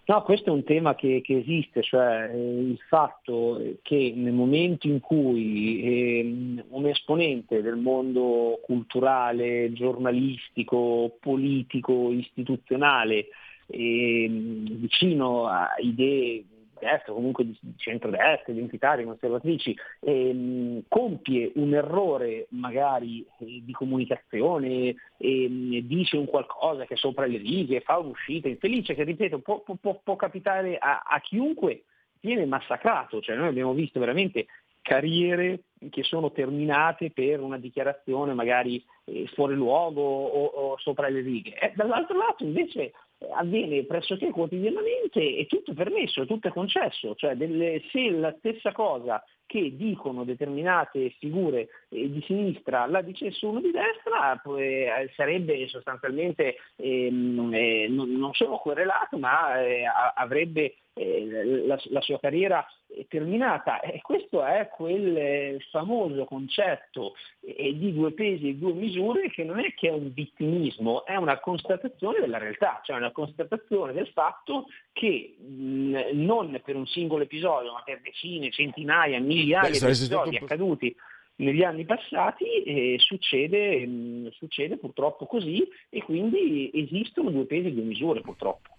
No, 0.08 0.22
questo 0.22 0.50
è 0.50 0.52
un 0.52 0.62
tema 0.62 0.94
che, 0.94 1.20
che 1.20 1.38
esiste, 1.38 1.82
cioè 1.82 2.30
eh, 2.32 2.60
il 2.60 2.78
fatto 2.88 3.60
che 3.82 4.12
nel 4.14 4.32
momento 4.32 4.86
in 4.86 5.00
cui 5.00 5.82
eh, 5.82 6.64
un 6.68 6.86
esponente 6.86 7.60
del 7.60 7.74
mondo 7.74 8.60
culturale, 8.62 9.72
giornalistico, 9.72 11.16
politico, 11.20 12.12
istituzionale, 12.12 13.26
eh, 13.66 14.28
vicino 14.30 15.46
a 15.48 15.74
idee 15.78 16.44
destra, 16.78 17.12
comunque 17.12 17.44
di 17.44 17.58
centrodestra, 17.76 18.52
identitarie, 18.52 19.04
conservatrici, 19.04 19.76
ehm, 20.00 20.82
compie 20.88 21.52
un 21.54 21.74
errore 21.74 22.46
magari 22.50 23.26
eh, 23.38 23.62
di 23.62 23.72
comunicazione, 23.72 24.94
ehm, 25.16 25.78
dice 25.80 26.16
un 26.16 26.26
qualcosa 26.26 26.84
che 26.84 26.94
è 26.94 26.96
sopra 26.96 27.26
le 27.26 27.38
righe, 27.38 27.80
fa 27.80 27.98
un'uscita 27.98 28.48
infelice, 28.48 28.94
che 28.94 29.04
ripeto 29.04 29.40
può, 29.40 29.60
può, 29.60 30.00
può 30.02 30.16
capitare 30.16 30.78
a, 30.78 31.02
a 31.06 31.20
chiunque 31.20 31.84
viene 32.20 32.44
massacrato, 32.46 33.20
cioè 33.20 33.36
noi 33.36 33.48
abbiamo 33.48 33.72
visto 33.72 34.00
veramente 34.00 34.46
carriere 34.86 35.64
che 35.90 36.04
sono 36.04 36.30
terminate 36.30 37.10
per 37.10 37.40
una 37.40 37.58
dichiarazione 37.58 38.34
magari 38.34 38.82
eh, 39.04 39.26
fuori 39.34 39.54
luogo 39.54 40.00
o, 40.00 40.44
o, 40.44 40.78
sopra 40.78 41.08
le 41.08 41.20
righe. 41.20 41.58
E 41.58 41.72
dall'altro 41.74 42.16
lato 42.16 42.44
invece 42.44 42.92
avviene 43.34 43.84
pressoché 43.84 44.30
quotidianamente 44.30 45.36
e 45.36 45.46
tutto 45.46 45.72
è 45.72 45.74
permesso, 45.74 46.26
tutto 46.26 46.48
è 46.48 46.52
concesso, 46.52 47.14
cioè 47.14 47.34
delle, 47.34 47.82
se 47.90 48.10
la 48.10 48.34
stessa 48.38 48.72
cosa 48.72 49.22
che 49.46 49.76
dicono 49.76 50.24
determinate 50.24 51.10
figure 51.18 51.68
eh, 51.88 52.10
di 52.10 52.22
sinistra 52.26 52.86
la 52.86 53.00
dicesse 53.00 53.46
uno 53.46 53.60
di 53.60 53.70
destra 53.70 54.40
eh, 54.58 55.10
sarebbe 55.14 55.68
sostanzialmente 55.68 56.56
ehm, 56.76 57.50
eh, 57.54 57.86
non, 57.88 58.10
non, 58.12 58.34
solo 58.34 58.58
querelato 58.58 59.16
ma 59.18 59.62
eh, 59.62 59.84
avrebbe 60.14 60.74
eh, 60.94 61.64
la, 61.66 61.78
la, 61.90 62.00
sua 62.00 62.18
carriera 62.18 62.66
terminata. 63.08 63.80
E 63.80 64.00
questo 64.00 64.42
è 64.42 64.68
quel 64.68 65.16
eh, 65.16 65.58
famoso 65.70 66.24
concetto 66.24 67.14
di 67.40 67.92
due 67.92 68.12
pesi 68.12 68.48
e 68.48 68.54
due 68.54 68.72
misure 68.72 69.30
che 69.30 69.44
non 69.44 69.60
è 69.60 69.74
che 69.74 69.88
è 69.88 69.92
un 69.92 70.12
vittimismo, 70.12 71.04
è 71.04 71.16
una 71.16 71.38
constatazione 71.38 72.20
della 72.20 72.38
realtà, 72.38 72.80
cioè 72.82 72.96
una 72.96 73.12
constatazione 73.12 73.92
del 73.92 74.08
fatto 74.08 74.66
che 74.92 75.36
mh, 75.38 76.10
non 76.14 76.60
per 76.64 76.76
un 76.76 76.86
singolo 76.86 77.24
episodio 77.24 77.72
ma 77.72 77.82
per 77.84 78.00
decine, 78.00 78.50
centinaia, 78.50 79.20
migliaia 79.20 79.35
Beh, 79.44 79.70
di 79.70 79.76
episodi 79.78 80.36
accaduti 80.36 80.96
negli 81.36 81.62
anni 81.62 81.84
passati 81.84 82.62
eh, 82.62 82.96
succede, 82.98 83.86
mh, 83.86 84.30
succede, 84.30 84.78
purtroppo 84.78 85.26
così 85.26 85.66
e 85.90 86.02
quindi 86.02 86.70
esistono 86.72 87.30
due 87.30 87.44
pesi 87.44 87.68
e 87.68 87.72
due 87.72 87.84
misure 87.84 88.20
purtroppo. 88.20 88.74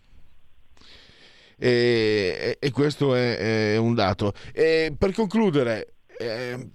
E, 1.59 2.57
e 2.59 2.71
questo 2.71 3.15
è, 3.15 3.73
è, 3.73 3.77
un 3.77 3.93
dato. 3.93 4.33
E 4.53 4.95
per 4.97 5.13
concludere, 5.13 5.95
eh, 6.17 6.69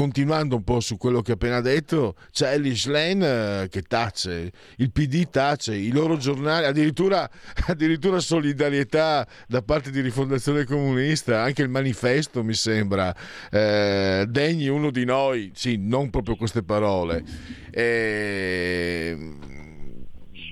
continuando 0.00 0.56
un 0.56 0.64
po' 0.64 0.80
su 0.80 0.96
quello 0.96 1.20
che 1.20 1.32
ho 1.32 1.34
appena 1.34 1.60
detto, 1.60 2.14
c'è 2.30 2.54
Elish 2.54 2.86
Lane 2.86 3.64
eh, 3.64 3.68
che 3.68 3.82
tace, 3.82 4.50
il 4.78 4.90
PD 4.92 5.28
tace, 5.28 5.74
i 5.74 5.90
loro 5.90 6.16
giornali, 6.16 6.64
addirittura, 6.64 7.28
addirittura, 7.68 8.18
solidarietà 8.18 9.28
da 9.46 9.60
parte 9.60 9.90
di 9.90 10.00
Rifondazione 10.00 10.64
Comunista, 10.64 11.42
anche 11.42 11.60
il 11.60 11.68
manifesto 11.68 12.42
mi 12.42 12.54
sembra, 12.54 13.14
eh, 13.50 14.24
degni 14.26 14.68
uno 14.68 14.90
di 14.90 15.04
noi, 15.04 15.50
sì, 15.52 15.76
non 15.76 16.08
proprio 16.08 16.34
queste 16.36 16.62
parole. 16.62 17.22
Eh, 17.70 19.34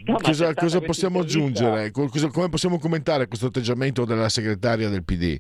No, 0.05 0.17
cosa, 0.23 0.55
cosa 0.55 0.81
possiamo 0.81 1.21
aggiungere? 1.21 1.91
Cosa, 1.91 2.29
come 2.29 2.49
possiamo 2.49 2.79
commentare 2.79 3.29
questo 3.29 3.49
atteggiamento 3.49 4.07
della 4.07 4.31
segretaria 4.31 4.89
del 4.89 5.05
PD? 5.05 5.39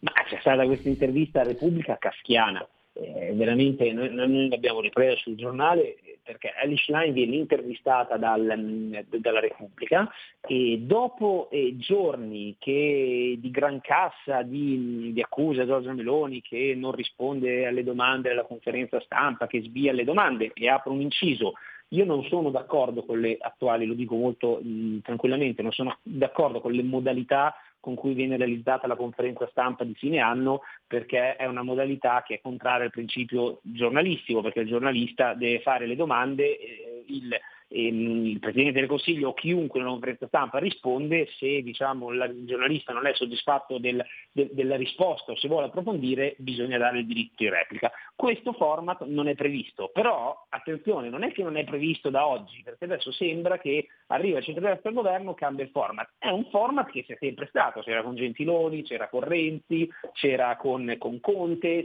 Ma 0.00 0.12
c'è 0.28 0.36
stata 0.40 0.66
questa 0.66 0.90
intervista 0.90 1.40
a 1.40 1.44
Repubblica 1.44 1.96
Caschiana 1.98 2.66
eh, 2.92 3.32
veramente 3.34 3.92
noi, 3.92 4.12
noi 4.12 4.48
l'abbiamo 4.48 4.80
ripresa 4.80 5.16
sul 5.16 5.36
giornale 5.36 5.96
perché 6.22 6.52
Alice 6.62 6.92
Line 6.92 7.12
viene 7.12 7.36
intervistata 7.36 8.16
dal, 8.16 9.04
dalla 9.08 9.40
Repubblica 9.40 10.08
e 10.40 10.78
dopo 10.80 11.48
eh, 11.50 11.76
giorni 11.76 12.56
che, 12.58 13.36
di 13.38 13.50
gran 13.50 13.80
cassa 13.80 14.42
di, 14.42 15.12
di 15.12 15.20
accuse 15.20 15.62
a 15.62 15.66
Giorgio 15.66 15.92
Meloni 15.92 16.40
che 16.40 16.74
non 16.76 16.92
risponde 16.92 17.66
alle 17.66 17.82
domande 17.82 18.28
della 18.28 18.44
conferenza 18.44 19.00
stampa, 19.00 19.46
che 19.46 19.62
svia 19.62 19.92
le 19.92 20.04
domande 20.04 20.52
e 20.54 20.68
apre 20.68 20.90
un 20.90 21.00
inciso, 21.00 21.54
io 21.92 22.04
non 22.04 22.22
sono 22.24 22.50
d'accordo 22.50 23.04
con 23.04 23.18
le 23.18 23.36
attuali, 23.40 23.84
lo 23.84 23.94
dico 23.94 24.14
molto 24.14 24.60
mh, 24.62 25.00
tranquillamente, 25.00 25.62
non 25.62 25.72
sono 25.72 25.98
d'accordo 26.02 26.60
con 26.60 26.72
le 26.72 26.84
modalità 26.84 27.54
con 27.80 27.94
cui 27.94 28.14
viene 28.14 28.36
realizzata 28.36 28.86
la 28.86 28.94
conferenza 28.94 29.48
stampa 29.50 29.84
di 29.84 29.94
fine 29.94 30.20
anno 30.20 30.60
perché 30.86 31.36
è 31.36 31.46
una 31.46 31.62
modalità 31.62 32.22
che 32.24 32.34
è 32.34 32.40
contraria 32.40 32.84
al 32.84 32.90
principio 32.90 33.60
giornalistico, 33.62 34.42
perché 34.42 34.60
il 34.60 34.68
giornalista 34.68 35.34
deve 35.34 35.60
fare 35.60 35.86
le 35.86 35.96
domande, 35.96 36.58
eh, 36.58 37.04
il, 37.06 37.34
il 37.72 38.38
Presidente 38.40 38.80
del 38.80 38.88
Consiglio 38.88 39.28
o 39.28 39.34
chiunque 39.34 39.78
nella 39.78 39.92
conferenza 39.92 40.26
stampa 40.26 40.58
risponde, 40.58 41.28
se 41.38 41.62
diciamo, 41.62 42.10
la, 42.10 42.24
il 42.24 42.44
giornalista 42.46 42.92
non 42.92 43.06
è 43.06 43.14
soddisfatto 43.14 43.78
del, 43.78 44.04
de, 44.32 44.50
della 44.52 44.76
risposta 44.76 45.32
o 45.32 45.36
se 45.36 45.48
vuole 45.48 45.66
approfondire 45.66 46.34
bisogna 46.38 46.78
dare 46.78 46.98
il 46.98 47.06
diritto 47.06 47.34
di 47.36 47.48
replica. 47.48 47.92
Questo 48.16 48.52
format 48.52 49.04
non 49.04 49.28
è 49.28 49.34
previsto, 49.34 49.90
però 49.92 50.46
attenzione, 50.48 51.08
non 51.08 51.22
è 51.22 51.32
che 51.32 51.42
non 51.42 51.56
è 51.56 51.64
previsto 51.64 52.10
da 52.10 52.26
oggi, 52.26 52.60
perché 52.62 52.84
adesso 52.84 53.12
sembra 53.12 53.58
che 53.58 53.86
arriva 54.08 54.38
il 54.38 54.44
centro-destra 54.44 54.88
al 54.88 54.94
governo, 54.94 55.34
cambia 55.34 55.64
il 55.64 55.70
format. 55.70 56.10
È 56.18 56.28
un 56.28 56.46
format 56.50 56.90
che 56.90 57.04
c'è 57.04 57.16
sempre 57.20 57.46
stato, 57.46 57.80
c'era 57.80 58.02
con 58.02 58.16
Gentiloni, 58.16 58.82
c'era 58.82 59.08
con 59.08 59.20
Renzi, 59.20 59.88
c'era 60.12 60.56
con, 60.56 60.96
con 60.98 61.20
Conte, 61.20 61.84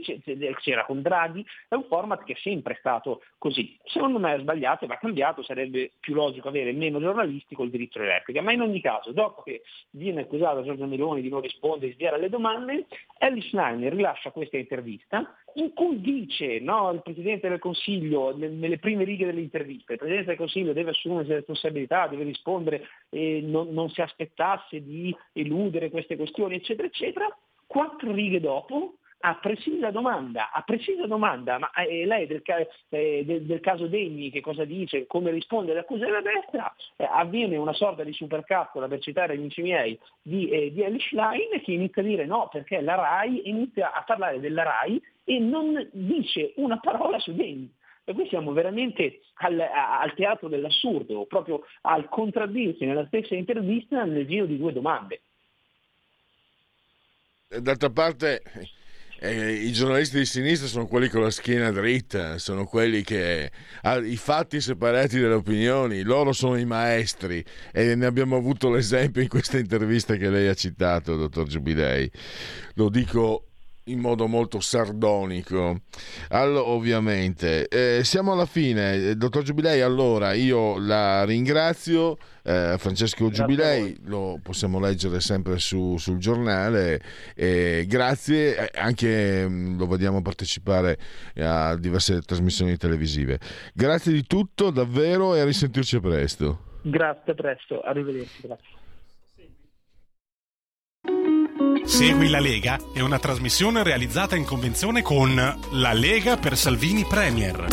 c'era 0.60 0.84
con 0.84 1.00
Draghi, 1.00 1.44
è 1.68 1.74
un 1.74 1.84
format 1.84 2.24
che 2.24 2.32
è 2.32 2.38
sempre 2.40 2.76
stato 2.78 3.22
così. 3.38 3.78
Secondo 3.84 4.18
me 4.18 4.34
è 4.34 4.40
sbagliato 4.40 4.84
e 4.84 4.88
va 4.88 4.98
cambiato, 4.98 5.42
sarebbe 5.42 5.75
più 6.00 6.14
logico 6.14 6.48
avere 6.48 6.72
meno 6.72 7.00
giornalisti 7.00 7.54
col 7.54 7.70
diritto 7.70 7.98
di 7.98 8.06
replica, 8.06 8.42
ma 8.42 8.52
in 8.52 8.60
ogni 8.60 8.80
caso, 8.80 9.12
dopo 9.12 9.42
che 9.42 9.62
viene 9.90 10.22
accusato 10.22 10.62
Giorgio 10.62 10.86
Meloni 10.86 11.20
di 11.20 11.28
non 11.28 11.40
rispondere, 11.40 11.88
di 11.88 11.94
sviare 11.94 12.18
le 12.18 12.28
domande, 12.28 12.86
Alice 13.18 13.48
Schneider 13.48 13.92
rilascia 13.92 14.30
questa 14.30 14.56
intervista 14.56 15.36
in 15.54 15.72
cui 15.72 16.00
dice 16.00 16.60
no, 16.60 16.90
il 16.90 17.02
Presidente 17.02 17.48
del 17.48 17.58
Consiglio, 17.58 18.36
nelle 18.36 18.78
prime 18.78 19.04
righe 19.04 19.26
dell'intervista, 19.26 19.92
il 19.92 19.98
Presidente 19.98 20.28
del 20.28 20.36
Consiglio 20.36 20.72
deve 20.72 20.90
assumersi 20.90 21.30
le 21.30 21.36
responsabilità, 21.36 22.06
deve 22.08 22.24
rispondere 22.24 22.86
e 23.08 23.40
non, 23.42 23.68
non 23.72 23.88
si 23.90 24.00
aspettasse 24.00 24.82
di 24.82 25.14
eludere 25.32 25.90
queste 25.90 26.16
questioni, 26.16 26.56
eccetera, 26.56 26.86
eccetera. 26.86 27.38
Quattro 27.66 28.12
righe 28.12 28.40
dopo 28.40 28.96
a 29.20 29.34
precisa 29.36 29.90
domanda, 29.90 30.50
a 30.52 30.62
precisa 30.62 31.06
domanda, 31.06 31.58
ma 31.58 31.70
eh, 31.72 32.04
lei 32.04 32.26
del, 32.26 32.42
eh, 32.90 33.24
del, 33.24 33.42
del, 33.42 33.60
caso 33.60 33.86
Degni 33.86 34.30
che 34.30 34.40
cosa 34.40 34.64
dice, 34.64 35.06
come 35.06 35.30
risponde 35.30 35.72
all'accusa 35.72 36.04
della 36.04 36.20
destra, 36.20 36.72
eh, 36.96 37.08
avviene 37.10 37.56
una 37.56 37.72
sorta 37.72 38.04
di 38.04 38.12
supercazzola, 38.12 38.88
per 38.88 39.00
citare 39.00 39.36
gli 39.36 39.40
amici 39.40 39.62
miei, 39.62 39.98
di, 40.22 40.48
eh, 40.48 40.72
di 40.72 40.84
Alice 40.84 41.14
Line 41.14 41.60
che 41.62 41.72
inizia 41.72 42.02
a 42.02 42.04
dire 42.04 42.26
no, 42.26 42.48
perché 42.50 42.80
la 42.80 42.94
RAI 42.94 43.48
inizia 43.48 43.92
a 43.92 44.02
parlare 44.02 44.38
della 44.38 44.62
RAI 44.62 45.02
e 45.24 45.38
non 45.38 45.88
dice 45.92 46.52
una 46.56 46.78
parola 46.78 47.18
su 47.18 47.34
Degni. 47.34 47.72
E 48.08 48.12
qui 48.12 48.28
siamo 48.28 48.52
veramente 48.52 49.22
al, 49.38 49.58
al, 49.58 50.14
teatro 50.14 50.46
dell'assurdo, 50.46 51.24
proprio 51.24 51.64
al 51.82 52.08
contraddirsi 52.08 52.84
nella 52.84 53.04
stessa 53.06 53.34
intervista 53.34 54.04
nel 54.04 54.24
giro 54.28 54.46
di 54.46 54.56
due 54.56 54.72
domande. 54.72 55.22
D'altra 57.48 57.90
parte 57.90 58.42
eh, 59.18 59.52
i 59.52 59.72
giornalisti 59.72 60.18
di 60.18 60.26
sinistra 60.26 60.66
sono 60.68 60.86
quelli 60.86 61.08
con 61.08 61.22
la 61.22 61.30
schiena 61.30 61.70
dritta, 61.70 62.38
sono 62.38 62.64
quelli 62.64 63.02
che 63.02 63.50
ah, 63.82 63.96
i 63.96 64.16
fatti 64.16 64.60
separati 64.60 65.18
dalle 65.18 65.34
opinioni, 65.34 66.02
loro 66.02 66.32
sono 66.32 66.56
i 66.56 66.64
maestri 66.64 67.44
e 67.72 67.94
ne 67.94 68.06
abbiamo 68.06 68.36
avuto 68.36 68.70
l'esempio 68.70 69.22
in 69.22 69.28
questa 69.28 69.58
intervista 69.58 70.16
che 70.16 70.28
lei 70.28 70.48
ha 70.48 70.54
citato, 70.54 71.16
dottor 71.16 71.46
Giubilei. 71.46 72.10
Lo 72.74 72.88
dico 72.88 73.46
in 73.86 74.00
modo 74.00 74.26
molto 74.26 74.60
sardonico. 74.60 75.80
Allora, 76.28 76.68
ovviamente, 76.68 77.68
eh, 77.68 78.04
siamo 78.04 78.32
alla 78.32 78.46
fine. 78.46 79.16
Dottor 79.16 79.42
Giubilei, 79.42 79.80
allora 79.80 80.32
io 80.32 80.78
la 80.78 81.24
ringrazio. 81.24 82.16
Eh, 82.42 82.76
Francesco 82.78 83.28
Giubilei 83.28 83.98
lo 84.04 84.38
possiamo 84.42 84.78
leggere 84.78 85.20
sempre 85.20 85.58
su, 85.58 85.96
sul 85.98 86.18
giornale. 86.18 87.00
Eh, 87.34 87.84
grazie, 87.88 88.70
anche 88.74 89.46
mm, 89.48 89.78
lo 89.78 89.86
vediamo 89.86 90.22
partecipare 90.22 90.98
a 91.38 91.76
diverse 91.76 92.20
trasmissioni 92.22 92.76
televisive. 92.76 93.38
Grazie 93.74 94.12
di 94.12 94.24
tutto, 94.26 94.70
davvero, 94.70 95.34
e 95.34 95.40
a 95.40 95.44
risentirci 95.44 96.00
presto. 96.00 96.60
Grazie, 96.82 97.34
presto, 97.34 97.80
arrivederci. 97.80 98.42
Grazie. 98.42 98.75
Segui 101.86 102.28
la 102.28 102.40
Lega 102.40 102.78
è 102.92 103.00
una 103.00 103.18
trasmissione 103.20 103.84
realizzata 103.84 104.34
in 104.34 104.44
convenzione 104.44 105.02
con 105.02 105.34
La 105.70 105.92
Lega 105.92 106.36
per 106.36 106.56
Salvini 106.56 107.06
Premier. 107.06 107.66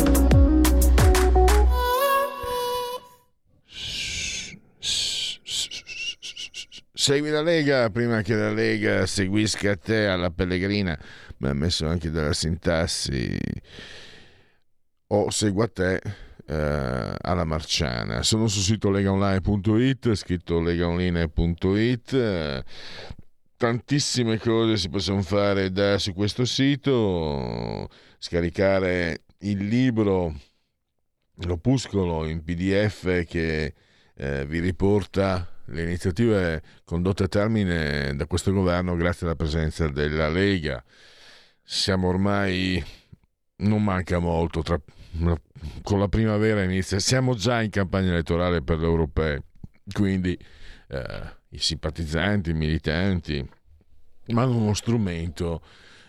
Segui 6.93 7.29
la 7.31 7.41
Lega 7.41 7.89
prima 7.89 8.21
che 8.21 8.35
la 8.35 8.51
Lega 8.51 9.05
seguisca 9.07 9.75
te 9.75 10.05
alla 10.05 10.29
Pellegrina. 10.29 10.97
Mi 11.37 11.49
ha 11.49 11.53
messo 11.53 11.87
anche 11.87 12.11
della 12.11 12.33
sintassi. 12.33 13.35
O 15.07 15.29
segua 15.31 15.67
te 15.67 15.99
eh, 16.45 17.15
alla 17.19 17.43
Marciana. 17.43 18.21
Sono 18.21 18.47
sul 18.47 18.61
sito 18.61 18.89
legaonline.it, 18.89 20.13
scritto 20.13 20.61
legaonline.it. 20.61 22.13
Eh, 22.13 22.63
tantissime 23.63 24.39
cose 24.39 24.75
si 24.75 24.89
possono 24.89 25.21
fare 25.21 25.71
da, 25.71 25.97
su 25.97 26.13
questo 26.13 26.43
sito, 26.43 27.87
scaricare 28.17 29.23
il 29.37 29.65
libro, 29.65 30.35
l'opuscolo 31.45 32.25
in 32.27 32.43
pdf 32.43 33.23
che 33.23 33.73
eh, 34.15 34.45
vi 34.45 34.59
riporta 34.59 35.47
le 35.67 35.81
iniziative 35.81 36.61
condotte 36.83 37.23
a 37.23 37.27
termine 37.29 38.13
da 38.17 38.25
questo 38.25 38.51
governo 38.51 38.97
grazie 38.97 39.27
alla 39.27 39.37
presenza 39.37 39.87
della 39.87 40.27
Lega. 40.27 40.83
Siamo 41.63 42.09
ormai, 42.09 42.83
non 43.59 43.81
manca 43.81 44.19
molto, 44.19 44.61
tra, 44.61 44.77
con 45.83 45.99
la 45.99 46.09
primavera 46.09 46.63
inizia, 46.63 46.99
siamo 46.99 47.33
già 47.33 47.61
in 47.61 47.69
campagna 47.69 48.09
elettorale 48.09 48.61
per 48.61 48.79
le 48.79 48.87
europee, 48.87 49.43
quindi 49.93 50.37
eh, 50.89 51.41
i 51.53 51.59
simpatizzanti, 51.59 52.49
i 52.49 52.53
militanti, 52.53 53.47
ma 54.27 54.41
hanno 54.41 54.57
uno 54.57 54.73
strumento 54.73 55.61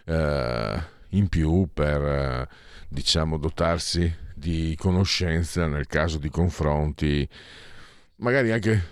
eh, 0.06 0.82
in 1.10 1.28
più 1.28 1.68
per 1.72 2.02
eh, 2.02 2.48
diciamo 2.88 3.36
dotarsi 3.36 4.12
di 4.34 4.74
conoscenza 4.78 5.66
nel 5.66 5.86
caso 5.86 6.18
di 6.18 6.28
confronti 6.28 7.28
magari 8.16 8.52
anche 8.52 8.82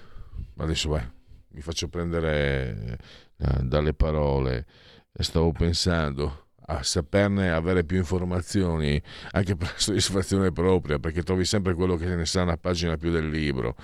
adesso 0.57 0.89
vai, 0.89 1.09
mi 1.49 1.61
faccio 1.61 1.89
prendere 1.89 2.99
eh, 3.37 3.63
dalle 3.63 3.95
parole 3.95 4.67
stavo 5.15 5.53
pensando 5.53 6.49
a 6.67 6.83
saperne 6.83 7.51
avere 7.51 7.85
più 7.85 7.99
informazioni 7.99 9.01
anche 9.33 9.57
per 9.57 9.75
soddisfazione 9.81 10.53
propria 10.53 10.99
perché 10.99 11.23
trovi 11.23 11.45
sempre 11.45 11.75
quello 11.75 11.97
che 11.97 12.07
ne 12.15 12.25
sa 12.25 12.43
una 12.43 12.57
pagina 12.57 12.97
più 12.97 13.11
del 13.11 13.29
libro. 13.29 13.77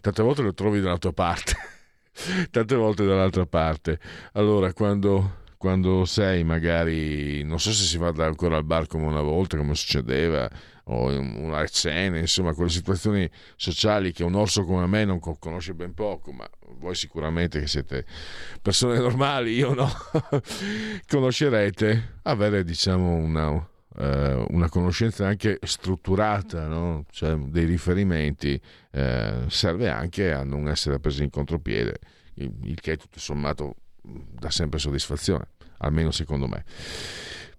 Tante 0.00 0.22
volte 0.22 0.42
lo 0.42 0.54
trovi 0.54 0.80
dalla 0.80 0.98
tua 0.98 1.12
parte 1.12 1.75
tante 2.50 2.74
volte 2.74 3.04
dall'altra 3.04 3.46
parte. 3.46 3.98
Allora 4.32 4.72
quando 4.72 5.44
quando 5.58 6.04
sei 6.04 6.44
magari 6.44 7.42
non 7.42 7.58
so 7.58 7.72
se 7.72 7.84
si 7.84 7.96
va 7.96 8.12
ancora 8.18 8.56
al 8.56 8.64
bar 8.64 8.86
come 8.86 9.06
una 9.06 9.22
volta 9.22 9.56
come 9.56 9.74
succedeva 9.74 10.48
o 10.88 11.06
una 11.06 11.66
cena, 11.66 12.18
insomma, 12.18 12.54
quelle 12.54 12.70
situazioni 12.70 13.28
sociali 13.56 14.12
che 14.12 14.22
un 14.22 14.34
orso 14.34 14.64
come 14.64 14.86
me 14.86 15.04
non 15.04 15.18
conosce 15.18 15.74
ben 15.74 15.94
poco, 15.94 16.30
ma 16.30 16.48
voi 16.78 16.94
sicuramente 16.94 17.58
che 17.58 17.66
siete 17.66 18.04
persone 18.62 18.98
normali, 18.98 19.54
io 19.54 19.74
no, 19.74 19.90
conoscerete, 21.08 22.18
avere 22.22 22.62
diciamo 22.62 23.14
una, 23.16 23.68
eh, 23.98 24.44
una 24.50 24.68
conoscenza 24.68 25.26
anche 25.26 25.58
strutturata, 25.62 26.66
no? 26.66 27.04
cioè 27.10 27.34
dei 27.36 27.64
riferimenti, 27.64 28.60
eh, 28.90 29.44
serve 29.48 29.88
anche 29.88 30.32
a 30.32 30.44
non 30.44 30.68
essere 30.68 30.98
presi 30.98 31.22
in 31.22 31.30
contropiede, 31.30 31.98
il, 32.34 32.52
il 32.62 32.80
che 32.80 32.96
tutto 32.96 33.18
sommato 33.18 33.76
dà 34.02 34.50
sempre 34.50 34.78
soddisfazione, 34.78 35.48
almeno 35.78 36.10
secondo 36.10 36.46
me. 36.46 36.64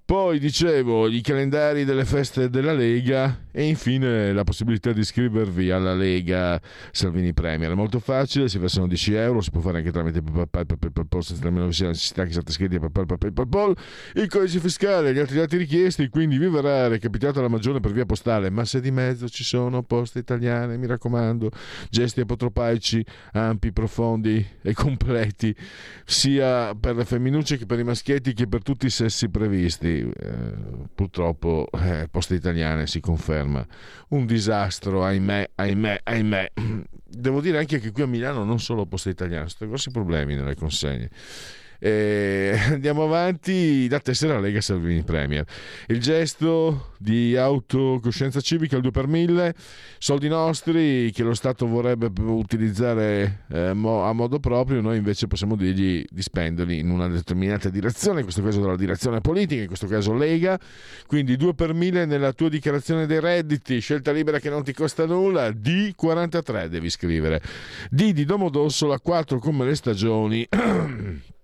Poi 0.07 0.39
dicevo 0.39 1.09
i 1.09 1.19
calendari 1.19 1.83
delle 1.83 2.05
feste 2.05 2.49
della 2.49 2.71
Lega 2.71 3.47
e 3.51 3.65
infine 3.65 4.31
la 4.31 4.45
possibilità 4.45 4.93
di 4.93 5.01
iscrivervi 5.01 5.69
alla 5.69 5.93
Lega 5.93 6.61
Salvini 6.91 7.33
Premier. 7.33 7.71
È 7.71 7.75
molto 7.75 7.99
facile, 7.99 8.47
si 8.47 8.57
versano 8.57 8.87
10 8.87 9.13
euro, 9.15 9.41
si 9.41 9.51
può 9.51 9.59
fare 9.59 9.79
anche 9.79 9.91
tramite 9.91 10.21
PayPal, 10.21 11.23
senza 11.23 11.71
sia 11.71 11.87
necessità 11.87 12.23
che 12.23 12.31
siate 12.31 12.51
iscritti 12.51 12.75
a 12.75 12.89
PayPal, 12.89 13.75
il 14.13 14.29
codice 14.29 14.61
fiscale, 14.61 15.13
gli 15.13 15.19
altri 15.19 15.39
dati 15.39 15.57
richiesti, 15.57 16.07
quindi 16.07 16.37
vi 16.37 16.47
verrà 16.47 16.87
recapitato 16.87 17.41
la 17.41 17.49
maggiore 17.49 17.81
per 17.81 17.91
via 17.91 18.05
postale, 18.05 18.49
ma 18.49 18.63
se 18.63 18.79
di 18.79 18.91
mezzo 18.91 19.27
ci 19.27 19.43
sono 19.43 19.83
poste 19.83 20.19
italiane, 20.19 20.77
mi 20.77 20.87
raccomando, 20.87 21.51
gesti 21.89 22.21
apotropaici 22.21 23.03
ampi, 23.33 23.73
profondi 23.73 24.45
e 24.61 24.73
completi, 24.73 25.53
sia 26.05 26.73
per 26.75 26.95
le 26.95 27.03
femminucce 27.03 27.57
che 27.57 27.65
per 27.65 27.79
i 27.79 27.83
maschietti 27.83 28.33
che 28.33 28.47
per 28.47 28.63
tutti 28.63 28.85
i 28.85 28.89
sessi 28.89 29.27
previsti 29.27 29.95
eh, 30.01 30.53
purtroppo 30.93 31.67
eh, 31.73 32.07
Poste 32.09 32.35
Italiane 32.35 32.87
si 32.87 32.99
conferma 32.99 33.65
un 34.09 34.25
disastro, 34.25 35.03
ahimè, 35.03 35.51
ahimè, 35.55 36.01
ahimè. 36.03 36.51
Devo 37.09 37.41
dire 37.41 37.59
anche 37.59 37.79
che 37.79 37.91
qui 37.91 38.03
a 38.03 38.07
Milano 38.07 38.43
non 38.43 38.59
solo 38.59 38.85
Poste 38.85 39.09
Italiane, 39.09 39.49
sono 39.49 39.69
grossi 39.69 39.91
problemi 39.91 40.35
nelle 40.35 40.55
consegne. 40.55 41.09
E 41.79 42.57
andiamo 42.71 43.03
avanti, 43.03 43.87
la 43.89 43.99
tessera 43.99 44.39
Lega 44.39 44.61
Salvini 44.61 45.03
Premier. 45.03 45.45
Il 45.87 45.99
gesto 45.99 46.93
di 46.97 47.35
autocoscienza 47.35 48.41
civica, 48.41 48.75
il 48.75 48.81
2 48.81 48.91
per 48.91 49.07
1000, 49.07 49.53
soldi 49.99 50.27
nostri 50.27 51.11
che 51.11 51.23
lo 51.23 51.33
Stato 51.33 51.67
vorrebbe 51.67 52.09
utilizzare 52.21 53.45
eh, 53.51 53.67
a 53.67 53.73
modo 53.73 54.39
proprio, 54.39 54.81
noi 54.81 54.97
invece 54.97 55.27
possiamo 55.27 55.55
dirgli 55.55 56.03
di 56.09 56.21
spenderli 56.21 56.79
in 56.79 56.89
una 56.89 57.07
determinata 57.07 57.69
direzione, 57.69 58.19
in 58.19 58.23
questo 58.23 58.41
caso 58.41 58.59
dalla 58.59 58.75
direzione 58.75 59.21
politica, 59.21 59.61
in 59.61 59.67
questo 59.67 59.87
caso 59.87 60.13
Lega. 60.13 60.59
Quindi 61.05 61.35
2 61.37 61.53
per 61.53 61.73
1000 61.73 62.05
nella 62.05 62.33
tua 62.33 62.49
dichiarazione 62.49 63.05
dei 63.05 63.19
redditi, 63.19 63.79
scelta 63.79 64.11
libera 64.11 64.39
che 64.39 64.49
non 64.49 64.63
ti 64.63 64.73
costa 64.73 65.05
nulla, 65.05 65.49
D43 65.49 66.65
devi 66.65 66.89
scrivere. 66.89 67.41
D 67.89 68.11
di 68.13 68.25
Domodossola, 68.25 68.99
4 68.99 69.39
come 69.39 69.65
le 69.65 69.75
stagioni. 69.75 70.47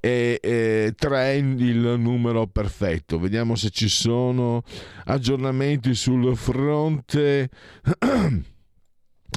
e 0.00 0.38
eh, 0.42 0.94
3 0.96 1.34
il 1.36 1.94
numero 1.98 2.46
perfetto. 2.46 3.18
Vediamo 3.18 3.54
se 3.54 3.70
ci 3.70 3.88
sono 3.88 4.62
aggiornamenti 5.04 5.94
sul 5.94 6.36
fronte. 6.36 7.48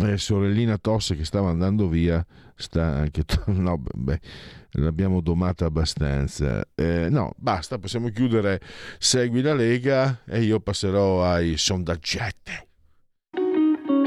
eh, 0.03 0.17
sorellina 0.17 0.77
Tosse 0.77 1.15
che 1.15 1.25
stava 1.25 1.49
andando 1.49 1.87
via 1.87 2.25
sta 2.55 2.83
anche 2.83 3.23
no 3.47 3.77
beh, 3.77 4.19
l'abbiamo 4.71 5.21
domata 5.21 5.65
abbastanza 5.65 6.67
eh, 6.75 7.07
no 7.09 7.33
basta 7.37 7.77
possiamo 7.77 8.09
chiudere 8.09 8.59
segui 8.97 9.41
la 9.41 9.53
Lega 9.53 10.21
e 10.25 10.41
io 10.41 10.59
passerò 10.59 11.23
ai 11.23 11.57
sondaggetti 11.57 12.66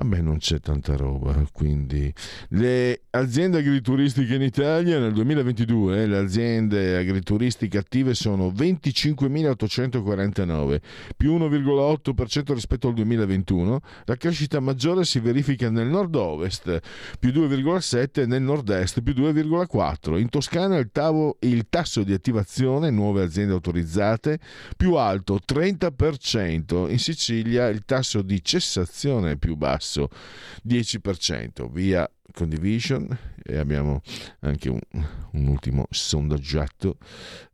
a 0.00 0.04
me 0.04 0.20
non 0.20 0.38
c'è 0.38 0.60
tanta 0.60 0.94
roba, 0.96 1.44
quindi 1.52 2.14
le 2.50 3.02
aziende 3.10 3.58
agrituristiche 3.58 4.36
in 4.36 4.42
Italia 4.42 5.00
nel 5.00 5.12
2022, 5.12 6.06
le 6.06 6.18
aziende 6.18 6.96
agrituristiche 6.96 7.78
attive 7.78 8.14
sono 8.14 8.46
25.849, 8.48 10.80
più 11.16 11.36
1,8% 11.36 12.54
rispetto 12.54 12.86
al 12.88 12.94
2021. 12.94 13.80
La 14.04 14.16
crescita 14.16 14.60
maggiore 14.60 15.04
si 15.04 15.18
verifica 15.18 15.68
nel 15.68 15.88
nord-ovest, 15.88 16.78
più 17.18 17.30
2,7%, 17.30 18.24
nel 18.26 18.42
nord-est, 18.42 19.02
più 19.02 19.14
2,4%. 19.14 20.16
In 20.18 20.28
Toscana 20.28 20.76
il, 20.76 20.90
tavo, 20.92 21.38
il 21.40 21.66
tasso 21.68 22.04
di 22.04 22.12
attivazione, 22.12 22.90
nuove 22.90 23.22
aziende 23.22 23.52
autorizzate, 23.52 24.38
più 24.76 24.94
alto, 24.94 25.40
30%. 25.44 26.88
In 26.88 27.00
Sicilia 27.00 27.66
il 27.66 27.84
tasso 27.84 28.22
di 28.22 28.40
cessazione 28.44 29.32
è 29.32 29.36
più 29.36 29.56
basso, 29.56 29.87
10%. 29.96 31.70
Via 31.70 32.08
Condivision 32.32 33.18
e 33.42 33.56
abbiamo 33.56 34.02
anche 34.40 34.68
un, 34.68 34.78
un 35.32 35.46
ultimo 35.46 35.86
sondaggiato 35.90 36.98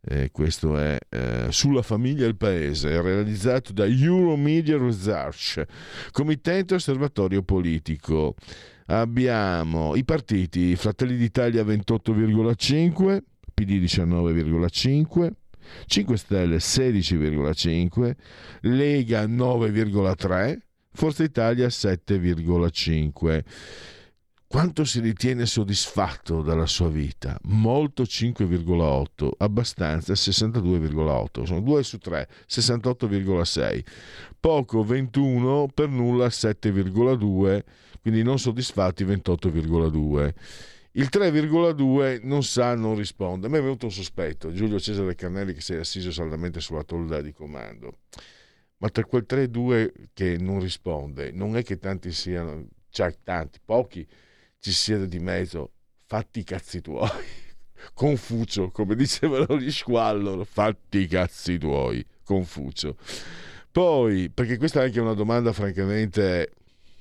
eh, 0.01 0.29
questo 0.31 0.77
è 0.77 0.97
eh, 1.09 1.47
sulla 1.49 1.81
famiglia 1.81 2.25
e 2.25 2.27
il 2.27 2.35
paese 2.35 3.01
realizzato 3.01 3.71
da 3.71 3.85
Euromedia 3.85 4.77
Research 4.77 5.63
committente 6.11 6.75
osservatorio 6.75 7.41
politico 7.43 8.35
abbiamo 8.87 9.95
i 9.95 10.03
partiti 10.03 10.75
Fratelli 10.75 11.15
d'Italia 11.15 11.63
28,5 11.63 13.19
PD 13.53 13.81
19,5 13.81 15.31
5 15.85 16.17
Stelle 16.17 16.57
16,5 16.57 18.15
Lega 18.61 19.25
9,3 19.25 20.57
Forza 20.95 21.23
Italia 21.23 21.67
7,5 21.67 23.43
quanto 24.47 24.85
si 24.85 25.01
ritiene 25.01 25.45
soddisfatto 25.45 26.41
dalla 26.41 26.65
sua 26.65 26.87
vita? 26.87 27.37
Molto 27.43 28.03
5,8, 28.03 29.31
abbastanza 29.39 30.13
62,8, 30.13 31.43
sono 31.43 31.59
2 31.59 31.83
su 31.83 31.97
3, 31.97 32.29
68,6. 32.47 33.83
Poco 34.39 34.83
21, 34.85 35.67
per 35.73 35.89
nulla 35.89 36.27
7,2, 36.27 37.63
quindi 38.01 38.23
non 38.23 38.39
soddisfatti 38.39 39.03
28,2. 39.03 40.33
Il 40.91 41.09
3,2 41.11 42.19
non 42.23 42.41
sa, 42.43 42.73
non 42.75 42.95
risponde. 42.95 43.47
A 43.47 43.49
me 43.49 43.57
è 43.57 43.61
venuto 43.61 43.87
un 43.87 43.91
sospetto, 43.91 44.53
Giulio 44.53 44.79
Cesare 44.79 45.15
Carnelli 45.15 45.53
che 45.53 45.59
si 45.59 45.73
è 45.73 45.79
assiso 45.79 46.13
saldamente 46.13 46.61
sulla 46.61 46.83
tolda 46.83 47.19
di 47.19 47.33
comando. 47.33 47.97
Ma 48.77 48.89
tra 48.89 49.03
quel 49.05 49.25
3,2 49.27 49.91
che 50.13 50.37
non 50.37 50.59
risponde, 50.59 51.31
non 51.31 51.55
è 51.55 51.63
che 51.63 51.77
tanti 51.77 52.11
siano, 52.11 52.67
cioè 52.89 53.15
tanti, 53.23 53.59
pochi, 53.63 54.05
ci 54.59 54.71
sia 54.71 54.97
di 55.05 55.19
mezzo, 55.19 55.71
fatti 56.05 56.39
i 56.39 56.43
cazzi 56.43 56.81
tuoi. 56.81 57.09
Confucio, 57.93 58.71
come 58.71 58.95
dicevano 58.95 59.57
gli 59.57 59.71
squallor, 59.71 60.45
fatti 60.45 60.99
i 60.99 61.07
cazzi 61.07 61.57
tuoi. 61.57 62.05
Confucio. 62.23 62.97
Poi, 63.71 64.29
perché 64.29 64.57
questa 64.57 64.81
è 64.81 64.85
anche 64.85 64.99
una 64.99 65.13
domanda 65.13 65.53
francamente 65.53 66.51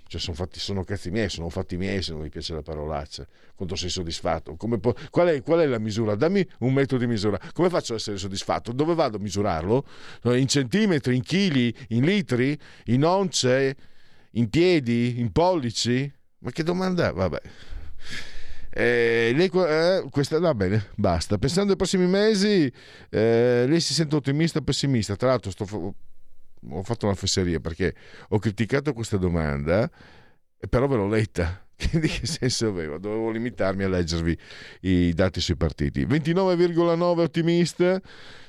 Cioè 0.07 0.21
sono, 0.21 0.37
fatti, 0.37 0.61
sono 0.61 0.85
cazzi 0.85 1.11
miei, 1.11 1.29
sono 1.29 1.49
fatti 1.49 1.77
miei 1.77 2.03
se 2.03 2.13
non 2.13 2.21
mi 2.21 2.29
piace 2.29 2.55
la 2.55 2.63
parolaccia. 2.63 3.27
Quanto 3.55 3.75
sei 3.75 3.89
soddisfatto? 3.89 4.55
Po- 4.55 4.95
qual, 5.11 5.29
è, 5.29 5.43
qual, 5.43 5.61
è, 5.61 5.67
la 5.67 5.79
misura? 5.79 6.15
Dammi 6.15 6.47
un 6.61 6.73
metodo 6.73 7.01
di 7.01 7.07
misura. 7.07 7.39
Come 7.53 7.71
faccio 7.71 7.95
ad 7.95 7.99
essere 7.99 8.17
soddisfatto? 8.17 8.73
Dove 8.73 8.95
vado 8.95 9.17
a 9.17 9.21
misurarlo? 9.21 9.85
In 10.25 10.47
centimetri, 10.47 11.17
in 11.17 11.23
chili, 11.23 11.75
in 11.89 12.05
litri, 12.05 12.57
in 12.87 13.05
once, 13.05 13.77
in 14.33 14.49
piedi, 14.51 15.19
in 15.19 15.33
pollici? 15.33 16.13
Ma 16.39 16.51
che 16.51 16.63
domanda? 16.63 17.13
Vabbè. 17.13 17.41
Eh, 18.77 19.33
lei, 19.35 19.49
eh, 19.55 20.05
questa 20.11 20.39
va 20.41 20.53
bene, 20.53 20.91
basta. 20.97 21.39
Pensando 21.39 21.71
ai 21.71 21.77
prossimi 21.77 22.07
mesi, 22.07 22.71
eh, 23.09 23.65
lei 23.69 23.81
si 23.81 23.95
sente 23.95 24.17
ottimista 24.17 24.59
o 24.59 24.63
pessimista? 24.63 25.15
Tra 25.15 25.29
l'altro, 25.29 25.53
sto, 25.53 25.95
ho 26.71 26.83
fatto 26.83 27.07
una 27.07 27.15
fesseria 27.15 27.61
perché 27.61 27.95
ho 28.29 28.39
criticato 28.39 28.93
questa 28.93 29.17
domanda, 29.17 29.91
però 30.69 30.87
ve 30.87 30.97
l'ho 30.97 31.09
letta. 31.09 31.67
Quindi 31.77 32.09
che 32.09 32.27
senso 32.27 32.69
aveva? 32.69 32.99
Dovevo 32.99 33.31
limitarmi 33.31 33.83
a 33.83 33.89
leggervi 33.89 34.39
i 34.83 35.13
dati 35.13 35.41
sui 35.41 35.57
partiti. 35.57 36.07
29,9 36.07 37.19
ottimista, 37.19 38.01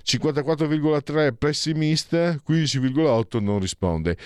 54,3 0.03 1.34
pessimista, 1.36 2.39
15,8 2.47 3.41
non 3.41 3.59
risponde. 3.59 4.18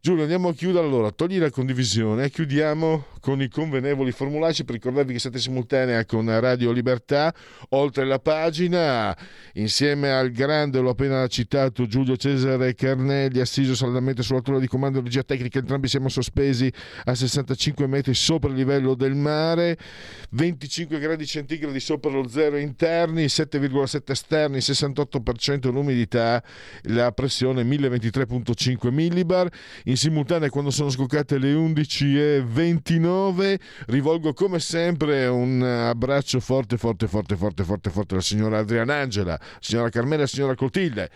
Giulio, 0.00 0.22
andiamo 0.22 0.50
a 0.50 0.54
chiudere 0.54 0.86
allora. 0.86 1.10
Togli 1.10 1.38
la 1.38 1.50
condivisione, 1.50 2.30
chiudiamo 2.30 3.06
con 3.20 3.42
i 3.42 3.48
convenevoli 3.48 4.12
formulaici 4.12 4.64
per 4.64 4.76
ricordarvi 4.76 5.12
che 5.12 5.18
siete 5.18 5.40
simultanea 5.40 6.04
con 6.04 6.26
Radio 6.40 6.70
Libertà, 6.70 7.34
oltre 7.70 8.06
la 8.06 8.20
pagina, 8.20 9.16
insieme 9.54 10.12
al 10.12 10.30
grande, 10.30 10.78
l'ho 10.78 10.90
appena 10.90 11.26
citato, 11.26 11.86
Giulio 11.86 12.16
Cesare 12.16 12.74
Carnelli, 12.74 13.40
assiso 13.40 13.74
saldamente 13.74 14.22
sull'altura 14.22 14.60
di 14.60 14.68
comando 14.68 15.00
di 15.00 15.06
regia 15.06 15.24
tecnica, 15.24 15.58
entrambi 15.58 15.88
siamo 15.88 16.08
sospesi 16.08 16.72
a 17.04 17.14
65 17.14 17.86
metri 17.88 18.14
sopra 18.14 18.50
il 18.50 18.56
livello 18.56 18.94
del 18.94 19.16
mare, 19.16 19.76
25 20.30 20.98
gradi 21.00 21.26
centigradi 21.26 21.80
sopra 21.80 22.10
lo 22.10 22.28
zero 22.28 22.56
interni, 22.56 23.24
7,7 23.24 24.12
esterni, 24.12 24.58
68% 24.58 25.72
l'umidità, 25.72 26.42
la 26.82 27.10
pressione 27.10 27.64
1023,5 27.64 28.90
millibar 28.92 29.50
in 29.88 29.96
simultanea 29.96 30.50
quando 30.50 30.70
sono 30.70 30.90
scoccate 30.90 31.38
le 31.38 31.54
11.29 31.54 33.58
rivolgo 33.86 34.34
come 34.34 34.60
sempre 34.60 35.26
un 35.26 35.62
abbraccio 35.62 36.40
forte 36.40 36.76
forte 36.76 37.08
forte 37.08 37.36
forte 37.36 37.64
forte 37.64 37.88
forte 37.90 38.12
alla 38.14 38.22
signora 38.22 38.58
Adriana 38.58 38.96
Angela 38.96 39.40
signora 39.60 39.88
Carmela 39.88 40.24
e 40.24 40.26
signora 40.26 40.54
Clotilde. 40.54 41.10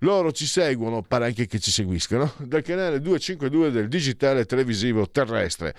Loro 0.00 0.32
ci 0.32 0.46
seguono 0.46 1.02
pare 1.02 1.26
anche 1.26 1.46
che 1.46 1.60
ci 1.60 1.70
seguiscano 1.70 2.32
dal 2.38 2.62
canale 2.62 3.00
252 3.00 3.70
del 3.70 3.86
digitale 3.88 4.44
televisivo 4.44 5.08
terrestre 5.08 5.72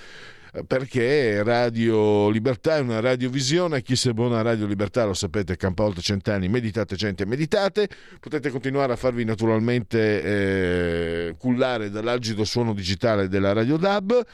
perché 0.65 1.43
Radio 1.43 2.29
Libertà 2.29 2.77
è 2.77 2.79
una 2.79 2.99
radiovisione, 2.99 3.81
chi 3.81 3.95
se 3.95 4.13
buona 4.13 4.41
Radio 4.41 4.65
Libertà 4.65 5.05
lo 5.05 5.13
sapete, 5.13 5.55
campa 5.55 5.83
oltre 5.83 6.01
cent'anni, 6.01 6.47
meditate 6.47 6.95
gente, 6.95 7.25
meditate, 7.25 7.87
potete 8.19 8.49
continuare 8.49 8.93
a 8.93 8.95
farvi 8.95 9.23
naturalmente 9.23 10.23
eh, 10.23 11.35
cullare 11.37 11.89
dall'algido 11.89 12.43
suono 12.43 12.73
digitale 12.73 13.27
della 13.27 13.53
Radio 13.53 13.77
DAB, 13.77 14.25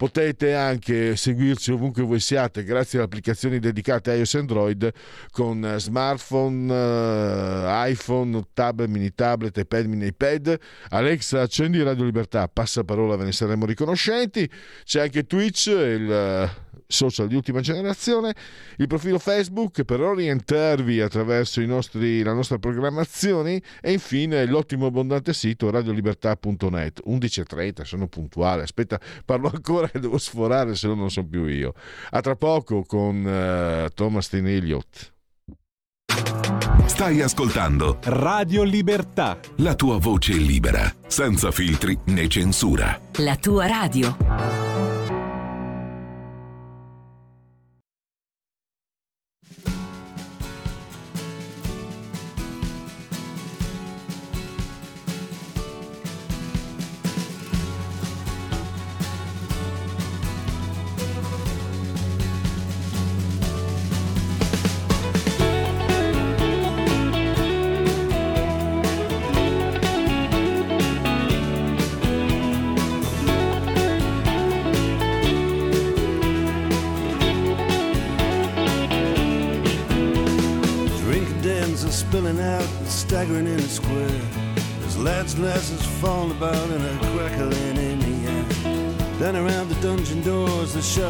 Potete 0.00 0.54
anche 0.54 1.14
seguirci 1.14 1.72
ovunque 1.72 2.02
voi 2.02 2.20
siate 2.20 2.64
grazie 2.64 2.96
alle 2.96 3.06
applicazioni 3.06 3.58
dedicate 3.58 4.10
a 4.10 4.14
iOS 4.14 4.34
Android 4.34 4.90
con 5.30 5.74
smartphone, 5.76 6.72
uh, 6.72 7.86
iPhone, 7.86 8.46
tablet, 8.54 8.88
mini 8.88 9.14
tablet, 9.14 9.54
iPad, 9.58 9.84
mini 9.84 10.06
iPad. 10.06 10.58
Alexa, 10.88 11.42
accendi 11.42 11.82
Radio 11.82 12.04
Libertà, 12.04 12.48
passa 12.48 12.82
parola, 12.82 13.16
ve 13.16 13.24
ne 13.24 13.32
saremo 13.32 13.66
riconoscenti. 13.66 14.50
C'è 14.84 15.02
anche 15.02 15.26
Twitch, 15.26 15.66
il 15.66 16.50
social 16.90 17.28
di 17.28 17.34
ultima 17.34 17.60
generazione, 17.60 18.34
il 18.76 18.86
profilo 18.86 19.18
Facebook 19.18 19.84
per 19.84 20.00
orientarvi 20.00 21.00
attraverso 21.00 21.60
nostri, 21.66 22.22
la 22.22 22.32
nostra 22.32 22.58
programmazione 22.58 23.62
e 23.80 23.92
infine 23.92 24.44
l'ottimo 24.46 24.86
abbondante 24.86 25.32
sito 25.32 25.70
radiolibertà.net 25.70 27.02
11.30, 27.06 27.82
sono 27.82 28.08
puntuale, 28.08 28.62
aspetta, 28.62 29.00
parlo 29.24 29.50
ancora 29.52 29.88
che 29.88 30.00
devo 30.00 30.18
sforare 30.18 30.74
se 30.74 30.86
no 30.86 30.94
non 30.94 31.10
sono 31.10 31.26
più 31.26 31.46
io. 31.46 31.74
A 32.10 32.20
tra 32.20 32.36
poco 32.36 32.82
con 32.82 33.24
uh, 33.24 33.88
Thomas 33.94 34.28
Tin 34.28 34.46
Elliott. 34.46 35.12
Stai 36.86 37.22
ascoltando 37.22 37.98
Radio 38.04 38.62
Libertà. 38.62 39.38
La 39.58 39.74
tua 39.74 39.98
voce 39.98 40.34
libera, 40.34 40.92
senza 41.06 41.50
filtri 41.50 41.96
né 42.06 42.28
censura. 42.28 43.00
La 43.18 43.36
tua 43.36 43.66
radio. 43.66 44.69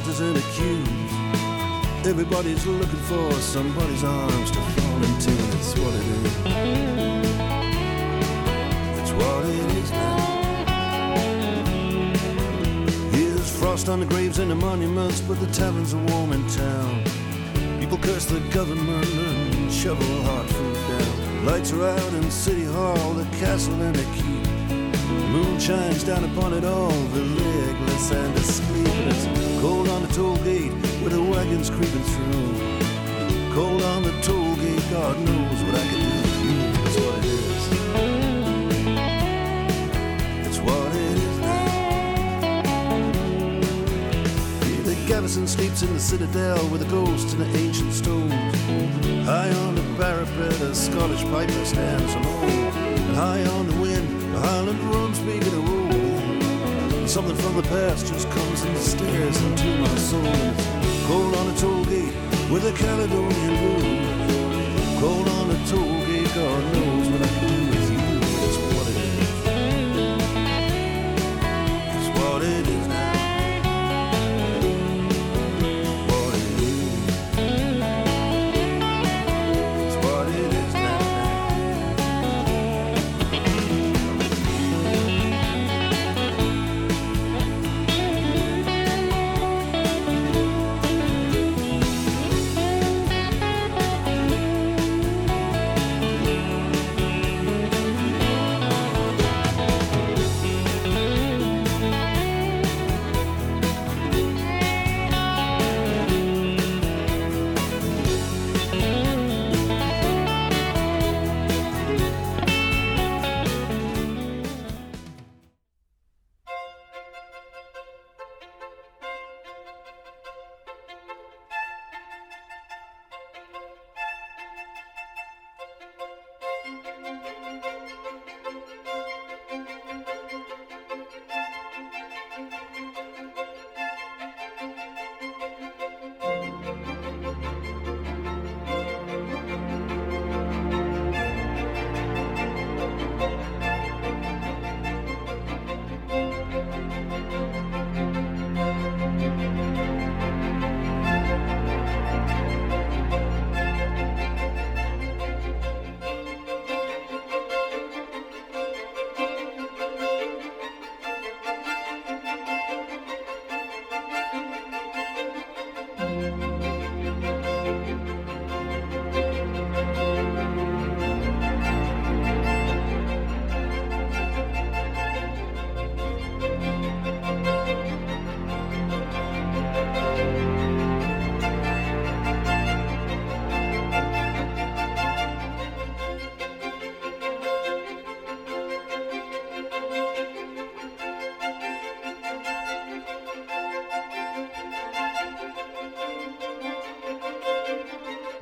Shelters 0.00 0.20
and 0.20 0.36
the 0.36 0.40
queues. 0.52 0.88
Everybody's 2.06 2.66
looking 2.66 2.98
for 3.00 3.32
somebody's 3.34 4.04
arms 4.04 4.50
to 4.50 4.58
fall 4.58 4.96
into. 4.96 5.30
It's 5.56 5.74
what 5.78 5.94
it 5.94 6.06
is. 6.06 6.36
It's 9.00 9.12
what 9.12 9.44
it 9.44 9.76
is 9.76 9.90
now. 9.90 10.16
Here's 13.10 13.58
frost 13.58 13.88
on 13.88 14.00
the 14.00 14.06
graves 14.06 14.38
and 14.38 14.50
the 14.50 14.54
monuments, 14.54 15.20
but 15.20 15.38
the 15.40 15.48
taverns 15.48 15.92
are 15.92 16.02
warm 16.06 16.32
in 16.32 16.48
town. 16.48 17.04
People 17.78 17.98
curse 17.98 18.24
the 18.24 18.40
government 18.50 19.06
and 19.06 19.70
shovel 19.72 20.22
hard 20.22 20.48
food 20.48 20.74
down. 20.74 21.44
Lights 21.44 21.72
are 21.72 21.86
out 21.86 22.12
in 22.14 22.30
City 22.30 22.64
Hall, 22.64 23.12
the 23.14 23.24
castle 23.36 23.74
and 23.82 23.94
the 23.94 24.04
keep. 24.16 24.44
The 24.68 25.28
moon 25.28 25.58
shines 25.58 26.04
down 26.04 26.24
upon 26.24 26.54
it 26.54 26.64
all, 26.64 26.90
the 26.90 27.20
legless 27.20 28.10
and 28.12 28.34
the 28.34 28.42
sleepless. 28.42 29.49
Cold 29.60 29.88
on 29.90 30.00
the 30.00 30.08
toll 30.08 30.36
gate 30.38 30.72
with 31.02 31.12
the 31.12 31.22
wagons 31.22 31.68
creeping 31.68 32.02
through. 32.02 32.54
Cold 33.52 33.82
on 33.82 34.02
the 34.02 34.12
toll 34.22 34.56
gate, 34.56 34.82
God 34.90 35.18
knows 35.18 35.62
what 35.64 35.74
I 35.74 35.84
can 35.86 36.00
do. 36.00 36.16
That's 36.82 36.96
what 36.96 37.18
it 37.18 37.24
is. 37.26 37.68
It's 40.46 40.58
what 40.60 40.94
it 40.94 41.18
is 41.18 41.38
now. 41.40 41.68
Here 44.64 44.82
the 44.82 44.94
garrison 45.06 45.46
sleeps 45.46 45.82
in 45.82 45.92
the 45.92 46.00
citadel 46.00 46.66
with 46.70 46.80
the 46.80 46.88
ghosts 46.88 47.34
and 47.34 47.42
the 47.42 47.58
ancient 47.58 47.92
stones. 47.92 48.32
High 49.26 49.52
on 49.66 49.74
the 49.74 49.82
parapet, 49.98 50.58
a 50.62 50.74
Scottish 50.74 51.24
piper 51.24 51.64
stands 51.66 52.14
alone. 52.14 52.48
And 52.48 53.14
high 53.14 53.44
on 53.44 53.66
the 53.66 53.76
wind, 53.78 54.08
the 54.32 54.40
Highland 54.40 54.80
drums 54.80 55.18
begin 55.18 55.50
to 55.50 55.60
roll. 55.60 55.89
Something 57.10 57.34
from 57.38 57.56
the 57.56 57.64
past 57.64 58.06
just 58.06 58.30
comes 58.30 58.62
and 58.62 58.78
stares 58.78 59.42
into 59.42 59.66
my 59.78 59.96
soul. 59.96 60.22
Cold 61.08 61.34
on 61.34 61.48
a 61.48 61.56
toll 61.56 61.84
gate 61.86 62.14
with 62.48 62.64
a 62.64 62.72
Caledonian 62.78 63.80
blue. 63.80 65.00
Cold 65.00 65.28
on 65.28 65.50
a 65.50 65.66
toll 65.66 66.06
gate, 66.06 66.32
God 66.36 66.72
knows 66.72 66.99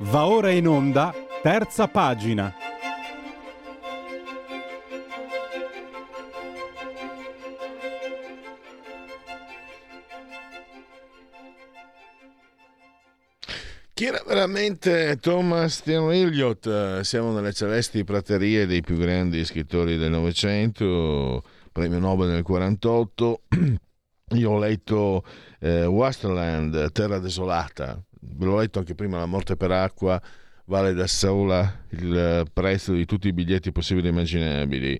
Va 0.09 0.25
ora 0.25 0.49
in 0.49 0.67
onda, 0.67 1.13
terza 1.43 1.87
pagina. 1.87 2.51
Chi 13.93 14.05
era 14.05 14.23
veramente 14.25 15.17
Thomas 15.21 15.75
Stern 15.75 16.11
Eliot? 16.11 17.01
Siamo 17.01 17.31
nelle 17.31 17.53
celesti 17.53 18.03
praterie 18.03 18.65
dei 18.65 18.81
più 18.81 18.97
grandi 18.97 19.45
scrittori 19.45 19.97
del 19.97 20.09
Novecento, 20.09 21.43
premio 21.71 21.99
Nobel 21.99 22.29
nel 22.29 22.41
48. 22.41 23.41
Io 24.33 24.49
ho 24.49 24.57
letto 24.57 25.23
eh, 25.59 25.85
Wasteland, 25.85 26.91
Terra 26.93 27.19
Desolata, 27.19 28.03
l'ho 28.39 28.57
letto 28.57 28.79
anche 28.79 28.95
prima, 28.95 29.17
La 29.17 29.25
morte 29.25 29.55
per 29.55 29.71
acqua, 29.71 30.21
vale 30.65 30.93
da 30.93 31.07
sola 31.07 31.83
il 31.89 32.45
prezzo 32.53 32.93
di 32.93 33.05
tutti 33.05 33.27
i 33.27 33.33
biglietti 33.33 33.71
possibili 33.71 34.07
e 34.07 34.11
immaginabili. 34.11 34.99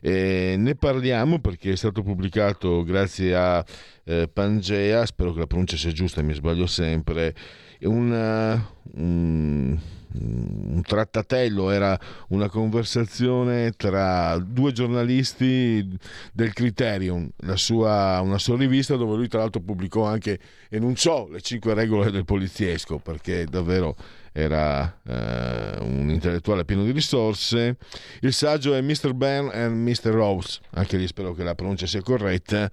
E 0.00 0.54
ne 0.58 0.74
parliamo 0.74 1.38
perché 1.40 1.72
è 1.72 1.76
stato 1.76 2.02
pubblicato 2.02 2.82
grazie 2.82 3.34
a 3.34 3.64
eh, 4.04 4.28
Pangea, 4.32 5.06
spero 5.06 5.32
che 5.32 5.40
la 5.40 5.46
pronuncia 5.46 5.76
sia 5.76 5.92
giusta, 5.92 6.22
mi 6.22 6.34
sbaglio 6.34 6.66
sempre, 6.66 7.34
una, 7.80 8.68
un, 8.94 9.78
un 10.14 10.82
trattatello, 10.82 11.70
era 11.70 11.98
una 12.28 12.48
conversazione 12.48 13.72
tra 13.72 14.38
due 14.38 14.72
giornalisti 14.72 15.86
del 16.32 16.52
Criterion, 16.52 17.30
sua, 17.54 18.20
una 18.20 18.38
sua 18.38 18.56
rivista 18.56 18.96
dove 18.96 19.16
lui 19.16 19.28
tra 19.28 19.40
l'altro 19.40 19.60
pubblicò 19.60 20.04
anche, 20.04 20.38
enunciò 20.68 21.28
le 21.28 21.40
cinque 21.40 21.74
regole 21.74 22.10
del 22.10 22.24
poliziesco, 22.24 22.98
perché 22.98 23.44
davvero 23.44 23.96
era 24.32 25.00
eh, 25.06 25.76
un 25.80 26.08
intellettuale 26.10 26.64
pieno 26.64 26.84
di 26.84 26.92
risorse. 26.92 27.76
Il 28.20 28.32
saggio 28.32 28.74
è 28.74 28.80
Mr. 28.80 29.12
Ben 29.12 29.50
and 29.52 29.86
Mr. 29.86 30.10
Rose, 30.10 30.60
anche 30.70 30.96
lì 30.96 31.06
spero 31.06 31.34
che 31.34 31.42
la 31.42 31.54
pronuncia 31.54 31.86
sia 31.86 32.00
corretta, 32.02 32.70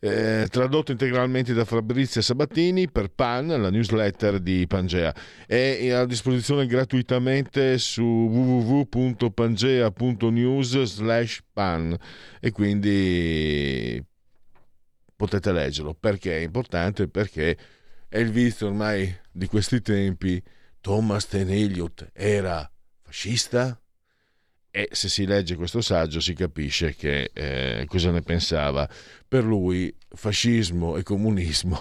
eh, 0.00 0.46
tradotto 0.50 0.92
integralmente 0.92 1.52
da 1.54 1.64
Fabrizia 1.64 2.20
Sabatini 2.20 2.90
per 2.90 3.10
PAN, 3.10 3.48
la 3.48 3.70
newsletter 3.70 4.38
di 4.40 4.66
Pangea. 4.66 5.14
È 5.46 5.90
a 5.90 6.04
disposizione 6.04 6.66
gratuitamente 6.66 7.78
su 7.78 8.02
www.pangea.news 8.02 11.02
e 12.40 12.50
quindi 12.52 14.04
potete 15.16 15.52
leggerlo. 15.52 15.96
Perché 15.98 16.38
è 16.38 16.42
importante? 16.42 17.08
Perché 17.08 17.56
è 18.08 18.18
il 18.18 18.30
vizio 18.30 18.66
ormai 18.68 19.12
di 19.30 19.46
questi 19.46 19.80
tempi 19.80 20.42
Thomas 20.88 21.28
Ten 21.28 21.50
Eliot 21.50 22.12
era 22.14 22.66
fascista? 23.02 23.78
E 24.70 24.88
se 24.92 25.10
si 25.10 25.26
legge 25.26 25.54
questo 25.54 25.82
saggio 25.82 26.18
si 26.18 26.32
capisce 26.32 26.94
che 26.94 27.30
eh, 27.34 27.84
cosa 27.86 28.10
ne 28.10 28.22
pensava. 28.22 28.88
Per 29.28 29.44
lui 29.44 29.94
fascismo 30.08 30.96
e 30.96 31.02
comunismo 31.02 31.78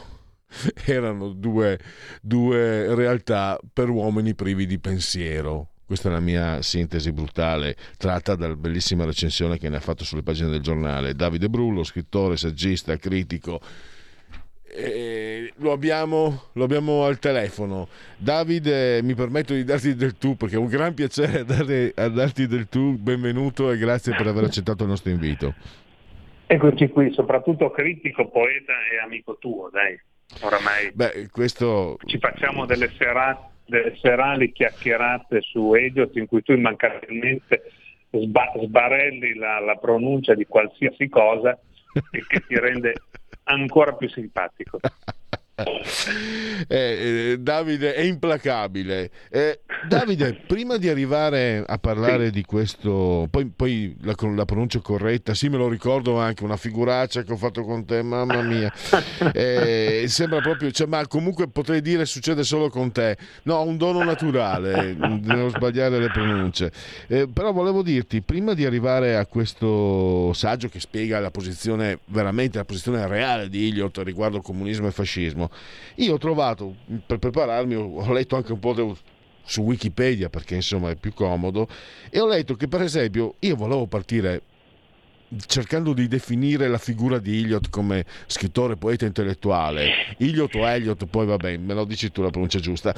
erano 0.84 1.30
due, 1.32 1.80
due 2.22 2.94
realtà 2.96 3.58
per 3.72 3.88
uomini 3.88 4.36
privi 4.36 4.66
di 4.66 4.78
pensiero. 4.78 5.70
Questa 5.86 6.10
è 6.10 6.12
la 6.12 6.20
mia 6.20 6.62
sintesi 6.62 7.14
brutale, 7.14 7.78
tratta 7.96 8.36
dalla 8.36 8.58
bellissima 8.58 9.06
recensione 9.06 9.58
che 9.58 9.70
ne 9.70 9.78
ha 9.78 9.80
fatto 9.80 10.04
sulle 10.04 10.22
pagine 10.22 10.50
del 10.50 10.60
giornale. 10.60 11.16
Davide 11.16 11.48
Brullo, 11.48 11.86
scrittore, 11.86 12.36
saggista, 12.36 12.98
critico, 12.98 13.62
eh, 14.70 15.52
lo, 15.58 15.72
abbiamo, 15.72 16.50
lo, 16.54 16.64
abbiamo, 16.64 17.04
al 17.04 17.20
telefono. 17.20 17.88
Davide, 18.18 19.02
mi 19.02 19.16
permetto 19.16 19.54
di 19.54 19.64
darti 19.64 19.96
del 19.96 20.18
tu 20.18 20.36
perché 20.36 20.56
è 20.56 20.60
un 20.60 20.68
gran 20.68 20.94
piacere 20.94 21.44
dare, 21.46 21.92
a 21.96 22.10
darti 22.10 22.48
del 22.48 22.68
tu. 22.68 22.98
Benvenuto 22.98 23.72
e 23.72 23.78
grazie 23.78 24.16
per 24.16 24.28
aver 24.28 24.46
accettato 24.46 24.84
il 24.84 24.90
nostro 24.90 25.12
invito. 25.12 25.54
Eccoci 26.46 26.88
qui, 26.90 27.12
soprattutto 27.12 27.72
critico, 27.72 28.30
poeta 28.30 28.74
e 28.92 29.04
amico 29.04 29.38
tuo, 29.38 29.70
dai. 29.70 30.00
Oramai 30.42 30.92
Beh, 30.94 31.30
questo... 31.32 31.98
ci 32.06 32.18
facciamo 32.20 32.66
delle, 32.66 32.92
serate, 32.98 33.50
delle 33.66 33.96
serali 33.96 34.52
chiacchierate 34.52 35.40
su 35.42 35.74
Eliot 35.74 36.16
in 36.18 36.28
cui 36.28 36.44
tu 36.44 36.52
immancabilmente 36.52 37.64
sba- 38.12 38.52
sbarelli 38.62 39.36
la, 39.36 39.60
la 39.60 39.76
pronuncia 39.76 40.34
di 40.34 40.46
qualsiasi 40.46 41.08
cosa 41.08 41.58
e 42.12 42.26
che 42.28 42.46
ti 42.48 42.60
rende 42.60 42.94
ancora 43.44 43.94
più 43.94 44.10
simpatico. 44.10 44.80
Eh, 46.70 47.32
eh, 47.32 47.38
Davide 47.40 47.94
è 47.94 48.02
implacabile. 48.02 49.12
Eh, 49.30 49.60
Davide, 49.88 50.34
prima 50.48 50.78
di 50.78 50.90
arrivare 50.90 51.64
a 51.66 51.78
parlare 51.78 52.26
sì. 52.26 52.32
di 52.32 52.44
questo, 52.44 53.28
poi, 53.30 53.46
poi 53.46 53.96
la, 54.02 54.16
la, 54.36 54.46
pronuncia 54.46 54.80
corretta, 54.80 55.36
sì, 55.36 55.50
me 55.50 55.58
lo 55.58 55.70
ricordo 55.70 56.20
anche 56.20 56.44
una 56.44 56.58
figuraccia 56.58 57.22
che 57.22 57.32
ho 57.32 57.38
fatto 57.38 57.64
con 57.64 57.86
te, 57.86 58.02
mamma 58.02 58.42
mia. 58.42 58.74
Eh, 59.34 60.06
sembra 60.08 60.42
proprio, 60.42 60.72
cioè, 60.72 60.88
ma 60.88 61.06
comunque 61.08 61.48
potrei 61.48 61.82
dire 61.82 62.06
succede 62.06 62.44
solo 62.44 62.70
con 62.70 62.92
te. 62.92 63.18
No, 63.44 63.62
un 63.62 63.78
dono 63.78 64.04
naturale, 64.04 64.94
non 64.94 65.50
sbagliare 65.50 66.00
le 66.00 66.10
pronunce. 66.10 66.72
Eh, 67.08 67.28
però 67.28 67.52
volevo 67.52 67.82
dirti, 67.84 68.22
prima 68.22 68.54
di 68.54 68.66
arrivare 68.66 69.16
a 69.16 69.26
questo 69.26 70.34
saggio 70.34 70.70
che 70.70 70.80
spiega 70.80 71.20
la 71.20 71.30
posizione, 71.30 72.00
veramente 72.06 72.58
la 72.58 72.66
posizione 72.66 73.06
reale 73.08 73.50
di 73.50 73.68
Iliot 73.68 74.00
riguardo 74.00 74.42
comunismo 74.42 74.88
e 74.88 74.92
fascismo, 74.92 75.47
io 75.96 76.14
ho 76.14 76.18
trovato, 76.18 76.76
per 77.06 77.20
prepararmi, 77.20 77.76
ho 77.76 78.12
letto 78.12 78.36
anche 78.36 78.52
un 78.52 78.60
po' 78.60 78.74
de, 78.74 78.94
su 79.44 79.62
Wikipedia 79.62 80.30
perché 80.30 80.56
insomma 80.56 80.90
è 80.90 80.96
più 80.96 81.14
comodo 81.14 81.68
e 82.10 82.20
ho 82.20 82.28
letto 82.28 82.56
che 82.56 82.68
per 82.68 82.82
esempio 82.82 83.36
io 83.40 83.56
volevo 83.56 83.88
partire 83.88 84.42
cercando 85.46 85.94
di 85.94 86.08
definire 86.08 86.68
la 86.68 86.78
figura 86.78 87.20
di 87.20 87.40
Eliot 87.40 87.70
come 87.70 88.06
scrittore, 88.28 88.78
poeta 88.78 89.06
intellettuale, 89.06 90.16
Eliot 90.18 90.56
o 90.56 90.68
Eliot, 90.68 91.06
poi 91.06 91.26
vabbè, 91.26 91.58
me 91.58 91.74
lo 91.74 91.84
dici 91.84 92.12
tu 92.12 92.22
la 92.22 92.30
pronuncia 92.30 92.60
giusta, 92.60 92.96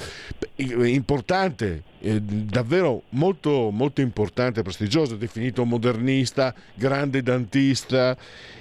importante, 0.56 1.84
eh, 2.00 2.22
davvero 2.22 3.04
molto, 3.10 3.72
molto 3.72 4.02
importante, 4.02 4.62
prestigioso, 4.62 5.16
definito 5.16 5.66
modernista, 5.66 6.54
grande 6.76 7.24
dantista, 7.24 8.16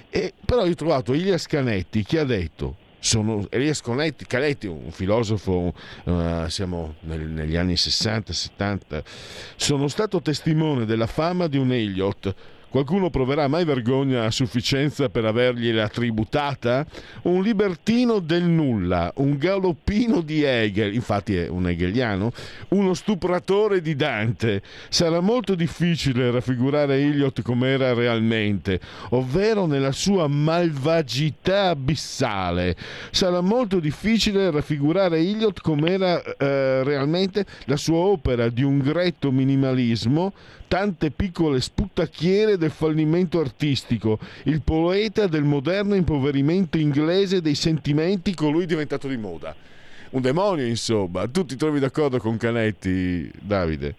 e, 0.09 0.33
però 0.43 0.65
io 0.65 0.71
ho 0.71 0.75
trovato 0.75 1.13
Elias 1.13 1.45
Canetti 1.45 2.03
che 2.03 2.19
ha 2.19 2.25
detto 2.25 2.87
sono 2.99 3.47
Elias 3.49 3.81
Canetti, 3.81 4.67
un 4.67 4.91
filosofo, 4.91 5.73
uh, 6.03 6.47
siamo 6.47 6.95
nel, 7.01 7.21
negli 7.21 7.55
anni 7.55 7.73
60-70, 7.73 9.03
sono 9.55 9.87
stato 9.87 10.21
testimone 10.21 10.85
della 10.85 11.07
fama 11.07 11.47
di 11.47 11.57
un 11.57 11.71
Eliot 11.71 12.35
Qualcuno 12.69 13.09
proverà 13.09 13.47
mai 13.47 13.65
vergogna 13.65 14.25
a 14.25 14.31
sufficienza 14.31 15.09
per 15.09 15.25
avergliela 15.25 15.87
tributata? 15.89 16.85
Un 17.23 17.41
libertino 17.41 18.19
del 18.19 18.43
nulla, 18.43 19.11
un 19.15 19.37
galoppino 19.37 20.21
di 20.21 20.43
Hegel, 20.43 20.93
infatti 20.93 21.35
è 21.35 21.47
un 21.47 21.67
hegeliano, 21.67 22.31
uno 22.69 22.93
stupratore 22.93 23.81
di 23.81 23.95
Dante. 23.95 24.61
Sarà 24.89 25.19
molto 25.19 25.55
difficile 25.55 26.29
raffigurare 26.29 26.97
Eliot 26.97 27.41
come 27.41 27.69
era 27.69 27.95
realmente, 27.95 28.79
ovvero 29.09 29.65
nella 29.65 29.91
sua 29.91 30.27
malvagità 30.27 31.69
abissale. 31.69 32.75
Sarà 33.09 33.41
molto 33.41 33.79
difficile 33.79 34.51
raffigurare 34.51 35.17
Eliot 35.17 35.59
come 35.61 35.89
era 35.89 36.21
eh, 36.21 36.83
realmente 36.83 37.47
la 37.65 37.77
sua 37.77 37.97
opera 37.97 38.47
di 38.49 38.61
un 38.61 38.77
gretto 38.77 39.31
minimalismo 39.31 40.33
tante 40.69 41.09
piccole 41.09 41.59
sputtacchiere 41.59 42.55
del 42.55 42.69
fallimento 42.69 43.39
artistico, 43.39 44.19
il 44.45 44.61
poeta 44.61 45.25
del 45.25 45.43
moderno 45.43 45.95
impoverimento 45.95 46.77
inglese 46.77 47.41
dei 47.41 47.55
sentimenti, 47.55 48.35
colui 48.35 48.67
diventato 48.67 49.07
di 49.07 49.17
moda. 49.17 49.53
Un 50.11 50.21
demonio, 50.21 50.65
insomma. 50.65 51.27
Tu 51.27 51.43
ti 51.43 51.55
trovi 51.55 51.79
d'accordo 51.79 52.19
con 52.19 52.37
Canetti, 52.37 53.31
Davide? 53.41 53.95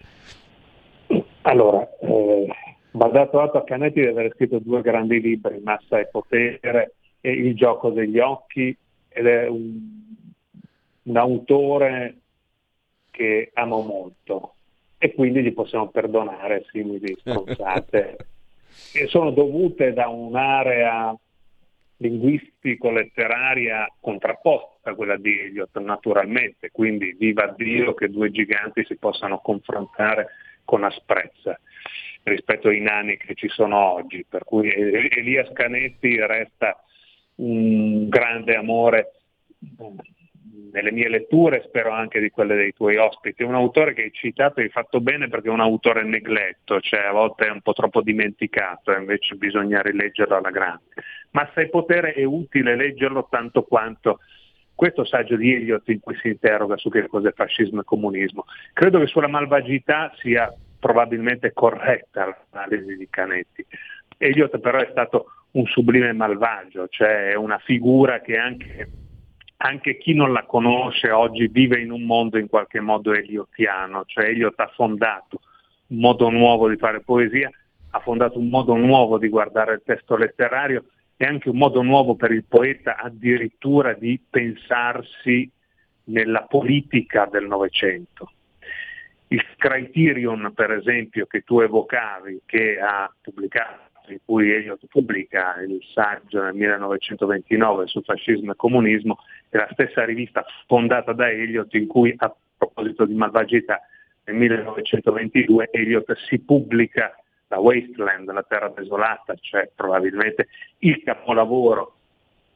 Allora, 1.41 1.87
eh, 1.99 2.47
va 2.91 3.07
dato 3.09 3.39
a 3.41 3.63
Canetti 3.63 3.99
di 3.99 4.07
aver 4.07 4.31
scritto 4.33 4.59
due 4.59 4.81
grandi 4.81 5.19
libri, 5.19 5.59
Massa 5.61 5.99
e 5.99 6.07
Potere 6.07 6.93
e 7.19 7.31
Il 7.31 7.53
gioco 7.53 7.89
degli 7.89 8.17
occhi, 8.17 8.75
ed 9.09 9.27
è 9.27 9.47
un, 9.47 9.77
un 11.03 11.17
autore 11.17 12.15
che 13.11 13.51
amo 13.53 13.81
molto 13.81 14.53
e 15.03 15.15
quindi 15.15 15.41
gli 15.41 15.51
possiamo 15.51 15.89
perdonare 15.89 16.63
simili 16.69 17.17
stronzate 17.19 18.17
che 18.93 19.07
sono 19.09 19.31
dovute 19.31 19.93
da 19.93 20.09
un'area 20.09 21.17
linguistico-letteraria 21.97 23.91
contrapposta 23.99 24.91
a 24.91 24.93
quella 24.93 25.17
di 25.17 25.39
Eliot, 25.39 25.75
naturalmente, 25.79 26.69
quindi 26.71 27.15
viva 27.17 27.51
Dio 27.57 27.95
che 27.95 28.09
due 28.09 28.29
giganti 28.29 28.85
si 28.85 28.95
possano 28.97 29.39
confrontare 29.39 30.27
con 30.65 30.83
asprezza 30.83 31.59
rispetto 32.21 32.67
ai 32.67 32.79
nani 32.79 33.17
che 33.17 33.33
ci 33.33 33.47
sono 33.47 33.77
oggi, 33.93 34.23
per 34.29 34.43
cui 34.43 34.71
Elias 34.71 35.51
Canetti 35.51 36.15
resta 36.19 36.79
un 37.37 38.07
grande 38.07 38.55
amore 38.55 39.13
nelle 40.71 40.91
mie 40.91 41.09
letture, 41.09 41.63
spero 41.65 41.91
anche 41.91 42.19
di 42.19 42.29
quelle 42.29 42.55
dei 42.55 42.73
tuoi 42.73 42.97
ospiti. 42.97 43.43
È 43.43 43.45
un 43.45 43.55
autore 43.55 43.93
che 43.93 44.03
hai 44.03 44.11
citato 44.11 44.59
e 44.59 44.63
hai 44.63 44.69
fatto 44.69 44.99
bene 45.01 45.27
perché 45.27 45.47
è 45.47 45.51
un 45.51 45.61
autore 45.61 46.03
negletto, 46.03 46.79
cioè 46.79 47.01
a 47.01 47.11
volte 47.11 47.47
è 47.47 47.51
un 47.51 47.61
po' 47.61 47.73
troppo 47.73 48.01
dimenticato 48.01 48.91
invece 48.91 49.35
bisogna 49.35 49.81
rileggerlo 49.81 50.35
alla 50.35 50.51
grande. 50.51 50.83
Massa 51.31 51.61
e 51.61 51.69
potere 51.69 52.13
è 52.13 52.23
utile 52.23 52.75
leggerlo 52.75 53.27
tanto 53.29 53.63
quanto 53.63 54.19
questo 54.75 55.05
saggio 55.05 55.35
di 55.35 55.53
Eliot 55.53 55.87
in 55.89 55.99
cui 55.99 56.15
si 56.17 56.29
interroga 56.29 56.75
su 56.77 56.89
che 56.89 57.07
cos'è 57.07 57.31
fascismo 57.33 57.81
e 57.81 57.83
comunismo. 57.83 58.45
Credo 58.73 58.99
che 58.99 59.07
sulla 59.07 59.27
malvagità 59.27 60.11
sia 60.17 60.51
probabilmente 60.79 61.53
corretta 61.53 62.35
l'analisi 62.51 62.97
di 62.97 63.07
Canetti. 63.09 63.65
Eliot 64.17 64.57
però 64.59 64.79
è 64.79 64.87
stato 64.89 65.27
un 65.51 65.65
sublime 65.65 66.13
malvagio, 66.13 66.87
cioè 66.87 67.35
una 67.35 67.59
figura 67.59 68.21
che 68.21 68.37
anche, 68.37 68.89
anche, 69.63 69.97
chi 69.97 70.13
non 70.13 70.33
la 70.33 70.43
conosce 70.45 71.11
oggi 71.11 71.47
vive 71.47 71.79
in 71.79 71.91
un 71.91 72.03
mondo 72.03 72.37
in 72.39 72.47
qualche 72.47 72.79
modo 72.79 73.13
eliotiano, 73.13 74.03
cioè 74.05 74.25
Eliot 74.25 74.59
ha 74.59 74.71
fondato 74.73 75.39
un 75.87 75.97
modo 75.99 76.29
nuovo 76.29 76.67
di 76.67 76.77
fare 76.77 77.01
poesia, 77.01 77.51
ha 77.91 77.99
fondato 77.99 78.39
un 78.39 78.49
modo 78.49 78.75
nuovo 78.75 79.19
di 79.19 79.29
guardare 79.29 79.73
il 79.73 79.81
testo 79.85 80.15
letterario 80.15 80.85
e 81.15 81.25
anche 81.25 81.49
un 81.49 81.57
modo 81.57 81.83
nuovo 81.83 82.15
per 82.15 82.31
il 82.31 82.43
poeta 82.43 82.97
addirittura 82.97 83.93
di 83.93 84.19
pensarsi 84.27 85.49
nella 86.05 86.41
politica 86.43 87.27
del 87.31 87.45
Novecento. 87.45 88.31
Il 89.27 89.45
Criterion, 89.57 90.51
per 90.55 90.71
esempio, 90.71 91.27
che 91.27 91.41
tu 91.41 91.59
evocavi, 91.59 92.41
che 92.45 92.79
ha 92.79 93.13
pubblicato, 93.21 93.90
in 94.13 94.19
cui 94.25 94.51
Eliot 94.51 94.85
pubblica 94.87 95.55
il 95.61 95.79
saggio 95.93 96.41
nel 96.41 96.53
1929 96.53 97.87
su 97.87 98.01
fascismo 98.01 98.51
e 98.51 98.55
comunismo, 98.55 99.17
è 99.49 99.57
la 99.57 99.69
stessa 99.71 100.05
rivista 100.05 100.45
fondata 100.67 101.13
da 101.13 101.29
Eliot 101.29 101.73
in 101.75 101.87
cui, 101.87 102.13
a 102.17 102.33
proposito 102.57 103.05
di 103.05 103.13
malvagità, 103.13 103.81
nel 104.25 104.35
1922 104.35 105.69
Eliot 105.71 106.13
si 106.27 106.39
pubblica 106.39 107.15
la 107.47 107.59
Wasteland, 107.59 108.31
la 108.31 108.43
terra 108.43 108.69
desolata, 108.69 109.35
cioè 109.39 109.69
probabilmente 109.75 110.47
il 110.79 111.01
capolavoro 111.03 111.95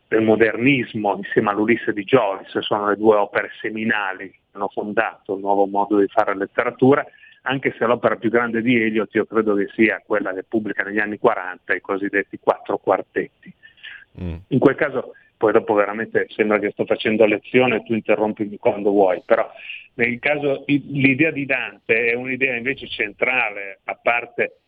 del 0.07 0.21
modernismo 0.21 1.15
insieme 1.17 1.49
all'Ulisse 1.49 1.91
di 1.91 2.03
Joyce, 2.03 2.61
sono 2.61 2.89
le 2.89 2.95
due 2.95 3.17
opere 3.17 3.49
seminali 3.59 4.29
che 4.29 4.39
hanno 4.51 4.69
fondato 4.69 5.33
il 5.33 5.41
nuovo 5.41 5.65
modo 5.65 5.99
di 5.99 6.07
fare 6.07 6.35
letteratura, 6.35 7.05
anche 7.45 7.73
se 7.77 7.85
l'opera 7.85 8.15
più 8.15 8.29
grande 8.29 8.61
di 8.61 8.75
Eliot 8.75 9.13
io 9.13 9.25
credo 9.25 9.55
che 9.55 9.67
sia 9.73 10.01
quella 10.05 10.33
che 10.33 10.43
pubblica 10.43 10.83
negli 10.83 10.99
anni 10.99 11.17
40, 11.17 11.73
i 11.73 11.81
cosiddetti 11.81 12.39
quattro 12.39 12.77
quartetti. 12.77 13.53
Mm. 14.21 14.35
In 14.47 14.59
quel 14.59 14.75
caso 14.75 15.13
poi 15.37 15.51
dopo 15.51 15.73
veramente 15.73 16.27
sembra 16.29 16.59
che 16.59 16.71
sto 16.71 16.85
facendo 16.85 17.25
lezione 17.25 17.83
tu 17.83 17.93
interrompimi 17.93 18.57
quando 18.57 18.89
vuoi, 18.91 19.21
però 19.25 19.49
nel 19.95 20.19
caso 20.19 20.63
l'idea 20.67 21.31
di 21.31 21.45
Dante 21.45 22.11
è 22.11 22.15
un'idea 22.15 22.55
invece 22.55 22.87
centrale, 22.87 23.79
a 23.83 23.95
parte 23.95 24.59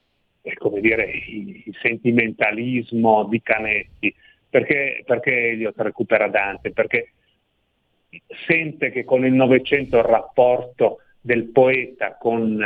come 0.56 0.80
dire, 0.80 1.10
il 1.28 1.76
sentimentalismo 1.82 3.26
di 3.26 3.42
Canetti, 3.42 4.14
perché, 4.50 5.04
perché 5.06 5.50
Eliot 5.50 5.78
recupera 5.78 6.28
Dante? 6.28 6.72
Perché 6.72 7.12
sente 8.48 8.92
che 8.92 9.04
con 9.04 9.26
il 9.26 9.34
Novecento 9.34 9.98
il 9.98 10.04
rapporto 10.04 11.00
del 11.28 11.50
poeta 11.50 12.16
con 12.16 12.58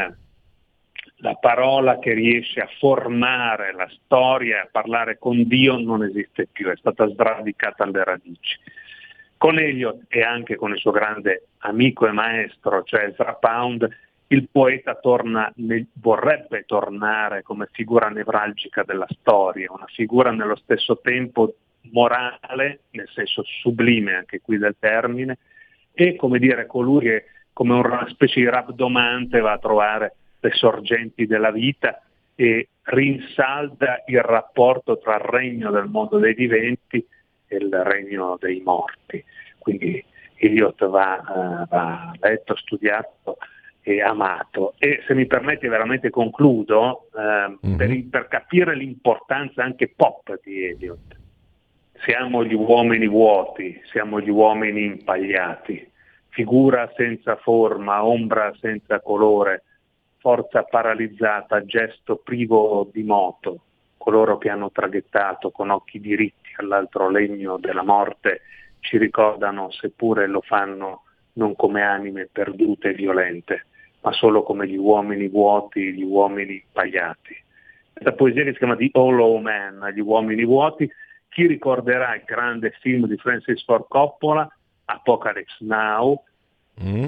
la 1.15 1.33
parola 1.33 1.97
che 1.97 2.13
riesce 2.13 2.59
a 2.59 2.69
formare 2.77 3.73
la 3.73 3.89
storia, 4.03 4.61
a 4.61 4.69
parlare 4.71 5.17
con 5.17 5.47
Dio 5.47 5.79
non 5.79 6.03
esiste 6.03 6.47
più, 6.51 6.69
è 6.69 6.75
stata 6.77 7.07
sradicata 7.09 7.83
alle 7.83 8.03
radici. 8.03 8.59
Con 9.35 9.57
Eliot 9.57 10.03
e 10.09 10.21
anche 10.21 10.55
con 10.55 10.71
il 10.71 10.77
suo 10.77 10.91
grande 10.91 11.47
amico 11.59 12.07
e 12.07 12.11
maestro, 12.11 12.83
cioè 12.83 13.05
Ezra 13.05 13.33
Pound, 13.33 13.89
il 14.27 14.47
poeta 14.51 14.93
torna, 14.95 15.51
vorrebbe 15.93 16.63
tornare 16.67 17.41
come 17.41 17.67
figura 17.71 18.09
nevralgica 18.09 18.83
della 18.83 19.07
storia, 19.09 19.71
una 19.71 19.87
figura 19.87 20.29
nello 20.29 20.55
stesso 20.55 20.99
tempo 21.01 21.55
morale, 21.91 22.81
nel 22.91 23.09
senso 23.11 23.41
sublime 23.43 24.13
anche 24.13 24.39
qui 24.39 24.59
del 24.59 24.75
termine, 24.77 25.39
e 25.93 26.15
come 26.15 26.37
dire 26.37 26.67
colui 26.67 27.01
che 27.01 27.25
come 27.53 27.73
una 27.75 28.07
specie 28.09 28.39
di 28.39 28.49
rabdomante 28.49 29.39
va 29.39 29.53
a 29.53 29.59
trovare 29.59 30.15
le 30.39 30.51
sorgenti 30.51 31.25
della 31.25 31.51
vita 31.51 32.01
e 32.35 32.69
rinsalda 32.83 34.03
il 34.07 34.21
rapporto 34.21 34.97
tra 34.97 35.15
il 35.15 35.21
regno 35.21 35.69
del 35.71 35.87
mondo 35.87 36.17
dei 36.17 36.33
viventi 36.33 37.05
e 37.47 37.55
il 37.55 37.71
regno 37.83 38.37
dei 38.39 38.61
morti. 38.61 39.23
Quindi 39.59 40.03
Eliot 40.37 40.87
va, 40.87 41.21
uh, 41.23 41.67
va 41.67 42.11
letto, 42.19 42.55
studiato 42.55 43.37
e 43.81 44.01
amato. 44.01 44.73
E 44.79 45.03
se 45.05 45.13
mi 45.13 45.27
permetti 45.27 45.67
veramente 45.67 46.09
concludo, 46.09 47.09
uh, 47.13 47.67
mm-hmm. 47.67 47.77
per, 47.77 48.05
per 48.09 48.27
capire 48.27 48.75
l'importanza 48.75 49.63
anche 49.63 49.93
pop 49.95 50.39
di 50.43 50.65
Eliot. 50.65 51.19
Siamo 52.03 52.43
gli 52.43 52.55
uomini 52.55 53.07
vuoti, 53.07 53.79
siamo 53.91 54.19
gli 54.19 54.29
uomini 54.29 54.85
impagliati, 54.85 55.90
figura 56.31 56.91
senza 56.95 57.35
forma, 57.35 58.03
ombra 58.03 58.53
senza 58.59 58.99
colore, 58.99 59.63
forza 60.17 60.63
paralizzata, 60.63 61.63
gesto 61.65 62.17
privo 62.17 62.89
di 62.91 63.03
moto, 63.03 63.59
coloro 63.97 64.37
che 64.37 64.49
hanno 64.49 64.71
traghettato 64.71 65.51
con 65.51 65.69
occhi 65.69 65.99
diritti 65.99 66.49
all'altro 66.57 67.09
legno 67.09 67.57
della 67.57 67.83
morte 67.83 68.41
ci 68.79 68.97
ricordano, 68.97 69.71
seppure 69.71 70.27
lo 70.27 70.41
fanno 70.41 71.03
non 71.33 71.55
come 71.55 71.81
anime 71.83 72.27
perdute 72.31 72.89
e 72.89 72.93
violente, 72.93 73.65
ma 74.01 74.11
solo 74.11 74.43
come 74.43 74.67
gli 74.67 74.77
uomini 74.77 75.27
vuoti, 75.27 75.93
gli 75.93 76.03
uomini 76.03 76.63
impagliati. 76.65 77.35
Questa 77.93 78.13
poesia 78.13 78.43
che 78.43 78.51
si 78.53 78.57
chiama 78.57 78.75
The 78.75 78.89
Hollow 78.93 79.37
Man, 79.37 79.91
gli 79.93 79.99
uomini 79.99 80.43
vuoti, 80.43 80.89
chi 81.29 81.45
ricorderà 81.45 82.15
il 82.15 82.23
grande 82.25 82.71
film 82.81 83.05
di 83.05 83.17
Francis 83.17 83.63
Ford 83.63 83.85
Coppola, 83.87 84.49
Apocalypse 84.93 85.57
Now, 85.59 86.23
mm. 86.83 87.07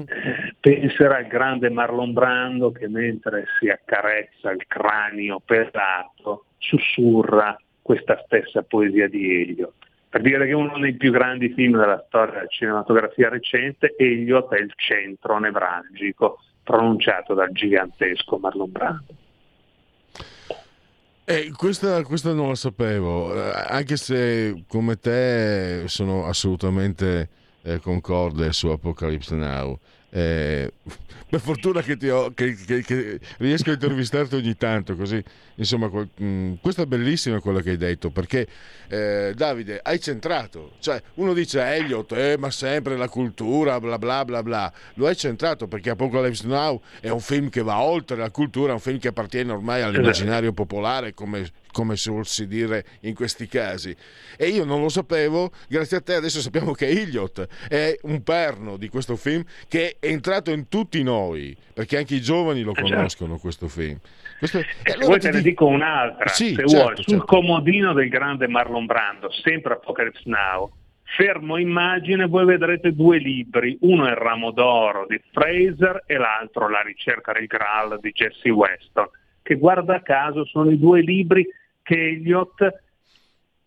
penserà 0.60 1.16
al 1.16 1.26
grande 1.26 1.70
Marlon 1.70 2.12
Brando 2.12 2.72
che 2.72 2.88
mentre 2.88 3.46
si 3.58 3.68
accarezza 3.68 4.50
il 4.50 4.64
cranio 4.66 5.40
pesato 5.44 6.46
sussurra 6.58 7.58
questa 7.82 8.22
stessa 8.24 8.62
poesia 8.62 9.08
di 9.08 9.42
Elliot. 9.42 9.72
Per 10.08 10.22
dire 10.22 10.46
che 10.46 10.52
uno 10.52 10.78
dei 10.78 10.94
più 10.94 11.10
grandi 11.10 11.52
film 11.52 11.76
della 11.76 12.02
storia 12.06 12.34
della 12.34 12.46
cinematografia 12.46 13.28
recente, 13.28 13.94
Elliot 13.98 14.52
è 14.54 14.60
il 14.60 14.72
centro 14.76 15.38
nevralgico 15.38 16.38
pronunciato 16.62 17.34
dal 17.34 17.50
gigantesco 17.50 18.38
Marlon 18.38 18.70
Brando. 18.70 19.14
Eh, 21.26 21.50
questa, 21.56 22.02
questa, 22.02 22.32
non 22.32 22.48
la 22.48 22.54
sapevo, 22.54 23.34
eh, 23.34 23.50
anche 23.68 23.96
se 23.96 24.64
come 24.68 24.96
te 24.96 25.84
sono 25.86 26.26
assolutamente 26.26 27.28
eh, 27.64 27.80
concorde 27.80 28.52
su 28.52 28.68
Apocalypse 28.68 29.34
Now. 29.34 29.78
Eh, 30.10 30.72
per 31.28 31.40
fortuna 31.40 31.82
che, 31.82 32.10
ho, 32.10 32.32
che, 32.32 32.54
che, 32.54 32.82
che, 32.82 33.20
riesco 33.38 33.70
a 33.70 33.72
intervistarti 33.72 34.36
ogni 34.36 34.56
tanto, 34.56 34.94
così 34.94 35.22
insomma, 35.56 35.90
mm, 36.22 36.54
questo 36.60 36.82
è 36.82 36.86
bellissimo 36.86 37.40
quello 37.40 37.60
che 37.60 37.70
hai 37.70 37.76
detto 37.76 38.10
perché 38.10 38.46
eh, 38.88 39.32
Davide 39.34 39.80
hai 39.82 40.00
centrato, 40.00 40.72
cioè 40.80 41.00
uno 41.14 41.32
dice 41.32 41.62
Elliot, 41.62 42.12
eh, 42.12 42.36
ma 42.38 42.50
sempre 42.50 42.96
la 42.96 43.08
cultura, 43.08 43.80
bla 43.80 43.98
bla 43.98 44.24
bla 44.24 44.42
bla, 44.42 44.72
lo 44.94 45.06
hai 45.06 45.16
centrato 45.16 45.66
perché 45.66 45.90
Apocalypse 45.90 46.46
Now 46.46 46.80
è 47.00 47.08
un 47.10 47.20
film 47.20 47.48
che 47.48 47.62
va 47.62 47.80
oltre 47.80 48.16
la 48.16 48.30
cultura, 48.30 48.70
è 48.70 48.74
un 48.74 48.80
film 48.80 48.98
che 48.98 49.08
appartiene 49.08 49.52
ormai 49.52 49.82
all'immaginario 49.82 50.52
popolare 50.52 51.14
come 51.14 51.50
come 51.74 51.96
si 51.96 52.46
dire 52.46 52.86
in 53.00 53.14
questi 53.14 53.48
casi. 53.48 53.94
E 54.38 54.46
io 54.46 54.64
non 54.64 54.80
lo 54.80 54.88
sapevo, 54.88 55.50
grazie 55.68 55.96
a 55.96 56.00
te 56.00 56.14
adesso 56.14 56.40
sappiamo 56.40 56.72
che 56.72 56.86
Elliot 56.88 57.48
è 57.68 57.98
un 58.02 58.22
perno 58.22 58.76
di 58.76 58.88
questo 58.88 59.16
film 59.16 59.44
che 59.66 59.96
è 59.98 60.06
entrato 60.06 60.52
in 60.52 60.68
tutti 60.68 61.02
noi, 61.02 61.54
perché 61.74 61.98
anche 61.98 62.14
i 62.14 62.22
giovani 62.22 62.62
lo 62.62 62.72
eh, 62.74 62.80
conoscono 62.80 63.38
questo 63.38 63.66
film. 63.66 63.98
Questo... 64.44 64.58
E 64.58 64.92
allora 64.92 65.06
poi 65.06 65.20
te 65.20 65.30
ne 65.30 65.40
dico 65.40 65.64
un'altra, 65.66 66.28
sì, 66.28 66.48
se 66.48 66.66
certo, 66.66 66.76
vuoi, 66.76 66.94
sul 66.96 67.04
certo. 67.04 67.24
comodino 67.24 67.94
del 67.94 68.10
grande 68.10 68.46
Marlon 68.46 68.84
Brando, 68.84 69.30
sempre 69.30 69.72
Apocalypse 69.72 70.22
Now, 70.26 70.70
fermo 71.16 71.56
immagine 71.56 72.26
voi 72.26 72.44
vedrete 72.44 72.94
due 72.94 73.16
libri, 73.16 73.78
uno 73.80 74.06
è 74.06 74.10
Il 74.10 74.16
ramo 74.16 74.50
d'oro 74.50 75.06
di 75.08 75.18
Fraser 75.32 76.02
e 76.06 76.18
l'altro 76.18 76.68
La 76.68 76.82
ricerca 76.82 77.32
del 77.32 77.46
Graal 77.46 77.98
di 78.00 78.12
Jesse 78.12 78.50
Weston, 78.50 79.08
che 79.42 79.54
guarda 79.54 80.02
caso 80.02 80.44
sono 80.44 80.70
i 80.70 80.78
due 80.78 81.00
libri 81.00 81.46
che 81.82 81.94
Eliot, 81.94 82.82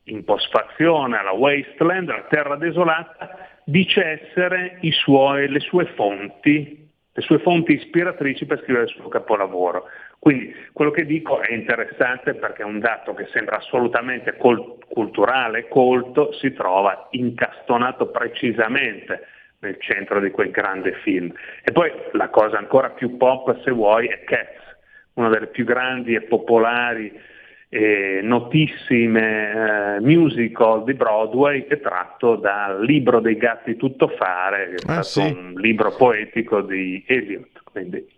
in 0.05 0.23
postfazione 0.23 1.17
alla 1.17 1.31
Wasteland, 1.31 2.07
la 2.07 2.25
terra 2.29 2.55
desolata, 2.55 3.49
dice 3.65 4.21
essere 4.21 4.77
suoi, 4.91 5.49
le 5.49 5.59
sue 5.59 5.85
fonti, 5.95 6.87
le 7.11 7.21
sue 7.23 7.39
fonti 7.39 7.73
ispiratrici 7.73 8.45
per 8.45 8.61
scrivere 8.61 8.85
il 8.85 8.91
suo 8.91 9.07
capolavoro. 9.09 9.85
Quindi 10.19 10.53
quello 10.73 10.91
che 10.91 11.05
dico 11.05 11.41
è 11.41 11.53
interessante 11.53 12.33
perché 12.33 12.63
è 12.63 12.65
un 12.65 12.79
dato 12.79 13.13
che 13.13 13.27
sembra 13.31 13.57
assolutamente 13.57 14.35
col- 14.37 14.77
culturale, 14.87 15.67
colto, 15.67 16.33
si 16.33 16.51
trova 16.53 17.07
incastonato 17.11 18.07
precisamente 18.07 19.27
nel 19.59 19.77
centro 19.79 20.19
di 20.19 20.29
quel 20.31 20.51
grande 20.51 20.93
film. 21.03 21.31
E 21.63 21.71
poi 21.71 21.91
la 22.13 22.29
cosa 22.29 22.57
ancora 22.57 22.89
più 22.89 23.17
pop, 23.17 23.61
se 23.63 23.71
vuoi, 23.71 24.07
è 24.07 24.23
Cats, 24.23 24.65
una 25.13 25.29
delle 25.29 25.47
più 25.47 25.65
grandi 25.65 26.13
e 26.15 26.21
popolari 26.21 27.11
e 27.69 28.19
notissime 28.23 29.97
eh, 29.97 29.99
musical 30.01 30.83
di 30.83 30.93
Broadway 30.93 31.65
che 31.67 31.75
è 31.75 31.79
tratto 31.81 32.35
dal 32.35 32.83
libro 32.83 33.19
dei 33.19 33.35
gatti 33.35 33.75
tuttofare, 33.75 34.69
che 34.69 34.75
è 34.75 34.97
Ah, 34.97 35.01
stato 35.03 35.27
sì. 35.27 35.33
un 35.33 35.53
libro 35.57 35.93
poetico 35.95 36.61
di 36.61 37.03
Eliot. 37.07 37.61
Quindi. 37.71 38.15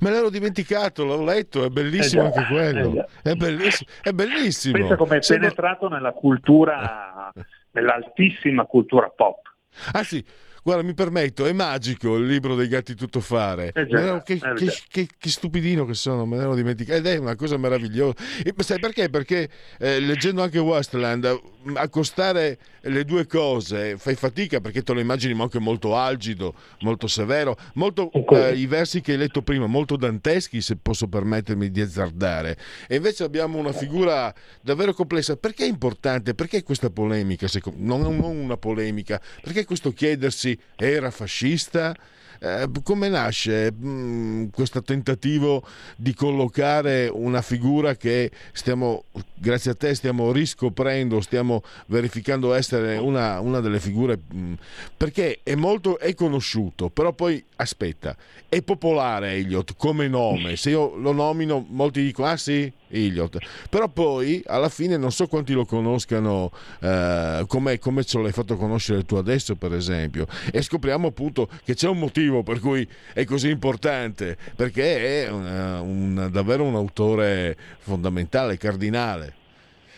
Me 0.00 0.10
l'ero 0.10 0.30
dimenticato, 0.30 1.04
l'ho 1.04 1.22
letto, 1.22 1.64
è 1.64 1.68
bellissimo 1.68 2.28
Eh 2.28 2.30
già, 2.32 2.38
anche 2.40 2.52
quello. 2.54 3.06
eh. 3.22 3.30
È 3.30 3.34
bellissimo. 3.34 3.90
È 4.02 4.10
bellissimo. 4.12 4.78
Pensa 4.78 4.96
come 4.96 5.16
è 5.18 5.22
Sembra- 5.22 5.48
penetrato 5.48 5.88
nella 5.88 6.12
cultura, 6.12 7.32
nell'altissima 7.72 8.64
cultura 8.64 9.08
pop. 9.14 9.52
Ah 9.92 10.02
sì, 10.02 10.24
guarda, 10.62 10.82
mi 10.82 10.94
permetto, 10.94 11.44
è 11.44 11.52
magico 11.52 12.16
il 12.16 12.26
libro 12.26 12.54
dei 12.54 12.68
gatti 12.68 12.94
tuttofare. 12.94 13.72
Eh 13.74 13.86
già, 13.86 14.22
che, 14.22 14.32
eh 14.34 14.54
che- 14.54 14.72
che- 14.88 15.08
che 15.18 15.28
stupidino 15.28 15.84
che 15.84 15.94
sono, 15.94 16.24
me 16.24 16.36
l'ero 16.38 16.54
dimenticato. 16.54 16.98
Ed 16.98 17.06
è 17.06 17.16
una 17.18 17.36
cosa 17.36 17.56
meravigliosa. 17.58 18.14
E 18.42 18.54
sai 18.58 18.78
perché? 18.80 19.10
Perché 19.10 19.48
eh, 19.78 20.00
leggendo 20.00 20.42
anche 20.42 20.58
Westland, 20.58 21.40
accostare 21.74 22.58
le 22.82 23.04
due 23.04 23.26
cose 23.26 23.96
fai 23.98 24.14
fatica 24.14 24.60
perché 24.60 24.82
te 24.82 24.92
lo 24.92 25.00
immagini 25.00 25.38
anche 25.40 25.58
molto 25.58 25.96
algido, 25.96 26.54
molto 26.80 27.06
severo, 27.06 27.56
molto 27.74 28.10
eh, 28.12 28.54
i 28.54 28.66
versi 28.66 29.00
che 29.00 29.12
hai 29.12 29.18
letto 29.18 29.42
prima, 29.42 29.66
molto 29.66 29.96
danteschi 29.96 30.60
se 30.60 30.76
posso 30.76 31.08
permettermi 31.08 31.70
di 31.70 31.80
azzardare. 31.80 32.56
E 32.88 32.96
invece 32.96 33.24
abbiamo 33.24 33.58
una 33.58 33.72
figura 33.72 34.32
davvero 34.60 34.94
complessa. 34.94 35.36
Perché 35.36 35.64
è 35.64 35.68
importante? 35.68 36.34
Perché 36.34 36.62
questa 36.62 36.90
polemica? 36.90 37.46
Non, 37.76 38.00
non 38.00 38.18
una 38.20 38.56
polemica, 38.56 39.20
perché 39.42 39.64
questo 39.64 39.92
chiedersi 39.92 40.58
era 40.76 41.10
fascista? 41.10 41.94
Eh, 42.38 42.68
come 42.82 43.08
nasce 43.08 43.72
mh, 43.72 44.50
questo 44.50 44.82
tentativo 44.82 45.62
di 45.96 46.14
collocare 46.14 47.08
una 47.12 47.42
figura 47.42 47.96
che 47.96 48.30
stiamo, 48.52 49.04
grazie 49.34 49.70
a 49.72 49.74
te, 49.74 49.94
stiamo 49.94 50.32
riscoprendo, 50.32 51.20
stiamo 51.20 51.62
verificando 51.86 52.52
essere 52.54 52.96
una, 52.96 53.40
una 53.40 53.60
delle 53.60 53.80
figure 53.80 54.18
mh, 54.28 54.52
perché 54.96 55.40
è 55.42 55.54
molto 55.54 55.98
è 55.98 56.14
conosciuto, 56.14 56.88
però 56.90 57.12
poi 57.12 57.42
aspetta, 57.56 58.16
è 58.48 58.62
popolare 58.62 59.32
Elliot 59.32 59.74
come 59.76 60.08
nome. 60.08 60.56
Se 60.56 60.70
io 60.70 60.94
lo 60.96 61.12
nomino, 61.12 61.64
molti 61.68 62.02
dicono: 62.02 62.28
Ah 62.28 62.36
sì, 62.36 62.70
Elliot. 62.96 63.38
Però 63.68 63.88
poi 63.88 64.42
alla 64.46 64.68
fine 64.68 64.96
non 64.96 65.10
so 65.12 65.26
quanti 65.26 65.52
lo 65.52 65.64
conoscano 65.64 66.50
eh, 66.80 67.44
come, 67.46 67.78
ce 68.04 68.20
l'hai 68.20 68.32
fatto 68.32 68.56
conoscere 68.56 69.04
tu 69.04 69.16
adesso, 69.16 69.56
per 69.56 69.72
esempio. 69.74 70.26
E 70.52 70.62
scopriamo 70.62 71.08
appunto 71.08 71.48
che 71.64 71.74
c'è 71.74 71.88
un 71.88 71.98
motivo 71.98 72.42
per 72.42 72.60
cui 72.60 72.86
è 73.12 73.24
così 73.24 73.50
importante, 73.50 74.36
perché 74.56 75.24
è 75.24 75.30
una- 75.30 75.80
un- 75.80 76.28
davvero 76.30 76.64
un 76.64 76.74
autore 76.74 77.56
fondamentale, 77.78 78.56
cardinale. 78.56 79.34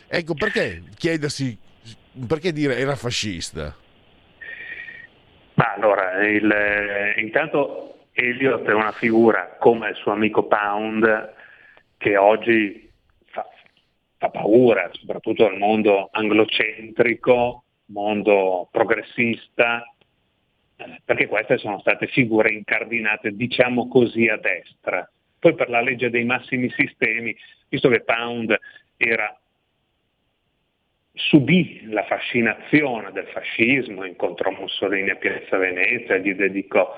Ecco 0.09 0.35
perché 0.35 0.83
chiedersi, 0.97 1.57
perché 2.27 2.53
dire 2.53 2.79
era 2.79 2.97
fascista? 2.97 3.75
Ma 5.55 5.73
allora, 5.75 6.25
il, 6.27 6.51
eh, 6.51 7.21
intanto 7.21 8.07
Elliot 8.13 8.67
è 8.69 8.73
una 8.73 8.93
figura 8.93 9.57
come 9.59 9.91
il 9.91 9.97
suo 9.97 10.13
amico 10.13 10.45
Pound 10.47 11.33
che 11.99 12.17
oggi 12.17 12.88
fa 14.19 14.31
paura, 14.31 14.91
soprattutto 14.93 15.49
nel 15.49 15.59
mondo 15.59 16.09
anglocentrico, 16.11 17.65
mondo 17.87 18.69
progressista, 18.71 19.83
eh, 20.77 21.01
perché 21.05 21.27
queste 21.27 21.57
sono 21.59 21.79
state 21.81 22.09
figure 22.09 22.53
incardinate, 22.53 23.35
diciamo 23.35 23.89
così, 23.89 24.29
a 24.29 24.37
destra. 24.37 25.09
Poi 25.39 25.55
per 25.55 25.71
la 25.71 25.81
legge 25.81 26.11
dei 26.11 26.25
massimi 26.25 26.69
sistemi, 26.71 27.35
visto 27.69 27.89
che 27.89 28.03
Pound 28.03 28.57
era 28.97 29.39
subì 31.13 31.83
la 31.89 32.05
fascinazione 32.05 33.13
del 33.13 33.27
fascismo, 33.29 34.05
incontrò 34.05 34.51
Mussolini 34.51 35.11
a 35.11 35.17
Piazza 35.17 35.57
Venezia, 35.57 36.17
gli 36.19 36.35
dedicò 36.35 36.93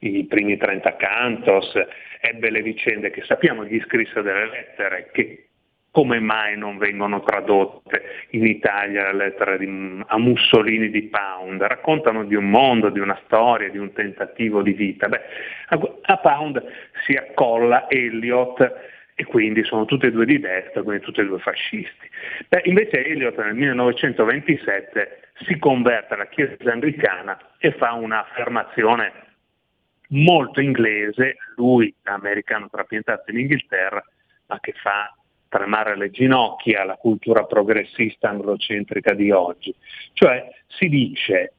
i 0.00 0.24
primi 0.24 0.56
30 0.56 0.96
cantos, 0.96 1.72
ebbe 2.20 2.50
le 2.50 2.62
vicende 2.62 3.10
che 3.10 3.22
sappiamo, 3.24 3.64
gli 3.64 3.80
scrisse 3.80 4.22
delle 4.22 4.48
lettere 4.48 5.10
che 5.12 5.48
come 5.92 6.20
mai 6.20 6.56
non 6.56 6.78
vengono 6.78 7.22
tradotte 7.22 8.26
in 8.30 8.46
Italia 8.46 9.12
le 9.12 9.28
lettere 9.28 9.58
di- 9.58 10.02
a 10.06 10.18
Mussolini 10.18 10.88
di 10.88 11.02
Pound? 11.02 11.60
Raccontano 11.60 12.24
di 12.24 12.34
un 12.34 12.48
mondo, 12.48 12.88
di 12.88 12.98
una 12.98 13.18
storia, 13.26 13.68
di 13.68 13.76
un 13.76 13.92
tentativo 13.92 14.62
di 14.62 14.72
vita. 14.72 15.08
Beh, 15.08 15.20
a, 15.68 16.16
Pound 16.16 16.64
si 17.04 17.14
accolla 17.14 17.90
Eliot 17.90 18.72
e 19.14 19.24
quindi 19.24 19.62
sono 19.64 19.84
tutti 19.84 20.06
e 20.06 20.10
due 20.10 20.24
di 20.24 20.40
destra, 20.40 20.82
quindi 20.82 21.04
tutti 21.04 21.20
e 21.20 21.26
due 21.26 21.38
fascisti. 21.38 22.08
Beh, 22.48 22.62
invece 22.64 23.04
Eliot 23.04 23.36
nel 23.36 23.54
1927 23.54 25.20
si 25.44 25.58
converte 25.58 26.14
alla 26.14 26.26
Chiesa 26.28 26.56
anglicana 26.72 27.38
e 27.58 27.70
fa 27.72 27.92
un'affermazione 27.92 29.12
molto 30.08 30.62
inglese, 30.62 31.36
lui 31.56 31.94
americano 32.04 32.70
trapiantato 32.70 33.30
in 33.30 33.40
Inghilterra, 33.40 34.02
ma 34.46 34.58
che 34.60 34.72
fa 34.82 35.14
tremare 35.52 35.98
le 35.98 36.10
ginocchia 36.10 36.80
alla 36.80 36.96
cultura 36.96 37.44
progressista 37.44 38.30
anglocentrica 38.30 39.12
di 39.12 39.30
oggi. 39.30 39.74
Cioè 40.14 40.48
si 40.66 40.88
dice 40.88 41.52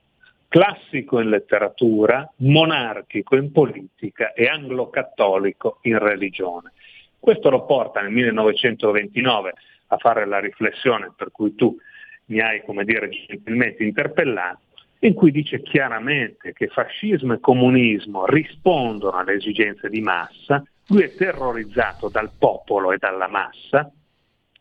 classico 0.48 1.20
in 1.20 1.30
letteratura, 1.30 2.28
monarchico 2.38 3.36
in 3.36 3.52
politica 3.52 4.34
e 4.34 4.48
anglo-cattolico 4.48 5.78
in 5.84 6.00
religione. 6.00 6.72
Questo 7.20 7.52
lo 7.52 7.66
porta 7.66 8.02
nel 8.02 8.10
1929 8.12 9.54
a 9.88 9.98
fare 9.98 10.26
la 10.26 10.40
riflessione 10.40 11.14
per 11.16 11.32
cui 11.32 11.54
tu 11.54 11.78
mi 12.26 12.40
hai, 12.40 12.64
come 12.66 12.86
dire, 12.86 13.10
gentilmente 13.10 13.84
interpellato, 13.84 14.62
in 15.00 15.14
cui 15.14 15.30
dice 15.30 15.62
chiaramente 15.62 16.52
che 16.54 16.68
fascismo 16.68 17.34
e 17.34 17.40
comunismo 17.40 18.26
rispondono 18.26 19.18
alle 19.18 19.34
esigenze 19.34 19.88
di 19.88 20.02
massa, 20.02 20.64
lui 20.88 21.04
è 21.04 21.16
terrorizzato 21.16 22.10
dal 22.10 22.32
popolo 22.38 22.92
e 22.92 22.98
dalla 22.98 23.28
massa 23.28 23.90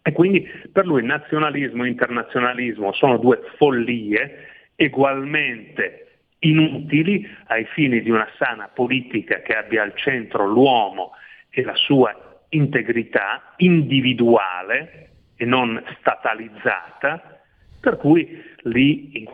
e 0.02 0.12
quindi 0.12 0.48
per 0.72 0.86
lui 0.86 1.04
nazionalismo 1.04 1.84
e 1.84 1.88
internazionalismo 1.88 2.92
sono 2.92 3.18
due 3.18 3.40
follie 3.56 4.48
ugualmente 4.76 6.06
inutili 6.40 7.26
ai 7.46 7.64
fini 7.66 8.02
di 8.02 8.10
una 8.10 8.28
sana 8.36 8.68
politica 8.68 9.40
che 9.42 9.54
abbia 9.54 9.82
al 9.82 9.94
centro 9.94 10.46
l'uomo 10.46 11.12
e 11.50 11.62
la 11.62 11.76
sua 11.76 12.44
integrità 12.50 13.54
individuale 13.58 15.10
e 15.36 15.44
non 15.44 15.82
statalizzata, 15.98 17.40
per 17.80 17.96
cui 17.96 18.42
lì 18.62 19.28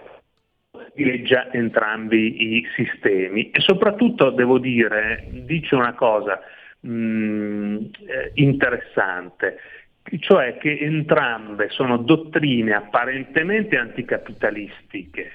dileggia 0.95 1.51
entrambi 1.53 2.57
i 2.57 2.67
sistemi. 2.75 3.51
E 3.51 3.61
soprattutto 3.61 4.31
devo 4.31 4.59
dire, 4.59 5.27
dice 5.31 5.75
una 5.75 5.95
cosa 5.95 6.41
mh, 6.81 7.77
eh, 8.07 8.31
interessante, 8.35 9.59
cioè 10.21 10.57
che 10.57 10.79
entrambe 10.79 11.69
sono 11.71 11.99
dottrine 11.99 12.73
apparentemente 12.73 13.77
anticapitalistiche, 13.77 15.33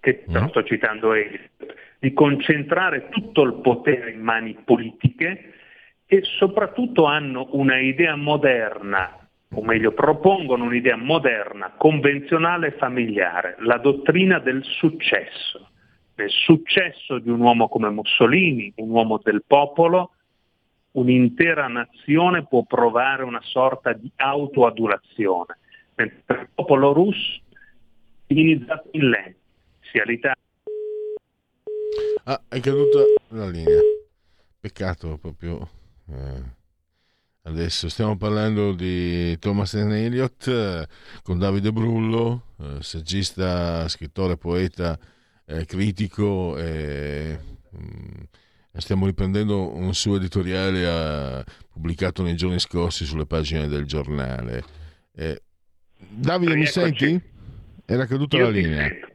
che 0.00 0.24
non 0.26 0.48
sto 0.48 0.62
citando 0.62 1.12
Eliot, 1.12 1.74
di 1.98 2.12
concentrare 2.12 3.08
tutto 3.08 3.42
il 3.42 3.54
potere 3.62 4.10
in 4.10 4.20
mani 4.20 4.56
politiche 4.64 5.54
e 6.06 6.22
soprattutto 6.22 7.04
hanno 7.04 7.48
una 7.52 7.78
idea 7.78 8.14
moderna, 8.14 9.18
o 9.50 9.62
meglio 9.62 9.92
propongono 9.92 10.64
un'idea 10.64 10.96
moderna, 10.96 11.72
convenzionale 11.76 12.68
e 12.68 12.72
familiare, 12.72 13.56
la 13.60 13.78
dottrina 13.78 14.38
del 14.38 14.62
successo. 14.64 15.68
Nel 16.16 16.30
successo 16.30 17.18
di 17.18 17.28
un 17.28 17.40
uomo 17.40 17.68
come 17.68 17.88
Mussolini, 17.90 18.72
un 18.76 18.90
uomo 18.90 19.20
del 19.22 19.42
popolo, 19.46 20.10
un'intera 20.94 21.66
nazione 21.68 22.46
può 22.46 22.64
provare 22.64 23.22
una 23.22 23.40
sorta 23.42 23.92
di 23.92 24.10
autoadulazione, 24.16 25.58
mentre 25.94 26.40
il 26.40 26.48
popolo 26.54 26.92
russo 26.92 27.40
è 28.26 28.34
divinizzato 28.34 28.88
in 28.92 29.08
lento, 29.08 29.38
sia 29.90 30.04
l'Italia 30.04 30.38
Ah, 32.26 32.40
è 32.48 32.58
caduta 32.60 33.04
la 33.28 33.48
linea. 33.48 33.80
Peccato 34.58 35.18
proprio. 35.18 35.68
eh. 36.10 36.62
Adesso 37.46 37.90
stiamo 37.90 38.16
parlando 38.16 38.72
di 38.72 39.38
Thomas 39.38 39.74
N. 39.74 39.92
Eliot 39.92 40.46
eh, 40.48 40.88
con 41.22 41.38
Davide 41.38 41.70
Brullo, 41.70 42.54
eh, 42.58 42.82
saggista, 42.82 43.86
scrittore, 43.88 44.38
poeta, 44.38 44.98
eh, 45.44 45.66
critico. 45.66 46.56
E, 46.56 47.38
mm, 47.76 48.22
stiamo 48.80 49.06
riprendendo 49.06 49.74
un 49.74 49.94
suo 49.94 50.16
editoriale 50.16 50.82
eh, 50.82 51.44
pubblicato 51.72 52.22
nei 52.22 52.34
giorni 52.34 52.58
scorsi 52.58 53.04
sulle 53.04 53.26
pagine 53.26 53.68
del 53.68 53.84
giornale. 53.84 54.62
Eh, 55.14 55.40
Davide, 55.96 56.56
mi 56.56 56.66
senti? 56.66 57.20
Era 57.86 58.06
caduta 58.06 58.36
Io 58.36 58.44
la 58.44 58.50
linea. 58.50 58.88
sento. 58.88 59.12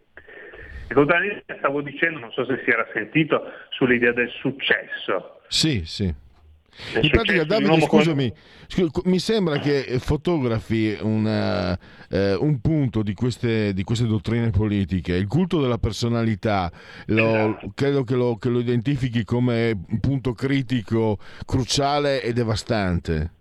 Secondo 0.88 1.14
stavo 1.58 1.82
dicendo, 1.82 2.20
non 2.20 2.32
so 2.32 2.46
se 2.46 2.62
si 2.64 2.70
era 2.72 2.88
sentito, 2.94 3.44
sull'idea 3.70 4.12
del 4.12 4.30
successo. 4.40 5.42
Sì, 5.48 5.84
sì. 5.86 6.12
In 7.02 7.10
pratica, 7.10 7.44
Davide, 7.44 7.80
scusami, 7.82 8.34
mi 9.06 9.20
sembra 9.20 9.60
che 9.60 10.00
fotografi 10.00 10.98
una, 11.02 11.78
eh, 12.10 12.36
un 12.36 12.60
punto 12.62 13.04
di 13.04 13.14
queste, 13.14 13.74
di 13.74 13.84
queste, 13.84 14.06
dottrine 14.06 14.50
politiche, 14.50 15.14
il 15.14 15.28
culto 15.28 15.62
della 15.62 15.78
personalità, 15.78 16.72
lo, 17.08 17.30
esatto. 17.30 17.72
credo 17.76 18.04
che 18.04 18.16
lo, 18.16 18.38
che 18.38 18.50
lo 18.50 18.60
identifichi 18.60 19.24
come 19.24 19.72
un 19.90 20.00
punto 20.00 20.34
critico, 20.34 21.18
cruciale 21.46 22.22
e 22.22 22.34
devastante. 22.34 23.32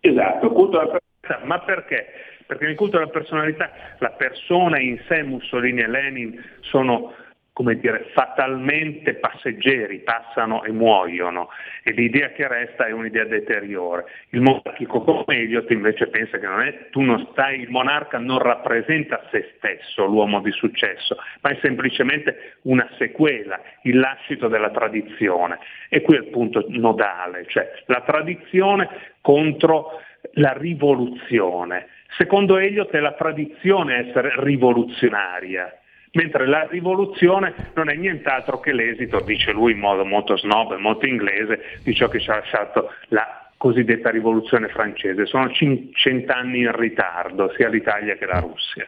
Esatto, 0.00 0.46
il 0.46 0.52
culto 0.52 0.78
della 0.78 0.98
personalità, 0.98 1.46
ma 1.46 1.60
perché? 1.60 2.06
Perché 2.46 2.64
nel 2.64 2.76
culto 2.76 2.98
della 2.98 3.10
personalità 3.10 3.70
la 3.98 4.10
persona 4.10 4.80
in 4.80 4.98
sé, 5.06 5.22
Mussolini 5.22 5.80
e 5.80 5.88
Lenin, 5.88 6.42
sono 6.60 7.12
come 7.58 7.74
dire, 7.80 8.10
fatalmente 8.12 9.14
passeggeri, 9.14 9.98
passano 9.98 10.62
e 10.62 10.70
muoiono 10.70 11.48
e 11.82 11.90
l'idea 11.90 12.28
che 12.28 12.46
resta 12.46 12.86
è 12.86 12.92
un'idea 12.92 13.24
deteriore. 13.24 14.04
Il 14.28 14.42
monarchico 14.42 15.00
come 15.00 15.38
Eliot 15.38 15.68
invece 15.72 16.06
pensa 16.06 16.38
che 16.38 16.46
non 16.46 16.60
è, 16.60 16.86
tu 16.90 17.00
non 17.00 17.26
stai, 17.32 17.62
il 17.62 17.68
monarca 17.68 18.18
non 18.18 18.38
rappresenta 18.38 19.26
se 19.32 19.54
stesso, 19.56 20.04
l'uomo 20.04 20.40
di 20.40 20.52
successo, 20.52 21.16
ma 21.40 21.50
è 21.50 21.58
semplicemente 21.60 22.58
una 22.62 22.88
sequela, 22.96 23.60
il 23.82 23.98
lascito 23.98 24.46
della 24.46 24.70
tradizione. 24.70 25.58
E 25.88 26.02
qui 26.02 26.14
è 26.14 26.20
il 26.20 26.28
punto 26.28 26.64
nodale, 26.68 27.44
cioè 27.48 27.72
la 27.86 28.02
tradizione 28.02 28.88
contro 29.20 30.00
la 30.34 30.52
rivoluzione. 30.52 31.88
Secondo 32.16 32.56
Eliot 32.56 32.92
è 32.92 33.00
la 33.00 33.14
tradizione 33.14 34.06
essere 34.06 34.32
rivoluzionaria 34.36 35.76
mentre 36.12 36.46
la 36.46 36.66
rivoluzione 36.66 37.72
non 37.74 37.90
è 37.90 37.94
nient'altro 37.94 38.60
che 38.60 38.72
l'esito, 38.72 39.20
dice 39.20 39.52
lui 39.52 39.72
in 39.72 39.78
modo 39.78 40.04
molto 40.04 40.36
snob 40.36 40.72
e 40.72 40.78
molto 40.78 41.06
inglese, 41.06 41.80
di 41.82 41.94
ciò 41.94 42.08
che 42.08 42.20
ci 42.20 42.30
ha 42.30 42.36
lasciato 42.36 42.92
la 43.08 43.50
cosiddetta 43.56 44.10
rivoluzione 44.10 44.68
francese. 44.68 45.26
Sono 45.26 45.50
cent'anni 45.50 46.60
in 46.60 46.74
ritardo, 46.74 47.52
sia 47.56 47.68
l'Italia 47.68 48.16
che 48.16 48.26
la 48.26 48.38
Russia. 48.38 48.86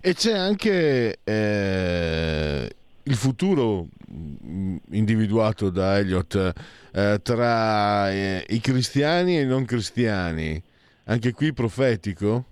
E 0.00 0.14
c'è 0.14 0.32
anche 0.32 1.18
eh, 1.24 2.70
il 3.02 3.14
futuro 3.14 3.86
mm, 4.12 4.76
individuato 4.92 5.70
da 5.70 5.98
Eliot 5.98 6.52
eh, 6.92 7.20
tra 7.20 8.10
eh, 8.10 8.44
i 8.48 8.60
cristiani 8.60 9.38
e 9.38 9.42
i 9.42 9.46
non 9.46 9.64
cristiani, 9.64 10.62
anche 11.04 11.32
qui 11.32 11.52
profetico? 11.52 12.44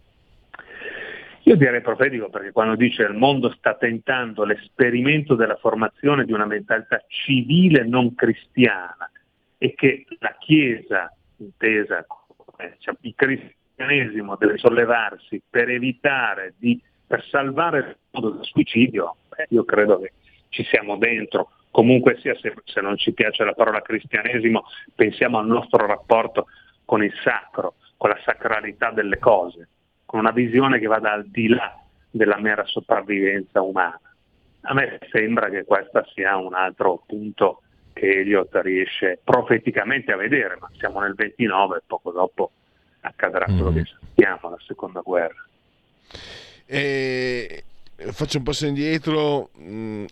Io 1.49 1.55
direi 1.55 1.81
profetico 1.81 2.29
perché 2.29 2.51
quando 2.51 2.75
dice 2.75 3.05
il 3.05 3.15
mondo 3.15 3.53
sta 3.53 3.75
tentando 3.75 4.43
l'esperimento 4.43 5.37
della 5.37 5.55
formazione 5.55 6.25
di 6.25 6.33
una 6.33 6.45
mentalità 6.45 7.01
civile 7.07 7.85
non 7.85 8.17
cristiana 8.17 9.09
e 9.57 9.73
che 9.75 10.07
la 10.19 10.35
Chiesa, 10.41 11.09
intesa 11.37 12.05
come 12.05 12.75
cioè, 12.79 12.97
il 13.03 13.15
cristianesimo, 13.15 14.35
deve 14.35 14.59
sollevarsi 14.59 15.41
per 15.49 15.69
evitare 15.69 16.55
di, 16.59 16.83
per 17.07 17.25
salvare 17.27 17.79
il 17.79 17.97
mondo 18.11 18.31
dal 18.31 18.45
suicidio, 18.45 19.15
beh, 19.29 19.47
io 19.51 19.65
credo 19.65 20.01
che 20.01 20.15
ci 20.49 20.65
siamo 20.65 20.97
dentro. 20.97 21.51
Comunque 21.71 22.19
sia, 22.19 22.35
se, 22.41 22.55
se 22.65 22.81
non 22.81 22.97
ci 22.97 23.13
piace 23.13 23.45
la 23.45 23.53
parola 23.53 23.83
cristianesimo, 23.83 24.65
pensiamo 24.97 25.39
al 25.39 25.47
nostro 25.47 25.87
rapporto 25.87 26.47
con 26.85 27.05
il 27.05 27.13
sacro, 27.23 27.75
con 27.97 28.11
la 28.11 28.19
sacralità 28.25 28.91
delle 28.91 29.21
cose 29.21 29.69
con 30.07 30.21
una 30.21 30.31
visione 30.31 30.79
che 30.79 30.87
vada 30.87 31.13
al 31.13 31.27
di 31.27 31.49
là 31.49 31.79
della 32.11 32.39
mera 32.39 32.65
sopravvivenza 32.65 33.61
umana. 33.61 34.01
A 34.63 34.75
me 34.75 34.99
sembra 35.11 35.51
che 35.51 35.65
questo 35.65 36.05
sia 36.15 36.37
un 36.37 36.55
altro 36.55 37.03
punto 37.07 37.63
che 37.93 38.21
Eliot 38.21 38.51
riesce 38.63 39.21
profeticamente 39.23 40.13
a 40.13 40.17
vedere, 40.17 40.57
ma 40.61 40.71
siamo 40.77 41.01
nel 41.01 41.15
29 41.15 41.77
e 41.77 41.83
poco 41.87 42.11
dopo 42.11 42.51
accadrà 43.01 43.45
quello 43.45 43.71
mm-hmm. 43.71 43.83
che 43.85 43.91
sappiamo, 44.01 44.51
la 44.51 44.59
seconda 44.67 45.01
guerra. 45.01 45.47
E 46.67 47.65
faccio 47.97 48.39
un 48.39 48.45
passo 48.45 48.67
indietro, 48.67 49.51
mm, 49.59 50.05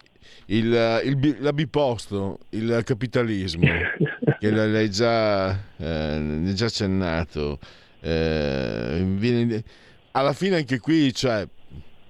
il, 0.46 1.00
il, 1.04 1.36
la 1.40 1.52
biposto, 1.52 2.38
il 2.50 2.80
capitalismo, 2.84 3.66
che 4.38 4.50
l'hai 4.50 4.90
già, 4.90 5.50
eh, 5.76 6.40
già 6.54 6.66
accennato, 6.66 7.58
eh, 8.04 9.02
viene, 9.16 9.64
alla 10.10 10.34
fine 10.34 10.56
anche 10.56 10.78
qui, 10.78 11.12
cioè, 11.14 11.48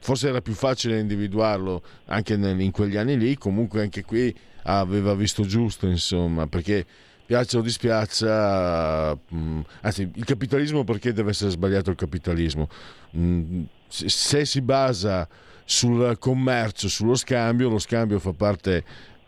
forse 0.01 0.29
era 0.29 0.41
più 0.41 0.53
facile 0.53 0.99
individuarlo 0.99 1.83
anche 2.07 2.37
nel, 2.37 2.61
in 2.61 2.73
quegli 2.73 2.97
anni 2.97 3.17
lì, 3.17 3.39
comunque 3.39 3.81
anche 3.81 4.03
qui 4.03 4.35
aveva 4.65 5.15
visto 5.15 5.45
giusto, 5.45 5.87
insomma, 5.87 6.49
perché 6.49 6.85
piaccia 7.25 7.59
o 7.59 7.61
dispiaccia, 7.61 9.15
mh, 9.15 9.37
mm, 9.37 9.61
anzi, 9.83 10.11
il 10.15 10.25
capitalismo 10.25 10.83
perché 10.83 11.13
deve 11.13 11.31
essere 11.31 11.51
sbagliato 11.51 11.91
il 11.91 11.97
capitalismo? 11.97 12.69
Mh, 13.13 13.21
mm, 13.21 13.63
se, 13.87 14.09
se 14.09 14.45
si 14.45 14.61
basa 14.63 15.29
sul 15.65 16.19
commercio, 16.19 16.89
sullo 16.89 17.15
scambio, 17.15 17.69
lo 17.69 17.79
scambio 17.79 18.19
fa 18.19 18.33
parte 18.33 18.85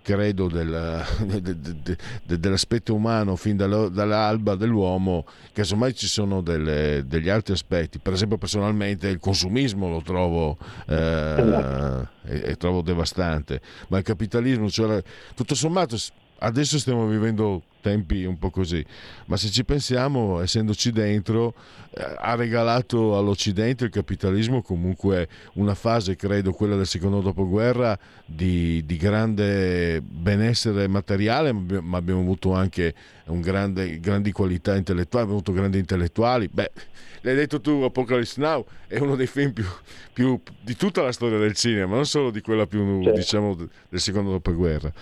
credo 0.07 0.47
del, 0.47 1.05
de, 1.27 1.43
de, 1.43 1.97
de, 2.23 2.39
dell'aspetto 2.39 2.95
umano 2.95 3.35
fin 3.35 3.57
dall'alba 3.57 4.55
dell'uomo, 4.55 5.27
casomai 5.53 5.95
ci 5.97 6.07
sono 6.07 6.43
delle, 6.43 7.03
degli 7.07 7.29
altri 7.29 7.55
aspetti, 7.55 7.99
per 7.99 8.13
esempio 8.13 8.39
personalmente 8.39 9.09
il 9.09 9.19
consumismo 9.19 9.89
lo 9.89 10.03
trovo, 10.03 10.59
eh, 10.87 12.07
e, 12.25 12.43
e 12.51 12.57
trovo 12.57 12.83
devastante, 12.83 13.61
ma 13.89 13.99
il 13.99 14.05
capitalismo, 14.05 14.71
cioè, 14.71 15.03
tutto 15.35 15.57
sommato 15.57 15.97
adesso 16.39 16.79
stiamo 16.79 17.07
vivendo 17.07 17.63
tempi 17.87 18.25
un 18.25 18.37
po' 18.37 18.51
così, 18.51 18.85
ma 19.27 19.37
se 19.37 19.49
ci 19.49 19.65
pensiamo, 19.65 20.41
essendoci 20.41 20.91
dentro, 20.91 21.55
eh, 21.91 22.05
ha 22.19 22.35
regalato 22.35 23.17
all'Occidente 23.17 23.85
il 23.85 23.91
capitalismo 23.91 24.61
comunque 24.61 25.29
una 25.55 25.75
fase, 25.75 26.17
credo, 26.17 26.51
quella 26.51 26.75
del 26.75 26.87
secondo 26.87 27.21
dopoguerra, 27.21 27.97
di, 28.25 28.85
di 28.85 28.97
grande 28.97 30.01
benessere 30.01 30.89
materiale, 30.89 31.53
ma 31.53 31.99
abbiamo 31.99 32.23
avuto 32.23 32.53
anche 32.55 32.93
un 33.27 33.41
grande, 33.41 34.01
grandi 34.01 34.33
qualità 34.33 34.75
intellettuali, 34.75 35.27
abbiamo 35.27 35.41
avuto 35.41 35.57
grandi 35.57 35.79
intellettuali. 35.79 36.49
Beh, 36.53 36.73
l'hai 37.21 37.37
detto 37.37 37.61
tu, 37.61 37.83
Apocalypse 37.83 38.41
Now 38.41 38.67
è 38.89 38.99
uno 38.99 39.15
dei 39.15 39.29
film 39.29 39.53
più, 39.53 39.65
più, 40.13 40.41
di 40.61 40.75
tutta 40.75 41.03
la 41.03 41.13
storia 41.13 41.39
del 41.39 41.55
cinema, 41.55 41.95
non 41.95 42.07
solo 42.07 42.33
di 42.33 42.41
quella 42.41 42.67
più, 42.67 43.01
certo. 43.05 43.17
diciamo, 43.17 43.55
del 43.55 44.01
secondo 44.01 44.33
dopoguerra. 44.33 44.93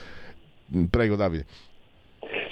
Prego 0.91 1.17
Davide. 1.17 1.45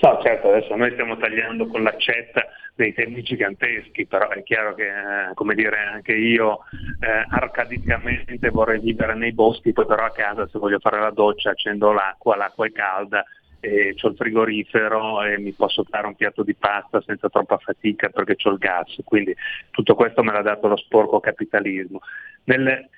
No, 0.02 0.18
certo, 0.22 0.48
adesso 0.48 0.74
noi 0.74 0.90
stiamo 0.92 1.16
tagliando 1.16 1.66
con 1.66 1.82
l'accetta 1.82 2.44
dei 2.74 2.92
temi 2.92 3.22
giganteschi, 3.22 4.06
però 4.06 4.28
è 4.28 4.42
chiaro 4.42 4.74
che, 4.74 4.86
eh, 4.86 5.34
come 5.34 5.54
dire, 5.54 5.78
anche 5.78 6.12
io 6.12 6.60
eh, 7.00 7.26
arcadicamente 7.28 8.50
vorrei 8.50 8.80
vivere 8.80 9.14
nei 9.14 9.32
boschi, 9.32 9.72
poi 9.72 9.86
però 9.86 10.04
a 10.04 10.10
casa 10.10 10.48
se 10.48 10.58
voglio 10.58 10.78
fare 10.78 10.98
la 10.98 11.10
doccia 11.10 11.50
accendo 11.50 11.92
l'acqua, 11.92 12.36
l'acqua 12.36 12.66
è 12.66 12.72
calda 12.72 13.24
e 13.60 13.94
ho 14.00 14.08
il 14.08 14.16
frigorifero 14.16 15.22
e 15.22 15.38
mi 15.38 15.52
posso 15.52 15.84
fare 15.84 16.08
un 16.08 16.16
piatto 16.16 16.42
di 16.42 16.54
pasta 16.54 17.00
senza 17.02 17.28
troppa 17.28 17.58
fatica 17.58 18.08
perché 18.08 18.36
ho 18.42 18.50
il 18.50 18.58
gas, 18.58 18.96
quindi 19.04 19.36
tutto 19.70 19.94
questo 19.94 20.24
me 20.24 20.32
l'ha 20.32 20.42
dato 20.42 20.66
lo 20.66 20.76
sporco 20.76 21.20
capitalismo. 21.20 22.00
Nel, 22.44 22.88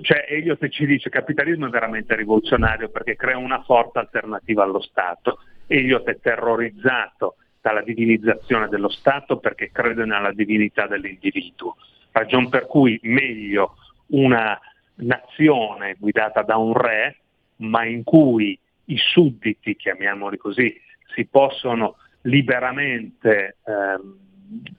cioè 0.00 0.26
Elliot 0.28 0.68
ci 0.68 0.86
dice 0.86 1.10
che 1.10 1.18
il 1.18 1.24
capitalismo 1.24 1.66
è 1.66 1.70
veramente 1.70 2.16
rivoluzionario 2.16 2.88
perché 2.88 3.16
crea 3.16 3.36
una 3.36 3.62
forte 3.62 3.98
alternativa 3.98 4.62
allo 4.62 4.80
Stato. 4.80 5.40
Elliot 5.66 6.06
è 6.08 6.18
terrorizzato 6.20 7.36
dalla 7.60 7.82
divinizzazione 7.82 8.68
dello 8.68 8.88
Stato 8.88 9.38
perché 9.38 9.70
crede 9.70 10.04
nella 10.04 10.32
divinità 10.32 10.86
dell'individuo. 10.86 11.76
Ragion 12.12 12.48
per 12.48 12.66
cui 12.66 12.98
meglio 13.02 13.76
una 14.08 14.58
nazione 14.96 15.96
guidata 15.98 16.42
da 16.42 16.56
un 16.56 16.72
re, 16.74 17.16
ma 17.56 17.84
in 17.84 18.04
cui 18.04 18.58
i 18.86 18.96
sudditi, 18.96 19.76
chiamiamoli 19.76 20.36
così, 20.36 20.78
si 21.14 21.26
possono 21.26 21.96
liberamente 22.22 23.56
ehm, 23.64 24.23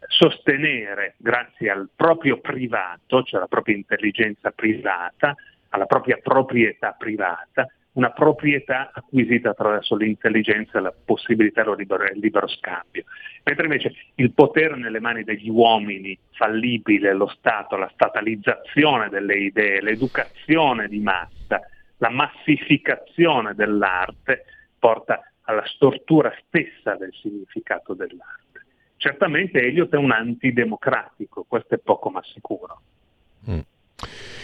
sostenere 0.08 1.16
grazie 1.18 1.70
al 1.70 1.90
proprio 1.96 2.40
privato, 2.40 3.24
cioè 3.24 3.40
alla 3.40 3.48
propria 3.48 3.76
intelligenza 3.76 4.52
privata, 4.52 5.36
alla 5.70 5.86
propria 5.86 6.18
proprietà 6.22 6.96
privata, 6.98 7.68
una 7.96 8.12
proprietà 8.12 8.92
acquisita 8.94 9.52
attraverso 9.52 9.96
l'intelligenza 9.96 10.78
e 10.78 10.82
la 10.82 10.94
possibilità 10.94 11.64
del 11.64 11.76
libero, 11.78 12.06
libero, 12.14 12.48
scambio. 12.48 13.04
Mentre 13.44 13.66
invece 13.66 13.96
il 14.16 14.34
potere 14.34 14.76
nelle 14.76 15.00
mani 15.00 15.24
degli 15.24 15.50
uomini, 15.50 16.18
fallibile, 16.32 17.14
lo 17.14 17.28
Stato, 17.28 17.78
la 17.78 17.90
statalizzazione 17.94 19.10
delle 19.10 19.36
idee, 19.36 19.82
l'educazione 19.82 20.88
di 20.88 21.00
massa, 21.00 21.62
la 21.98 22.10
massificazione 22.10 23.54
dell'arte 23.54 24.46
porta 24.78 25.32
alla 25.44 25.66
stortura 25.66 26.34
stessa 26.46 26.96
del 26.96 27.14
significato 27.14 27.94
dell'arte. 27.94 28.45
Certamente 28.98 29.60
Elliot 29.60 29.94
è 29.94 29.98
un 29.98 30.12
antidemocratico, 30.12 31.46
questo 31.48 31.76
è 31.76 31.78
poco 31.78 32.10
ma 32.10 32.22
sicuro. 32.24 32.82
Mm. 33.50 33.60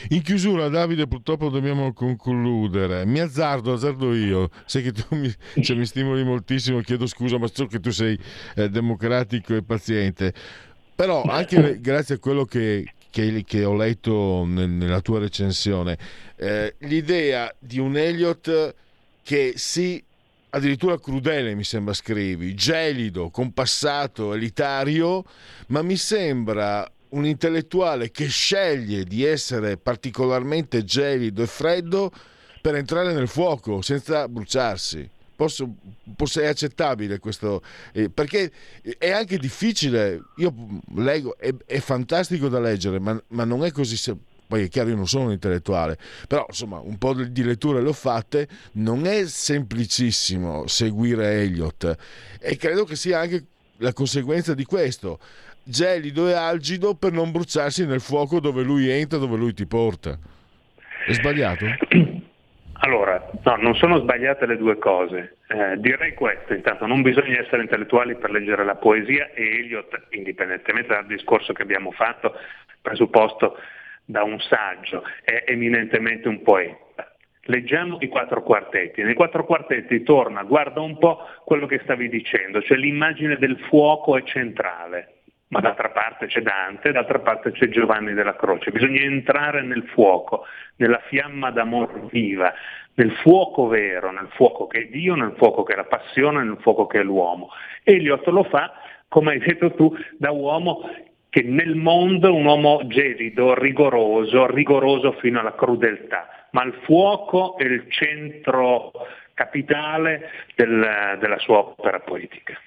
In 0.10 0.22
chiusura, 0.22 0.68
Davide, 0.68 1.07
purtroppo 1.07 1.49
dobbiamo 1.49 1.94
concludere. 1.94 3.06
Mi 3.06 3.19
azzardo, 3.19 3.73
azzardo 3.73 4.14
io. 4.14 4.49
Sai 4.65 4.82
che 4.82 4.91
tu 4.91 5.15
mi, 5.15 5.32
cioè, 5.61 5.76
mi 5.76 5.86
stimoli 5.86 6.23
moltissimo, 6.23 6.80
chiedo 6.82 7.06
scusa, 7.06 7.38
ma 7.38 7.48
so 7.48 7.65
che 7.68 7.80
tu 7.80 7.91
sei 7.91 8.18
eh, 8.56 8.69
democratico 8.69 9.56
e 9.56 9.64
paziente. 9.64 10.34
Però 10.95 11.23
anche 11.23 11.80
grazie 11.80 12.15
a 12.15 12.19
quello 12.19 12.45
che, 12.45 12.94
che, 13.10 13.44
che 13.45 13.64
ho 13.64 13.76
letto 13.76 14.44
nel, 14.45 14.69
nella 14.69 15.02
tua 15.02 15.19
recensione, 15.19 15.98
eh, 16.36 16.76
l'idea 16.80 17.53
di 17.57 17.80
un 17.80 17.95
Elliot 17.95 18.76
che 19.23 19.53
si 19.56 20.03
addirittura 20.52 20.99
crudele 20.99 21.56
mi 21.56 21.64
sembra 21.64 21.94
scrivi, 21.94 22.53
gelido, 22.53 23.30
compassato, 23.30 24.34
elitario, 24.34 25.23
ma 25.68 25.82
mi 25.82 25.98
sembra 25.98 26.90
un 27.10 27.26
intellettuale 27.26 28.11
che 28.11 28.28
sceglie 28.28 29.03
di 29.03 29.23
essere 29.23 29.78
particolarmente 29.78 30.84
gelido 30.84 31.41
e 31.41 31.48
freddo 31.48 32.11
per 32.61 32.76
entrare 32.76 33.14
nel 33.14 33.28
fuoco 33.28 33.82
senza 33.82 34.28
bruciarsi. 34.28 35.10
Posso, 35.36 35.68
posso, 36.15 36.40
è 36.40 36.45
accettabile 36.45 37.18
questo 37.18 37.64
eh, 37.94 38.11
perché 38.11 38.52
è 38.99 39.10
anche 39.10 39.40
difficile 39.40 40.26
io 40.36 40.53
leggo 40.98 41.36
è, 41.36 41.52
è 41.65 41.80
fantastico 41.80 42.48
da 42.48 42.60
leggere 42.60 42.99
ma, 42.99 43.19
ma 43.30 43.44
non 43.44 43.65
è 43.65 43.72
così 43.72 43.98
poi 44.52 44.65
è 44.65 44.68
chiaro 44.68 44.90
io 44.90 44.98
non 44.98 45.07
sono 45.07 45.28
un 45.28 45.32
intellettuale, 45.32 45.98
però 46.28 46.44
insomma 46.45 46.78
un 46.80 46.98
po' 46.98 47.14
di 47.14 47.41
letture 47.41 47.82
le 47.82 47.88
ho 47.88 47.94
fatte, 47.94 48.49
non 48.73 49.06
è 49.06 49.26
semplicissimo 49.26 50.68
seguire 50.68 51.44
Elliot 51.44 51.95
e 52.41 52.57
credo 52.57 52.84
che 52.84 52.98
sia 52.98 53.19
anche 53.19 53.45
la 53.78 53.94
conseguenza 53.94 54.53
di 54.53 54.65
questo, 54.65 55.19
gelido 55.64 56.28
e 56.28 56.34
algido 56.34 56.95
per 56.95 57.14
non 57.14 57.32
bruciarsi 57.32 57.86
nel 57.86 58.02
fuoco 58.02 58.41
dove 58.41 58.61
lui 58.61 58.90
entra, 58.90 59.18
dove 59.18 59.38
lui 59.38 59.53
ti 59.53 59.65
porta. 59.65 60.19
È 61.06 61.14
sbagliato? 61.14 61.65
Allora, 62.84 63.30
no, 63.44 63.56
non 63.57 63.76
sono 63.76 63.99
sbagliate 63.99 64.48
le 64.48 64.57
due 64.57 64.80
cose. 64.80 65.36
Eh, 65.45 65.78
direi 65.78 66.15
questo, 66.15 66.56
intanto 66.56 66.88
non 66.88 67.03
bisogna 67.03 67.40
essere 67.40 67.61
intellettuali 67.61 68.15
per 68.15 68.32
leggere 68.32 68.65
la 68.65 68.73
poesia 68.73 69.30
e 69.36 69.60
Eliot, 69.60 70.07
indipendentemente 70.10 70.88
dal 70.88 71.06
discorso 71.06 71.53
che 71.53 71.61
abbiamo 71.61 71.91
fatto, 71.91 72.34
presupposto 72.82 73.56
da 74.11 74.23
un 74.23 74.39
saggio, 74.39 75.03
è 75.23 75.45
eminentemente 75.47 76.27
un 76.27 76.41
poeta. 76.41 77.15
Leggiamo 77.45 77.97
i 78.01 78.07
quattro 78.07 78.43
quartetti. 78.43 79.01
Nei 79.01 79.15
quattro 79.15 79.45
quartetti 79.45 80.03
torna, 80.03 80.43
guarda 80.43 80.81
un 80.81 80.97
po' 80.97 81.25
quello 81.43 81.65
che 81.65 81.79
stavi 81.83 82.07
dicendo, 82.09 82.61
cioè 82.61 82.77
l'immagine 82.77 83.38
del 83.38 83.57
fuoco 83.67 84.15
è 84.17 84.23
centrale, 84.23 85.21
ma 85.47 85.59
d'altra 85.59 85.89
parte 85.89 86.27
c'è 86.27 86.41
Dante, 86.41 86.91
d'altra 86.91 87.19
parte 87.19 87.51
c'è 87.51 87.67
Giovanni 87.69 88.13
della 88.13 88.35
Croce. 88.35 88.71
Bisogna 88.71 89.01
entrare 89.01 89.63
nel 89.63 89.83
fuoco, 89.88 90.45
nella 90.75 91.01
fiamma 91.07 91.49
d'amor 91.49 92.07
viva, 92.07 92.53
nel 92.95 93.11
fuoco 93.23 93.67
vero, 93.67 94.11
nel 94.11 94.29
fuoco 94.33 94.67
che 94.67 94.81
è 94.81 94.85
Dio, 94.88 95.15
nel 95.15 95.33
fuoco 95.38 95.63
che 95.63 95.73
è 95.73 95.77
la 95.77 95.85
passione, 95.85 96.43
nel 96.43 96.57
fuoco 96.59 96.85
che 96.85 96.99
è 96.99 97.03
l'uomo. 97.03 97.49
Eliot 97.83 98.27
lo 98.27 98.43
fa, 98.43 98.73
come 99.07 99.31
hai 99.31 99.39
detto 99.39 99.73
tu, 99.73 99.93
da 100.17 100.31
uomo 100.31 100.89
che 101.32 101.44
nel 101.44 101.76
mondo 101.76 102.36
un 102.36 102.45
uomo 102.45 102.86
gelido, 102.88 103.53
rigoroso, 103.53 104.48
rigoroso 104.48 105.14
fino 105.14 105.40
alla 105.40 105.56
crudeltà, 105.56 106.49
ma 106.52 106.64
il 106.64 106.74
fuoco 106.84 107.58
è 107.58 107.64
il 107.64 107.90
centro 107.90 108.91
capitale 109.34 110.30
del, 110.56 111.18
della 111.22 111.40
sua 111.40 111.60
opera 111.60 112.02
poetica. 112.02 112.60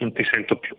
Non 0.00 0.12
ti 0.12 0.24
sento 0.24 0.56
più. 0.58 0.76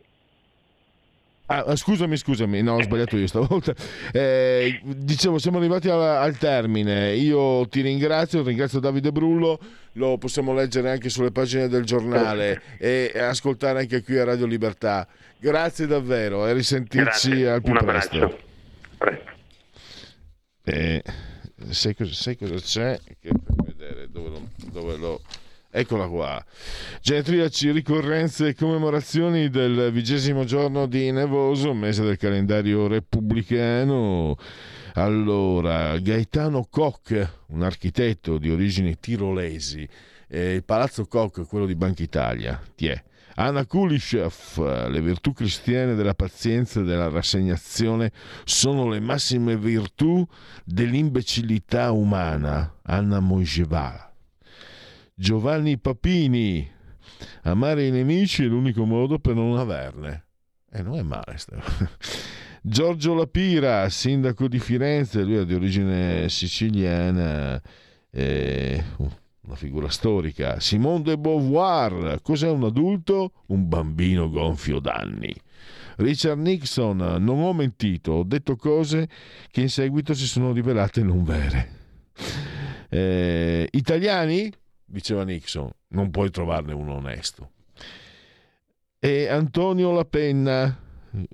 Ah, 1.48 1.76
scusami, 1.76 2.18
scusami, 2.18 2.64
no, 2.64 2.74
ho 2.74 2.82
sbagliato 2.82 3.18
io 3.18 3.28
stavolta. 3.28 3.74
Eh, 4.12 4.82
dicevo, 4.84 5.38
siamo 5.38 5.60
arrivati 5.60 5.90
al, 5.90 6.02
al, 6.02 6.38
termine. 6.38 7.14
Io 7.14 7.68
ti 7.68 7.82
ringrazio, 7.82 8.42
ringrazio 8.42 8.80
Davide 8.80 9.12
Brullo, 9.12 9.60
lo 9.94 10.18
possiamo 10.18 10.54
leggere 10.54 10.90
anche 10.90 11.10
sulle 11.10 11.32
pagine 11.32 11.68
del 11.68 11.84
giornale 11.84 12.62
e, 12.80 13.12
ascoltare 13.16 13.82
anche 13.82 14.02
qui 14.02 14.18
a 14.18 14.24
Radio 14.24 14.48
Libertà. 14.48 15.08
Grazie 15.38 15.86
davvero 15.86 16.48
e 16.48 16.54
risentirci 16.54 17.30
Grazie. 17.30 17.50
al 17.50 17.62
più 17.62 17.74
Un 17.74 17.78
presto. 17.86 18.40
presto. 18.98 19.30
Eh, 20.64 21.04
sai, 21.70 21.96
cosa, 21.96 22.14
sai 22.14 22.38
cosa 22.38 22.56
c'è? 22.56 23.00
Che, 23.20 23.30
vedere 23.64 24.10
dove 24.10 24.30
lo, 24.30 24.50
dove 24.72 24.98
lo 24.98 25.22
Eccola 25.78 26.08
qua. 26.08 26.42
Genetriaci, 27.02 27.70
ricorrenze 27.72 28.48
e 28.48 28.56
commemorazioni 28.56 29.50
del 29.50 29.90
vigesimo 29.92 30.46
giorno 30.46 30.86
di 30.86 31.12
Nevoso, 31.12 31.74
mese 31.74 32.02
del 32.02 32.16
calendario 32.16 32.88
repubblicano. 32.88 34.38
Allora, 34.94 35.98
Gaetano 35.98 36.66
Koch, 36.70 37.30
un 37.48 37.64
architetto 37.64 38.38
di 38.38 38.50
origini 38.50 38.98
tirolesi, 38.98 39.86
eh, 40.30 40.54
il 40.54 40.64
Palazzo 40.64 41.08
Koch, 41.08 41.46
quello 41.46 41.66
di 41.66 41.76
Banca 41.76 42.04
Italia, 42.04 42.58
ti 42.74 42.88
è. 42.88 43.04
Anna 43.34 43.66
Kulishov, 43.66 44.88
le 44.88 45.02
virtù 45.02 45.34
cristiane 45.34 45.96
della 45.96 46.14
pazienza 46.14 46.80
e 46.80 46.84
della 46.84 47.10
rassegnazione 47.10 48.14
sono 48.46 48.88
le 48.88 49.02
massime 49.02 49.58
virtù 49.58 50.26
dell'imbecillità 50.64 51.92
umana. 51.92 52.76
Anna 52.84 53.20
Mojeva. 53.20 54.15
Giovanni 55.18 55.80
Papini. 55.80 56.70
Amare 57.44 57.88
i 57.88 57.92
nemici 57.92 58.44
è 58.44 58.48
l'unico 58.48 58.84
modo 58.84 59.18
per 59.18 59.34
non 59.34 59.58
averne. 59.58 60.26
E 60.70 60.80
eh, 60.80 60.82
non 60.82 60.98
è 60.98 61.04
male. 61.04 61.38
Giorgio 62.62 63.14
Lapira, 63.14 63.88
sindaco 63.88 64.50
di 64.50 64.60
Firenze, 64.60 65.24
lui 65.24 65.36
è 65.36 65.46
di 65.46 65.54
origine 65.54 66.28
siciliana, 66.28 67.62
eh, 68.12 68.84
una 68.98 69.56
figura 69.56 69.88
storica. 69.88 70.60
Simone 70.60 71.04
de 71.04 71.18
Beauvoir, 71.18 72.20
cos'è 72.22 72.50
un 72.50 72.66
adulto? 72.66 73.32
Un 73.48 73.70
bambino 73.70 74.30
gonfio 74.30 74.80
d'anni. 74.80 75.34
Richard 75.98 76.40
Nixon, 76.40 76.98
non 76.98 77.40
ho 77.40 77.54
mentito, 77.54 78.12
ho 78.12 78.24
detto 78.24 78.58
cose 78.58 79.08
che 79.50 79.62
in 79.62 79.70
seguito 79.70 80.14
si 80.14 80.28
sono 80.28 80.52
rivelate 80.52 81.02
non 81.04 81.24
vere. 81.24 81.70
Eh, 82.90 83.66
italiani? 83.72 84.52
Diceva 84.86 85.24
Nixon, 85.24 85.70
non 85.90 86.12
puoi 86.12 86.30
trovarne 86.30 86.74
uno 86.74 86.96
onesto. 86.96 87.52
E 89.00 89.28
Antonio 89.28 89.92
Lapenna, 89.92 90.78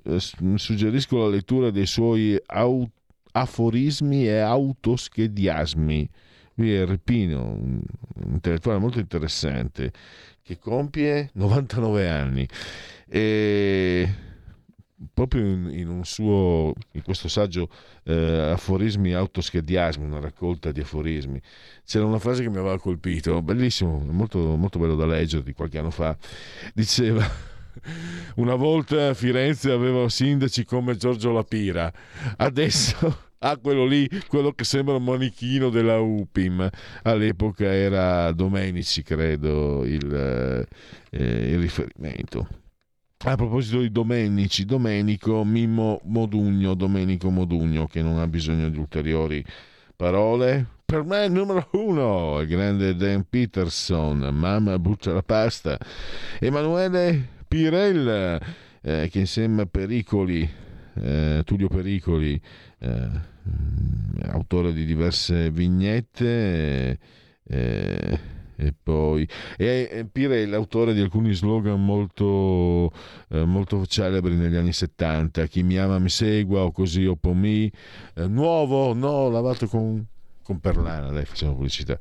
eh, 0.04 0.18
suggerisco 0.56 1.18
la 1.18 1.28
lettura 1.28 1.70
dei 1.70 1.86
suoi 1.86 2.40
au- 2.46 2.88
aforismi 3.32 4.26
e 4.26 4.38
autoschediasmi. 4.38 6.10
Lui 6.54 6.74
è 6.74 6.84
Repino, 6.84 7.52
un 7.52 7.80
intellettuale 8.26 8.78
molto 8.78 8.98
interessante, 8.98 9.90
che 10.42 10.58
compie 10.58 11.30
99 11.32 12.08
anni. 12.08 12.46
E 13.08 14.08
proprio 15.12 15.44
in, 15.44 15.70
in, 15.70 16.00
suo, 16.04 16.72
in 16.92 17.02
questo 17.02 17.28
saggio 17.28 17.68
eh, 18.04 18.50
aforismi 18.52 19.12
autoschediasmi, 19.12 20.04
una 20.04 20.20
raccolta 20.20 20.72
di 20.72 20.80
aforismi, 20.80 21.40
c'era 21.84 22.04
una 22.04 22.18
frase 22.18 22.42
che 22.42 22.50
mi 22.50 22.58
aveva 22.58 22.78
colpito, 22.78 23.40
bellissimo, 23.42 23.98
molto, 24.10 24.56
molto 24.56 24.78
bello 24.78 24.96
da 24.96 25.06
leggere 25.06 25.42
di 25.42 25.52
qualche 25.52 25.78
anno 25.78 25.90
fa, 25.90 26.16
diceva 26.74 27.26
una 28.36 28.54
volta 28.54 29.14
Firenze 29.14 29.70
aveva 29.70 30.08
sindaci 30.08 30.64
come 30.64 30.96
Giorgio 30.96 31.32
Lapira, 31.32 31.92
adesso 32.36 33.30
ha 33.44 33.56
quello 33.58 33.84
lì, 33.84 34.08
quello 34.28 34.52
che 34.52 34.64
sembra 34.64 34.96
un 34.96 35.04
manichino 35.04 35.68
della 35.68 35.98
UPIM, 35.98 36.68
all'epoca 37.02 37.72
era 37.72 38.30
Domenici 38.32 39.02
credo 39.02 39.84
il, 39.84 40.66
eh, 41.10 41.50
il 41.50 41.58
riferimento. 41.58 42.61
A 43.24 43.36
proposito 43.36 43.78
di 43.78 43.92
Domenici, 43.92 44.64
Domenico 44.64 45.44
Mimmo 45.44 46.00
Modugno, 46.06 46.74
Domenico 46.74 47.30
Modugno, 47.30 47.86
che 47.86 48.02
non 48.02 48.18
ha 48.18 48.26
bisogno 48.26 48.68
di 48.68 48.76
ulteriori 48.76 49.44
parole. 49.94 50.66
Per 50.84 51.04
me 51.04 51.26
il 51.26 51.30
numero 51.30 51.68
uno, 51.74 52.40
il 52.40 52.48
grande 52.48 52.96
Dan 52.96 53.24
Peterson, 53.30 54.18
mamma 54.32 54.76
butta 54.80 55.12
la 55.12 55.22
pasta. 55.22 55.78
Emanuele 56.40 57.28
Pirella, 57.46 58.40
eh, 58.80 59.08
che 59.08 59.20
insieme 59.20 59.62
a 59.62 59.66
Pericoli, 59.66 60.50
eh, 60.94 61.42
Tullio 61.44 61.68
Pericoli, 61.68 62.40
eh, 62.80 63.08
autore 64.22 64.72
di 64.72 64.84
diverse 64.84 65.48
vignette, 65.52 66.98
eh, 67.44 68.20
e 68.62 68.74
poi 68.80 69.28
e 69.56 70.06
Pire 70.10 70.42
è 70.42 70.46
l'autore 70.46 70.94
di 70.94 71.00
alcuni 71.00 71.32
slogan 71.32 71.84
molto, 71.84 72.92
eh, 73.28 73.44
molto 73.44 73.84
celebri 73.86 74.34
negli 74.36 74.56
anni 74.56 74.72
70 74.72 75.46
chi 75.46 75.62
mi 75.62 75.76
ama 75.78 75.98
mi 75.98 76.08
segua 76.08 76.62
o 76.62 76.70
così 76.72 77.04
o 77.06 77.16
po' 77.16 77.34
mi. 77.34 77.70
Eh, 78.14 78.26
nuovo? 78.28 78.94
No 78.94 79.28
lavato 79.28 79.66
con 79.66 80.06
con 80.42 80.60
Perlana, 80.60 81.10
dai, 81.10 81.24
facciamo 81.24 81.54
pubblicità. 81.54 81.98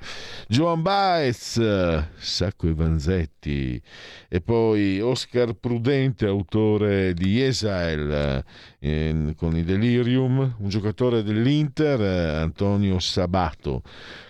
Joan 0.47 0.81
Baez, 0.81 2.07
Sacco 2.17 2.67
e 2.67 2.73
Vanzetti, 2.73 3.81
e 4.27 4.41
poi 4.41 4.99
Oscar 4.99 5.53
Prudente, 5.53 6.25
autore 6.25 7.13
di 7.13 7.41
Esael 7.41 8.43
eh, 8.79 9.33
con 9.37 9.55
i 9.55 9.63
Delirium, 9.63 10.55
un 10.57 10.69
giocatore 10.69 11.23
dell'Inter, 11.23 12.01
eh, 12.01 12.35
Antonio 12.39 12.99
Sabato. 12.99 13.83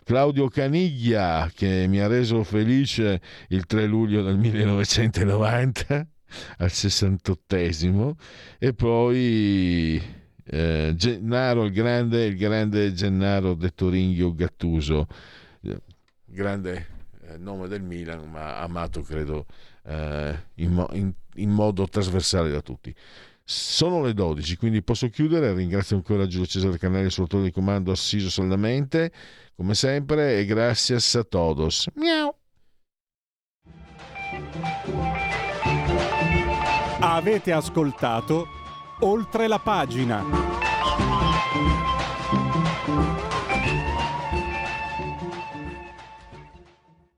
Claudio 0.04 0.48
Caniglia, 0.50 1.50
che 1.54 1.86
mi 1.88 2.00
ha 2.00 2.08
reso 2.08 2.44
felice 2.44 3.22
il 3.50 3.66
3 3.66 3.86
luglio 3.86 4.22
del 4.22 4.38
1990 4.38 6.08
al 6.58 6.72
68 6.72 8.16
e 8.60 8.74
poi 8.74 10.02
eh, 10.54 10.94
Gennaro 10.98 11.64
il 11.64 11.72
grande, 11.72 12.26
il 12.26 12.36
grande 12.36 12.92
Gennaro 12.92 13.54
detto 13.54 13.88
Ringhio 13.88 14.36
Gattuso, 14.36 15.08
grande 16.26 16.88
eh, 17.22 17.38
nome 17.38 17.70
del 17.70 17.82
Milan, 17.82 18.30
ma 18.30 18.60
amato 18.60 19.02
credo 19.02 19.46
eh, 19.86 20.38
in, 20.56 20.86
in, 20.92 21.14
in, 21.36 21.50
modo 21.50 21.88
trasversale 21.88 22.52
da 22.52 22.60
tutti. 22.60 22.94
Sono 23.44 24.02
le 24.02 24.14
12, 24.14 24.58
quindi 24.58 24.84
posso 24.84 25.08
chiudere. 25.08 25.54
Ringrazio 25.54 25.96
ancora 25.96 26.28
Giulio 26.28 26.46
Cesare 26.46 26.78
Canale, 26.78 27.06
il 27.06 27.12
suo 27.12 27.24
autore 27.24 27.44
di 27.44 27.52
comando 27.52 27.92
assiso 27.92 28.30
saldamente, 28.30 29.10
come 29.56 29.74
sempre, 29.74 30.38
e 30.38 30.46
grazie 30.46 30.96
a 30.96 31.24
todos. 31.24 31.88
Miau. 31.94 32.36
Avete 37.00 37.54
ascoltato 37.54 38.60
oltre 39.02 39.48
la 39.48 39.60
pagina. 39.60 41.91